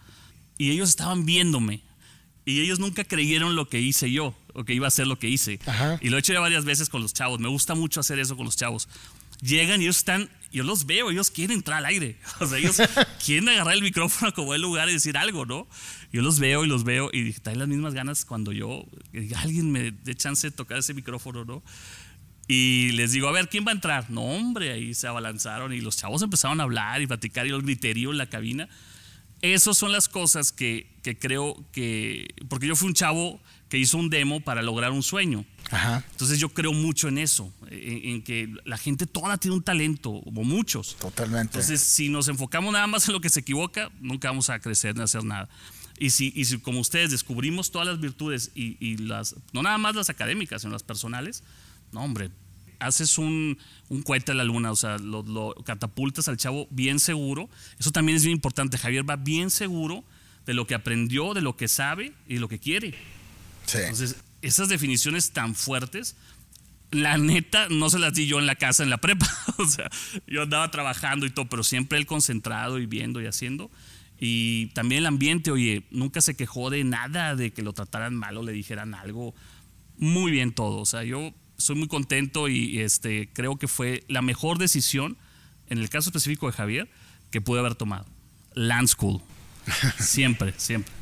Y 0.57 0.71
ellos 0.71 0.89
estaban 0.89 1.25
viéndome. 1.25 1.81
Y 2.45 2.61
ellos 2.61 2.79
nunca 2.79 3.03
creyeron 3.03 3.55
lo 3.55 3.67
que 3.67 3.81
hice 3.81 4.09
yo, 4.11 4.33
o 4.53 4.63
que 4.63 4.73
iba 4.73 4.87
a 4.87 4.91
ser 4.91 5.05
lo 5.05 5.19
que 5.19 5.27
hice. 5.27 5.59
Ajá. 5.65 5.99
Y 6.01 6.09
lo 6.09 6.15
he 6.15 6.19
hecho 6.21 6.31
ya 6.33 6.39
varias 6.39 6.63
veces 6.63 6.87
con 6.89 7.01
los 7.01 7.13
chavos. 7.13 7.39
Me 7.41 7.49
gusta 7.49 7.75
mucho 7.75 7.99
hacer 7.99 8.19
eso 8.19 8.37
con 8.37 8.45
los 8.45 8.55
chavos. 8.55 8.87
Llegan 9.41 9.81
y 9.81 9.83
ellos 9.83 9.97
están, 9.97 10.29
yo 10.51 10.63
los 10.63 10.85
veo, 10.85 11.11
ellos 11.11 11.31
quieren 11.31 11.57
entrar 11.57 11.79
al 11.79 11.85
aire. 11.85 12.17
O 12.39 12.47
sea, 12.47 12.57
ellos 12.57 12.77
quieren 13.25 13.49
agarrar 13.49 13.73
el 13.75 13.81
micrófono 13.81 14.33
como 14.33 14.53
el 14.53 14.61
lugar 14.61 14.89
y 14.89 14.93
decir 14.93 15.17
algo, 15.17 15.45
¿no? 15.45 15.67
Yo 16.11 16.21
los 16.21 16.39
veo 16.39 16.63
y 16.63 16.67
los 16.67 16.83
veo 16.83 17.09
y 17.11 17.21
dije, 17.21 17.39
traen 17.39 17.59
las 17.59 17.67
mismas 17.67 17.93
ganas 17.93 18.25
cuando 18.25 18.51
yo, 18.51 18.85
que 19.11 19.33
alguien 19.35 19.71
me 19.71 19.91
dé 19.91 20.15
chance 20.15 20.47
de 20.47 20.51
tocar 20.51 20.77
ese 20.77 20.93
micrófono, 20.93 21.45
¿no? 21.45 21.63
Y 22.47 22.91
les 22.93 23.11
digo, 23.11 23.27
a 23.27 23.31
ver, 23.33 23.49
¿quién 23.49 23.65
va 23.65 23.71
a 23.71 23.75
entrar? 23.75 24.09
No, 24.09 24.21
hombre, 24.21 24.71
ahí 24.71 24.93
se 24.93 25.07
abalanzaron 25.07 25.73
y 25.73 25.81
los 25.81 25.97
chavos 25.97 26.21
empezaron 26.21 26.61
a 26.61 26.63
hablar 26.63 27.01
y 27.01 27.07
platicar 27.07 27.45
y 27.45 27.49
el 27.49 27.61
griterío 27.61 28.11
en 28.11 28.17
la 28.17 28.27
cabina. 28.27 28.69
Esas 29.41 29.77
son 29.77 29.91
las 29.91 30.07
cosas 30.07 30.51
que, 30.51 30.87
que 31.03 31.19
creo 31.19 31.63
que. 31.71 32.27
Porque 32.47 32.67
yo 32.67 32.75
fui 32.75 32.87
un 32.87 32.93
chavo 32.93 33.41
que 33.69 33.77
hizo 33.77 33.97
un 33.97 34.09
demo 34.09 34.39
para 34.39 34.61
lograr 34.61 34.91
un 34.91 35.03
sueño. 35.03 35.45
Ajá, 35.69 36.03
Entonces 36.11 36.39
yo 36.39 36.49
creo 36.49 36.71
mucho 36.71 37.09
en 37.09 37.17
eso, 37.17 37.51
en, 37.69 38.09
en 38.09 38.21
que 38.21 38.53
la 38.63 38.77
gente 38.77 39.05
toda 39.05 39.37
tiene 39.37 39.55
un 39.57 39.63
talento, 39.63 40.11
o 40.11 40.31
muchos. 40.31 40.95
totalmente. 40.97 41.57
Entonces, 41.57 41.81
si 41.81 42.07
nos 42.07 42.29
enfocamos 42.29 42.71
nada 42.71 42.87
más 42.87 43.07
en 43.07 43.13
lo 43.13 43.19
que 43.19 43.29
se 43.29 43.41
equivoca, 43.41 43.91
nunca 43.99 44.29
vamos 44.29 44.49
a 44.49 44.59
crecer 44.59 44.95
ni 44.95 45.01
a 45.01 45.03
hacer 45.03 45.25
nada. 45.25 45.49
Y 45.99 46.11
si, 46.11 46.31
y 46.35 46.45
si 46.45 46.59
como 46.59 46.79
ustedes 46.79 47.11
descubrimos 47.11 47.71
todas 47.71 47.87
las 47.87 47.99
virtudes 47.99 48.51
y, 48.55 48.77
y 48.79 48.97
las, 48.97 49.35
no 49.51 49.61
nada 49.63 49.77
más 49.77 49.95
las 49.95 50.09
académicas, 50.09 50.61
sino 50.61 50.71
las 50.71 50.83
personales, 50.83 51.43
no, 51.91 52.01
hombre, 52.03 52.29
haces 52.79 53.17
un, 53.17 53.57
un 53.89 54.03
cohete 54.03 54.31
a 54.31 54.35
la 54.35 54.43
luna, 54.43 54.71
o 54.71 54.75
sea, 54.75 54.97
lo, 54.99 55.23
lo 55.23 55.55
catapultas 55.65 56.27
al 56.27 56.37
chavo 56.37 56.67
bien 56.69 56.99
seguro. 56.99 57.49
Eso 57.79 57.91
también 57.91 58.15
es 58.15 58.23
bien 58.23 58.35
importante. 58.35 58.77
Javier 58.77 59.09
va 59.09 59.15
bien 59.15 59.49
seguro 59.49 60.03
de 60.45 60.53
lo 60.53 60.65
que 60.67 60.75
aprendió, 60.75 61.33
de 61.33 61.41
lo 61.41 61.57
que 61.57 61.67
sabe 61.67 62.13
y 62.27 62.35
de 62.35 62.39
lo 62.39 62.47
que 62.47 62.59
quiere. 62.59 62.93
Entonces, 63.73 64.15
esas 64.41 64.69
definiciones 64.69 65.31
tan 65.31 65.55
fuertes, 65.55 66.15
la 66.91 67.17
neta, 67.17 67.67
no 67.69 67.89
se 67.89 67.99
las 67.99 68.13
di 68.13 68.27
yo 68.27 68.39
en 68.39 68.45
la 68.45 68.55
casa, 68.55 68.83
en 68.83 68.89
la 68.89 68.97
prepa. 68.97 69.27
o 69.57 69.65
sea, 69.65 69.89
yo 70.25 70.43
andaba 70.43 70.71
trabajando 70.71 71.25
y 71.25 71.29
todo, 71.29 71.47
pero 71.47 71.63
siempre 71.63 71.97
él 71.97 72.05
concentrado 72.05 72.79
y 72.79 72.85
viendo 72.85 73.21
y 73.21 73.25
haciendo. 73.25 73.69
Y 74.19 74.67
también 74.67 74.99
el 74.99 75.05
ambiente, 75.05 75.51
oye, 75.51 75.85
nunca 75.91 76.21
se 76.21 76.35
quejó 76.35 76.69
de 76.69 76.83
nada, 76.83 77.35
de 77.35 77.51
que 77.51 77.61
lo 77.61 77.73
trataran 77.73 78.15
mal 78.15 78.37
o 78.37 78.43
le 78.43 78.51
dijeran 78.51 78.95
algo. 78.95 79.35
Muy 79.97 80.31
bien 80.31 80.53
todo. 80.53 80.79
O 80.79 80.85
sea, 80.85 81.03
yo 81.03 81.33
soy 81.57 81.75
muy 81.75 81.87
contento 81.87 82.47
y 82.47 82.79
este, 82.79 83.29
creo 83.33 83.57
que 83.57 83.67
fue 83.67 84.03
la 84.07 84.21
mejor 84.21 84.57
decisión, 84.57 85.17
en 85.69 85.79
el 85.79 85.89
caso 85.89 86.09
específico 86.09 86.47
de 86.47 86.53
Javier, 86.53 86.89
que 87.31 87.41
pude 87.41 87.59
haber 87.59 87.75
tomado. 87.75 88.05
Land 88.53 88.87
School. 88.87 89.21
Siempre, 89.99 90.53
siempre. 90.57 90.93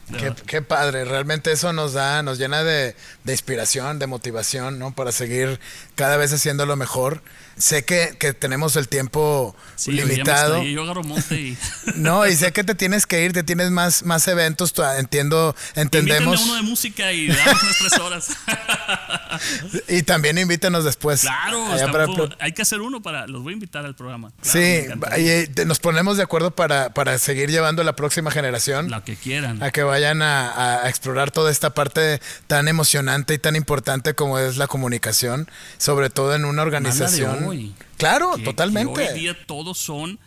Qué, 0.46 0.62
padre, 0.62 1.04
realmente 1.04 1.52
eso 1.52 1.74
nos 1.74 1.94
da, 1.94 2.22
nos 2.22 2.38
llena 2.38 2.64
de, 2.64 2.96
de 3.24 3.32
inspiración, 3.34 3.98
de 3.98 4.06
motivación, 4.06 4.78
¿no? 4.78 4.94
Para 4.94 5.12
seguir 5.12 5.60
cada 5.96 6.16
vez 6.18 6.32
haciendo 6.32 6.68
lo 6.68 6.76
mejor. 6.76 7.24
Sé 7.58 7.86
que, 7.86 8.16
que 8.20 8.34
tenemos 8.34 8.76
el 8.76 8.88
tiempo 8.90 9.56
Sí, 9.78 9.94
limitado. 9.94 10.56
extrañé, 10.58 10.74
yo 10.74 10.84
agarro 10.84 11.04
monte 11.04 11.36
y. 11.40 11.58
No, 11.96 12.28
y 12.28 12.36
sé 12.36 12.52
que 12.52 12.64
te 12.64 12.76
tienes 12.76 13.08
que 13.08 13.24
ir, 13.24 13.34
te 13.34 13.42
tienes 13.44 13.72
más, 13.72 14.04
más 14.04 14.28
eventos, 14.28 14.74
tú- 14.74 14.84
entiendo, 14.84 15.56
entendemos. 15.74 16.40
a 16.40 16.44
uno 16.44 16.56
de 16.56 16.62
música 16.64 17.12
y 17.14 17.28
damos 17.28 17.64
unas 17.64 17.78
tres 17.80 18.00
horas. 18.00 18.28
Y 19.90 20.04
también 20.04 20.38
invítanos 20.38 20.86
después. 20.86 21.22
claro, 21.22 21.66
para- 21.92 22.08
hay 22.40 22.54
que 22.54 22.62
hacer 22.62 22.80
uno 22.82 23.02
para. 23.02 23.28
Los 23.28 23.44
voy 23.44 23.52
a 23.52 23.56
invitar 23.56 23.86
al 23.86 23.96
programa. 23.96 24.32
Claro, 24.42 24.60
sí, 24.60 24.88
y, 25.22 25.28
eh, 25.30 25.50
nos 25.66 25.80
ponemos 25.80 26.16
de 26.18 26.24
acuerdo 26.24 26.52
para, 26.52 26.94
para 26.94 27.18
seguir 27.18 27.50
llevando 27.50 27.82
a 27.82 27.86
la 27.86 27.96
próxima 27.96 28.32
generación. 28.32 28.55
Lo 28.90 29.04
que 29.04 29.16
quieran. 29.16 29.62
a 29.62 29.72
que 29.72 29.84
vayan 29.84 30.22
a, 30.22 30.84
explorar 30.86 31.32
toda 31.32 31.52
esta 31.52 31.74
parte 31.74 32.22
tan 32.48 32.68
emocionante 32.68 33.34
y 33.34 33.38
tan 33.38 33.56
importante 33.56 34.14
como 34.16 34.40
es 34.40 34.58
la 34.58 34.68
comunicación, 34.68 35.50
sobre 35.78 36.10
todo 36.10 36.36
en 36.36 36.46
una 36.46 36.62
organización. 36.62 37.44
hoy. 37.46 37.74
Claro, 37.98 38.34
Que- 38.36 38.44
totalmente. 38.44 38.94
que 38.94 39.10
hoy 39.14 39.20
día 39.20 39.46
todos 39.46 39.78
son 39.78 40.20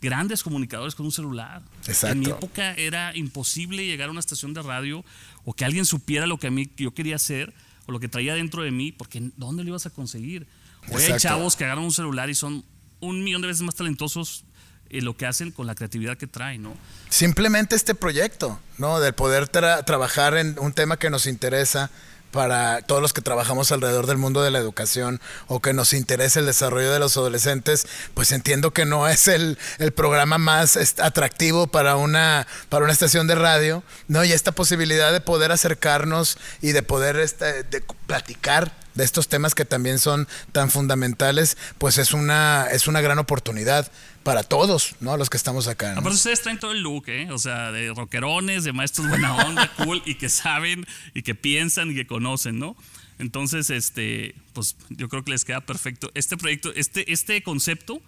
grandes 0.00 0.42
comunicadores 0.42 0.94
con 0.94 1.06
un 1.06 1.12
celular. 1.12 1.62
Exacto. 1.86 2.12
En 2.12 2.20
mi 2.20 2.26
época 2.26 2.74
era 2.74 3.16
imposible 3.16 3.86
llegar 3.86 4.08
a 4.08 4.10
una 4.10 4.20
estación 4.20 4.52
de 4.52 4.62
radio 4.62 5.04
o 5.44 5.54
que 5.54 5.64
alguien 5.64 5.86
supiera 5.86 6.26
lo 6.26 6.38
que 6.38 6.48
a 6.48 6.50
mí 6.50 6.70
yo 6.76 6.92
quería 6.92 7.16
hacer 7.16 7.54
o 7.86 7.92
lo 7.92 8.00
que 8.00 8.08
traía 8.08 8.34
dentro 8.34 8.62
de 8.62 8.70
mí, 8.70 8.92
porque 8.92 9.30
¿dónde 9.36 9.62
lo 9.62 9.70
ibas 9.70 9.86
a 9.86 9.90
conseguir? 9.90 10.46
Hoy 10.90 11.02
hay 11.02 11.18
chavos 11.18 11.56
que 11.56 11.64
agarran 11.64 11.84
un 11.84 11.92
celular 11.92 12.28
y 12.30 12.34
son 12.34 12.64
un 13.00 13.22
millón 13.22 13.42
de 13.42 13.48
veces 13.48 13.62
más 13.62 13.74
talentosos 13.74 14.44
en 14.44 14.51
lo 15.00 15.16
que 15.16 15.26
hacen 15.26 15.50
con 15.50 15.66
la 15.66 15.74
creatividad 15.74 16.18
que 16.18 16.26
traen, 16.26 16.62
¿no? 16.62 16.74
Simplemente 17.08 17.74
este 17.74 17.94
proyecto, 17.94 18.60
¿no? 18.78 19.00
Del 19.00 19.14
poder 19.14 19.50
tra- 19.50 19.84
trabajar 19.84 20.36
en 20.36 20.56
un 20.58 20.72
tema 20.72 20.98
que 20.98 21.10
nos 21.10 21.26
interesa 21.26 21.90
para 22.30 22.80
todos 22.80 23.02
los 23.02 23.12
que 23.12 23.20
trabajamos 23.20 23.72
alrededor 23.72 24.06
del 24.06 24.16
mundo 24.16 24.42
de 24.42 24.50
la 24.50 24.58
educación 24.58 25.20
o 25.48 25.60
que 25.60 25.74
nos 25.74 25.92
interesa 25.92 26.40
el 26.40 26.46
desarrollo 26.46 26.90
de 26.90 26.98
los 26.98 27.14
adolescentes, 27.18 27.86
pues 28.14 28.32
entiendo 28.32 28.70
que 28.70 28.86
no 28.86 29.06
es 29.06 29.28
el, 29.28 29.58
el 29.78 29.92
programa 29.92 30.38
más 30.38 30.78
atractivo 30.98 31.66
para 31.66 31.96
una, 31.96 32.46
para 32.70 32.84
una 32.84 32.92
estación 32.94 33.26
de 33.26 33.34
radio, 33.34 33.82
¿no? 34.08 34.24
Y 34.24 34.32
esta 34.32 34.52
posibilidad 34.52 35.12
de 35.12 35.20
poder 35.20 35.52
acercarnos 35.52 36.38
y 36.62 36.72
de 36.72 36.82
poder 36.82 37.16
este, 37.18 37.64
de 37.64 37.84
platicar 38.06 38.72
de 38.94 39.04
estos 39.04 39.28
temas 39.28 39.54
que 39.54 39.66
también 39.66 39.98
son 39.98 40.26
tan 40.52 40.70
fundamentales, 40.70 41.58
pues 41.76 41.98
es 41.98 42.14
una, 42.14 42.66
es 42.72 42.86
una 42.86 43.02
gran 43.02 43.18
oportunidad 43.18 43.90
para 44.22 44.42
todos, 44.42 44.94
¿no? 45.00 45.16
Los 45.16 45.30
que 45.30 45.36
estamos 45.36 45.68
acá. 45.68 45.92
¿no? 45.92 46.00
Aparte 46.00 46.16
ustedes 46.16 46.42
traen 46.42 46.58
todo 46.58 46.72
el 46.72 46.80
look, 46.80 47.08
¿eh? 47.08 47.28
O 47.30 47.38
sea, 47.38 47.72
de 47.72 47.92
rockerones, 47.92 48.64
de 48.64 48.72
maestros 48.72 49.08
buena 49.08 49.34
onda, 49.36 49.70
cool, 49.76 50.02
y 50.04 50.14
que 50.14 50.28
saben, 50.28 50.86
y 51.14 51.22
que 51.22 51.34
piensan, 51.34 51.90
y 51.90 51.94
que 51.94 52.06
conocen, 52.06 52.58
¿no? 52.58 52.76
Entonces, 53.18 53.70
este, 53.70 54.34
pues 54.52 54.76
yo 54.88 55.08
creo 55.08 55.24
que 55.24 55.30
les 55.30 55.44
queda 55.44 55.60
perfecto. 55.60 56.10
Este 56.14 56.36
proyecto, 56.36 56.72
este, 56.74 57.12
este 57.12 57.42
concepto 57.42 58.00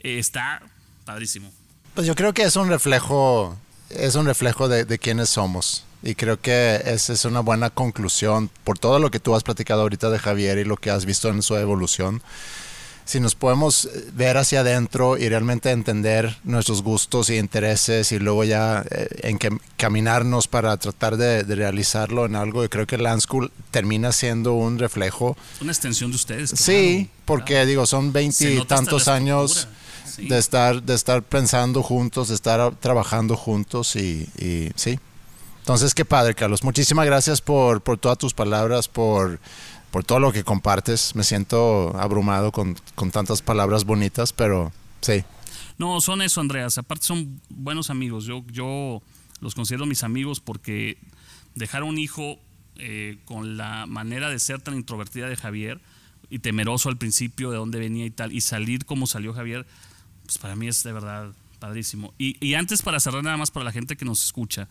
eh, 0.00 0.18
está 0.18 0.62
padrísimo. 1.04 1.52
Pues 1.94 2.06
yo 2.06 2.14
creo 2.14 2.32
que 2.32 2.42
es 2.42 2.56
un 2.56 2.68
reflejo, 2.68 3.56
es 3.90 4.14
un 4.14 4.26
reflejo 4.26 4.68
de, 4.68 4.84
de 4.84 4.98
quiénes 4.98 5.28
somos. 5.28 5.84
Y 6.02 6.14
creo 6.14 6.40
que 6.40 6.80
esa 6.86 7.12
es 7.12 7.24
una 7.26 7.40
buena 7.40 7.68
conclusión 7.70 8.50
por 8.64 8.78
todo 8.78 8.98
lo 8.98 9.10
que 9.10 9.20
tú 9.20 9.34
has 9.34 9.42
platicado 9.42 9.82
ahorita 9.82 10.08
de 10.08 10.18
Javier 10.18 10.58
y 10.58 10.64
lo 10.64 10.78
que 10.78 10.90
has 10.90 11.04
visto 11.04 11.28
en 11.28 11.42
su 11.42 11.56
evolución. 11.56 12.22
Si 13.04 13.18
nos 13.18 13.34
podemos 13.34 13.88
ver 14.14 14.36
hacia 14.36 14.60
adentro 14.60 15.18
y 15.18 15.28
realmente 15.28 15.70
entender 15.70 16.36
nuestros 16.44 16.82
gustos 16.82 17.28
y 17.28 17.38
intereses 17.38 18.12
y 18.12 18.20
luego 18.20 18.44
ya 18.44 18.84
eh, 18.88 19.08
en 19.22 19.38
que 19.38 19.50
caminarnos 19.76 20.46
para 20.46 20.76
tratar 20.76 21.16
de, 21.16 21.42
de 21.42 21.54
realizarlo 21.56 22.24
en 22.24 22.36
algo, 22.36 22.62
yo 22.62 22.70
creo 22.70 22.86
que 22.86 22.98
Land 22.98 23.22
School 23.22 23.50
termina 23.72 24.12
siendo 24.12 24.54
un 24.54 24.78
reflejo. 24.78 25.36
Una 25.60 25.72
extensión 25.72 26.10
de 26.10 26.16
ustedes. 26.16 26.50
Sí, 26.50 27.08
claro, 27.08 27.22
porque 27.24 27.54
claro. 27.54 27.66
digo, 27.66 27.86
son 27.86 28.12
veintitantos 28.12 29.08
años 29.08 29.66
sí. 30.06 30.28
de 30.28 30.38
estar, 30.38 30.82
de 30.82 30.94
estar 30.94 31.22
pensando 31.22 31.82
juntos, 31.82 32.28
de 32.28 32.36
estar 32.36 32.74
trabajando 32.76 33.36
juntos 33.36 33.96
y, 33.96 34.28
y 34.38 34.70
sí. 34.76 35.00
Entonces, 35.58 35.94
qué 35.94 36.04
padre, 36.04 36.34
Carlos. 36.34 36.64
Muchísimas 36.64 37.06
gracias 37.06 37.40
por, 37.40 37.80
por 37.80 37.98
todas 37.98 38.18
tus 38.18 38.34
palabras, 38.34 38.88
por, 38.88 39.38
por 39.90 40.04
todo 40.04 40.20
lo 40.20 40.32
que 40.32 40.44
compartes. 40.44 41.14
Me 41.14 41.24
siento 41.24 41.96
abrumado 41.98 42.52
con, 42.52 42.76
con 42.94 43.10
tantas 43.10 43.42
palabras 43.42 43.84
bonitas, 43.84 44.32
pero 44.32 44.72
sí. 45.00 45.24
No, 45.78 46.00
son 46.00 46.22
eso, 46.22 46.40
Andreas. 46.40 46.78
Aparte 46.78 47.06
son 47.06 47.40
buenos 47.48 47.90
amigos. 47.90 48.24
Yo, 48.24 48.44
yo 48.50 49.02
los 49.40 49.54
considero 49.54 49.86
mis 49.86 50.04
amigos 50.04 50.40
porque 50.40 50.98
dejar 51.54 51.82
un 51.82 51.98
hijo 51.98 52.38
eh, 52.76 53.18
con 53.24 53.56
la 53.56 53.86
manera 53.86 54.28
de 54.28 54.38
ser 54.38 54.60
tan 54.60 54.74
introvertida 54.74 55.28
de 55.28 55.36
Javier 55.36 55.80
y 56.30 56.38
temeroso 56.38 56.88
al 56.88 56.96
principio 56.96 57.50
de 57.50 57.56
dónde 57.56 57.78
venía 57.78 58.06
y 58.06 58.10
tal, 58.10 58.32
y 58.32 58.40
salir 58.40 58.86
como 58.86 59.06
salió 59.06 59.34
Javier, 59.34 59.66
pues 60.24 60.38
para 60.38 60.54
mí 60.54 60.68
es 60.68 60.82
de 60.82 60.92
verdad 60.92 61.32
padrísimo. 61.58 62.14
Y, 62.18 62.36
y 62.44 62.54
antes, 62.54 62.82
para 62.82 63.00
cerrar 63.00 63.24
nada 63.24 63.36
más 63.36 63.50
para 63.50 63.64
la 63.64 63.72
gente 63.72 63.96
que 63.96 64.04
nos 64.04 64.24
escucha, 64.24 64.68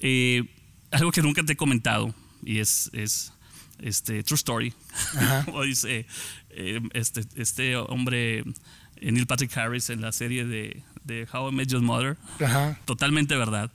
eh, 0.00 0.44
algo 0.90 1.10
que 1.10 1.22
nunca 1.22 1.42
te 1.42 1.54
he 1.54 1.56
comentado, 1.56 2.14
y 2.44 2.58
es, 2.58 2.90
es 2.92 3.32
Este, 3.80 4.22
true 4.22 4.36
story. 4.36 4.72
Como 5.44 5.62
dice 5.62 6.06
eh, 6.50 6.80
este, 6.92 7.24
este 7.36 7.76
hombre, 7.76 8.40
eh, 8.40 9.12
Neil 9.12 9.26
Patrick 9.26 9.56
Harris, 9.56 9.90
en 9.90 10.00
la 10.00 10.12
serie 10.12 10.44
de, 10.44 10.82
de 11.04 11.26
How 11.32 11.50
I 11.50 11.52
Met 11.52 11.68
Your 11.68 11.82
Mother. 11.82 12.16
Ajá. 12.40 12.78
Totalmente 12.84 13.36
verdad. 13.36 13.70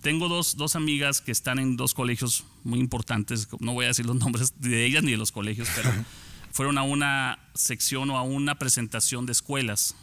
Tengo 0.00 0.28
dos, 0.28 0.56
dos 0.56 0.74
amigas 0.74 1.20
que 1.20 1.30
están 1.30 1.58
en 1.58 1.76
dos 1.76 1.94
colegios 1.94 2.44
muy 2.64 2.80
importantes. 2.80 3.48
No 3.60 3.72
voy 3.72 3.84
a 3.84 3.88
decir 3.88 4.06
los 4.06 4.16
nombres 4.20 4.60
de 4.60 4.84
ellas 4.84 5.02
ni 5.02 5.12
de 5.12 5.16
los 5.16 5.32
colegios, 5.32 5.68
pero 5.76 5.92
fueron 6.50 6.78
a 6.78 6.82
una 6.82 7.38
sección 7.54 8.10
o 8.10 8.18
a 8.18 8.22
una 8.22 8.58
presentación 8.58 9.26
de 9.26 9.32
escuelas. 9.32 9.94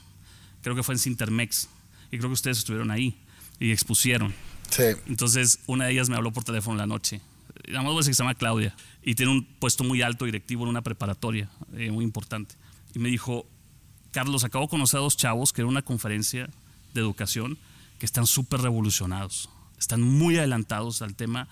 Creo 0.62 0.76
que 0.76 0.84
fue 0.84 0.96
en 0.96 1.00
Cintermex. 1.00 1.70
Y 2.12 2.18
creo 2.18 2.30
que 2.30 2.34
ustedes 2.34 2.58
estuvieron 2.60 2.92
ahí 2.92 3.18
y 3.60 3.72
expusieron. 3.72 4.34
Sí. 4.70 4.84
Entonces, 5.08 5.60
una 5.68 5.86
de 5.86 5.92
ellas 5.92 6.10
me 6.10 6.16
habló 6.16 6.32
por 6.32 6.44
teléfono 6.44 6.74
en 6.74 6.80
la 6.80 6.88
noche. 6.88 7.22
La 7.70 7.82
más 7.82 8.08
que 8.08 8.14
se 8.14 8.24
llama 8.24 8.36
Claudia 8.36 8.76
y 9.04 9.16
tiene 9.16 9.32
un 9.32 9.46
puesto 9.46 9.84
muy 9.84 10.02
alto 10.02 10.26
directivo 10.26 10.64
en 10.64 10.70
una 10.70 10.82
preparatoria, 10.82 11.50
eh, 11.74 11.92
muy 11.92 12.04
importante. 12.04 12.56
Y 12.94 13.00
me 13.00 13.10
dijo, 13.10 13.46
Carlos, 14.12 14.44
acabo 14.44 14.66
de 14.66 14.70
conocer 14.70 15.00
a 15.00 15.04
dos 15.04 15.16
chavos 15.16 15.54
que 15.54 15.62
era 15.62 15.68
una 15.68 15.82
conferencia 15.82 16.50
de 16.94 17.02
educación 17.02 17.58
que 18.00 18.06
están 18.06 18.26
súper 18.26 18.62
revolucionados, 18.62 19.50
están 19.78 20.02
muy 20.02 20.38
adelantados 20.38 21.02
al 21.02 21.16
tema. 21.16 21.48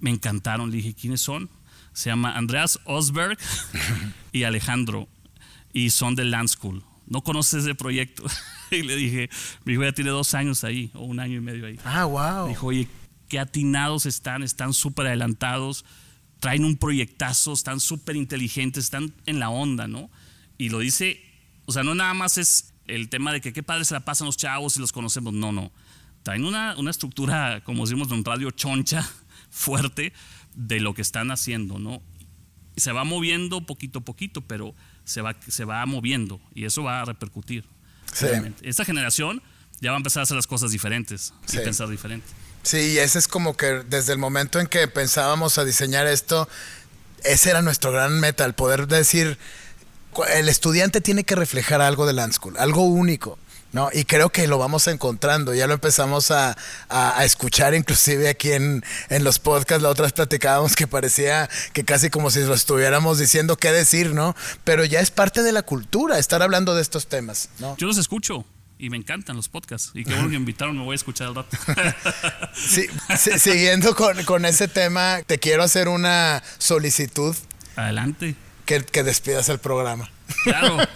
Me 0.00 0.10
encantaron. 0.10 0.70
Le 0.70 0.78
dije, 0.78 0.94
¿quiénes 0.94 1.20
son? 1.20 1.48
Se 1.92 2.10
llama 2.10 2.36
Andreas 2.36 2.80
Osberg 2.84 3.38
y 4.32 4.42
Alejandro 4.44 5.08
y 5.72 5.90
son 5.90 6.14
de 6.14 6.24
Land 6.24 6.48
School. 6.48 6.82
¿No 7.06 7.22
conoces 7.22 7.64
ese 7.64 7.74
proyecto? 7.74 8.24
y 8.70 8.82
le 8.82 8.96
dije, 8.96 9.30
mi 9.64 9.74
hijo 9.74 9.82
ya 9.82 9.92
tiene 9.92 10.10
dos 10.10 10.34
años 10.34 10.64
ahí, 10.64 10.90
o 10.94 11.04
un 11.04 11.20
año 11.20 11.38
y 11.38 11.40
medio 11.40 11.66
ahí. 11.66 11.78
Ah, 11.84 12.04
wow. 12.04 12.48
Dijo, 12.48 12.66
oye, 12.68 12.88
qué 13.32 13.38
atinados 13.38 14.04
están, 14.04 14.42
están 14.42 14.74
súper 14.74 15.06
adelantados, 15.06 15.86
traen 16.38 16.66
un 16.66 16.76
proyectazo, 16.76 17.54
están 17.54 17.80
súper 17.80 18.14
inteligentes, 18.14 18.84
están 18.84 19.14
en 19.24 19.38
la 19.38 19.48
onda, 19.48 19.88
¿no? 19.88 20.10
Y 20.58 20.68
lo 20.68 20.80
dice, 20.80 21.18
o 21.64 21.72
sea, 21.72 21.82
no 21.82 21.94
nada 21.94 22.12
más 22.12 22.36
es 22.36 22.74
el 22.86 23.08
tema 23.08 23.32
de 23.32 23.40
que 23.40 23.54
qué 23.54 23.62
padre 23.62 23.86
se 23.86 23.94
la 23.94 24.00
pasan 24.04 24.26
los 24.26 24.36
chavos 24.36 24.76
y 24.76 24.80
los 24.80 24.92
conocemos, 24.92 25.32
no, 25.32 25.50
no. 25.50 25.72
Traen 26.24 26.44
una, 26.44 26.76
una 26.76 26.90
estructura, 26.90 27.62
como 27.64 27.86
decimos 27.86 28.12
en 28.12 28.22
radio, 28.22 28.50
choncha, 28.50 29.08
fuerte, 29.50 30.12
de 30.54 30.78
lo 30.80 30.92
que 30.92 31.00
están 31.00 31.30
haciendo, 31.30 31.78
¿no? 31.78 32.02
Se 32.76 32.92
va 32.92 33.04
moviendo 33.04 33.64
poquito 33.64 34.00
a 34.00 34.04
poquito, 34.04 34.42
pero 34.42 34.74
se 35.04 35.22
va, 35.22 35.34
se 35.48 35.64
va 35.64 35.86
moviendo 35.86 36.38
y 36.54 36.66
eso 36.66 36.82
va 36.82 37.00
a 37.00 37.04
repercutir. 37.06 37.64
Sí. 38.12 38.26
Esta 38.60 38.84
generación 38.84 39.42
ya 39.80 39.90
va 39.90 39.96
a 39.96 40.00
empezar 40.00 40.20
a 40.20 40.24
hacer 40.24 40.36
las 40.36 40.46
cosas 40.46 40.70
diferentes 40.70 41.32
Sí. 41.46 41.56
y 41.56 41.64
pensar 41.64 41.88
diferente. 41.88 42.26
Sí, 42.62 42.98
ese 42.98 43.18
es 43.18 43.28
como 43.28 43.56
que 43.56 43.82
desde 43.88 44.12
el 44.12 44.18
momento 44.18 44.60
en 44.60 44.66
que 44.66 44.86
pensábamos 44.88 45.58
a 45.58 45.64
diseñar 45.64 46.06
esto, 46.06 46.48
ese 47.24 47.50
era 47.50 47.62
nuestro 47.62 47.90
gran 47.92 48.20
meta, 48.20 48.44
el 48.44 48.54
poder 48.54 48.86
decir, 48.86 49.38
el 50.34 50.48
estudiante 50.48 51.00
tiene 51.00 51.24
que 51.24 51.34
reflejar 51.34 51.80
algo 51.80 52.06
de 52.06 52.12
Land 52.12 52.34
School, 52.34 52.56
algo 52.58 52.82
único. 52.84 53.38
¿no? 53.72 53.88
Y 53.90 54.04
creo 54.04 54.28
que 54.28 54.46
lo 54.48 54.58
vamos 54.58 54.86
encontrando, 54.86 55.54
ya 55.54 55.66
lo 55.66 55.72
empezamos 55.72 56.30
a, 56.30 56.54
a- 56.90 57.18
a 57.18 57.24
escuchar 57.24 57.72
inclusive 57.74 58.28
aquí 58.28 58.52
en, 58.52 58.84
en 59.08 59.24
los 59.24 59.38
podcasts, 59.38 59.82
la 59.82 59.88
otra 59.88 60.02
vez 60.02 60.12
platicábamos 60.12 60.76
que 60.76 60.86
parecía 60.86 61.48
que 61.72 61.82
casi 61.82 62.10
como 62.10 62.30
si 62.30 62.40
lo 62.40 62.52
estuviéramos 62.52 63.18
diciendo 63.18 63.56
qué 63.56 63.72
decir, 63.72 64.12
¿no? 64.12 64.36
Pero 64.64 64.84
ya 64.84 65.00
es 65.00 65.10
parte 65.10 65.42
de 65.42 65.52
la 65.52 65.62
cultura 65.62 66.18
estar 66.18 66.42
hablando 66.42 66.74
de 66.74 66.82
estos 66.82 67.06
temas, 67.06 67.48
¿no? 67.60 67.74
Yo 67.78 67.86
los 67.86 67.96
escucho 67.96 68.44
y 68.82 68.90
me 68.90 68.96
encantan 68.96 69.36
los 69.36 69.48
podcasts. 69.48 69.92
Y 69.94 70.02
qué 70.02 70.10
bueno 70.10 70.24
que 70.24 70.30
me 70.30 70.36
invitaron, 70.38 70.76
me 70.76 70.82
voy 70.82 70.94
a 70.94 70.96
escuchar 70.96 71.28
al 71.28 71.36
rato. 71.36 71.56
Sí, 72.52 72.86
sí, 73.16 73.38
siguiendo 73.38 73.94
con, 73.94 74.24
con 74.24 74.44
ese 74.44 74.66
tema, 74.66 75.20
te 75.24 75.38
quiero 75.38 75.62
hacer 75.62 75.86
una 75.88 76.42
solicitud 76.58 77.34
Adelante. 77.76 78.34
que, 78.66 78.84
que 78.84 79.04
despidas 79.04 79.48
el 79.48 79.58
programa. 79.58 80.10
Claro. 80.44 80.76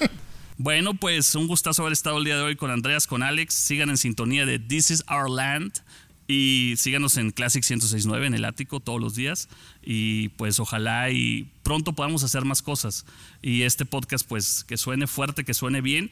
Bueno, 0.59 0.95
pues 0.95 1.35
un 1.35 1.49
gustazo 1.49 1.83
haber 1.83 1.93
estado 1.93 2.17
el 2.17 2.25
día 2.25 2.35
de 2.37 2.43
hoy 2.43 2.57
con 2.57 2.71
Andreas, 2.71 3.07
con 3.07 3.23
Alex. 3.23 3.53
Sigan 3.53 3.91
en 3.91 3.99
sintonía 3.99 4.47
de 4.47 4.59
This 4.59 4.91
is 4.91 5.05
Our 5.07 5.29
Land 5.29 5.83
y 6.29 6.75
síganos 6.79 7.19
en 7.19 7.31
Classic 7.31 7.63
1069 7.63 8.27
en 8.27 8.33
el 8.33 8.45
ático 8.47 8.81
todos 8.81 8.99
los 8.99 9.15
días. 9.15 9.51
Y 9.83 10.31
pues 10.31 10.59
ojalá 10.59 11.11
y 11.11 11.47
pronto 11.63 11.93
podamos 11.93 12.25
hacer 12.25 12.47
más 12.47 12.63
cosas. 12.63 13.05
Y 13.43 13.63
este 13.65 13.85
podcast, 13.85 14.27
pues 14.27 14.65
que 14.65 14.79
suene 14.79 15.07
fuerte, 15.07 15.45
que 15.45 15.53
suene 15.53 15.83
bien. 15.83 16.11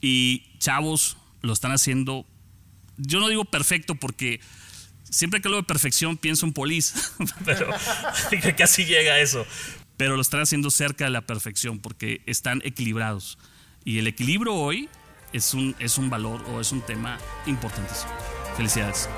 Y 0.00 0.46
chavos, 0.58 1.16
lo 1.42 1.52
están 1.52 1.72
haciendo. 1.72 2.26
Yo 2.96 3.20
no 3.20 3.28
digo 3.28 3.44
perfecto 3.44 3.94
porque 3.94 4.40
siempre 5.10 5.40
que 5.40 5.48
hablo 5.48 5.58
de 5.58 5.64
perfección 5.64 6.16
pienso 6.16 6.46
en 6.46 6.52
polis, 6.52 7.12
pero 7.44 7.70
casi 8.56 8.84
llega 8.84 9.14
a 9.14 9.20
eso. 9.20 9.46
Pero 9.96 10.14
lo 10.14 10.22
están 10.22 10.40
haciendo 10.40 10.70
cerca 10.70 11.04
de 11.04 11.10
la 11.10 11.22
perfección 11.22 11.78
porque 11.78 12.22
están 12.26 12.60
equilibrados. 12.64 13.38
Y 13.84 13.98
el 13.98 14.06
equilibrio 14.06 14.54
hoy 14.54 14.88
es 15.32 15.54
un, 15.54 15.74
es 15.78 15.98
un 15.98 16.10
valor 16.10 16.42
o 16.50 16.60
es 16.60 16.72
un 16.72 16.82
tema 16.82 17.18
importantísimo. 17.46 18.12
Felicidades. 18.56 19.08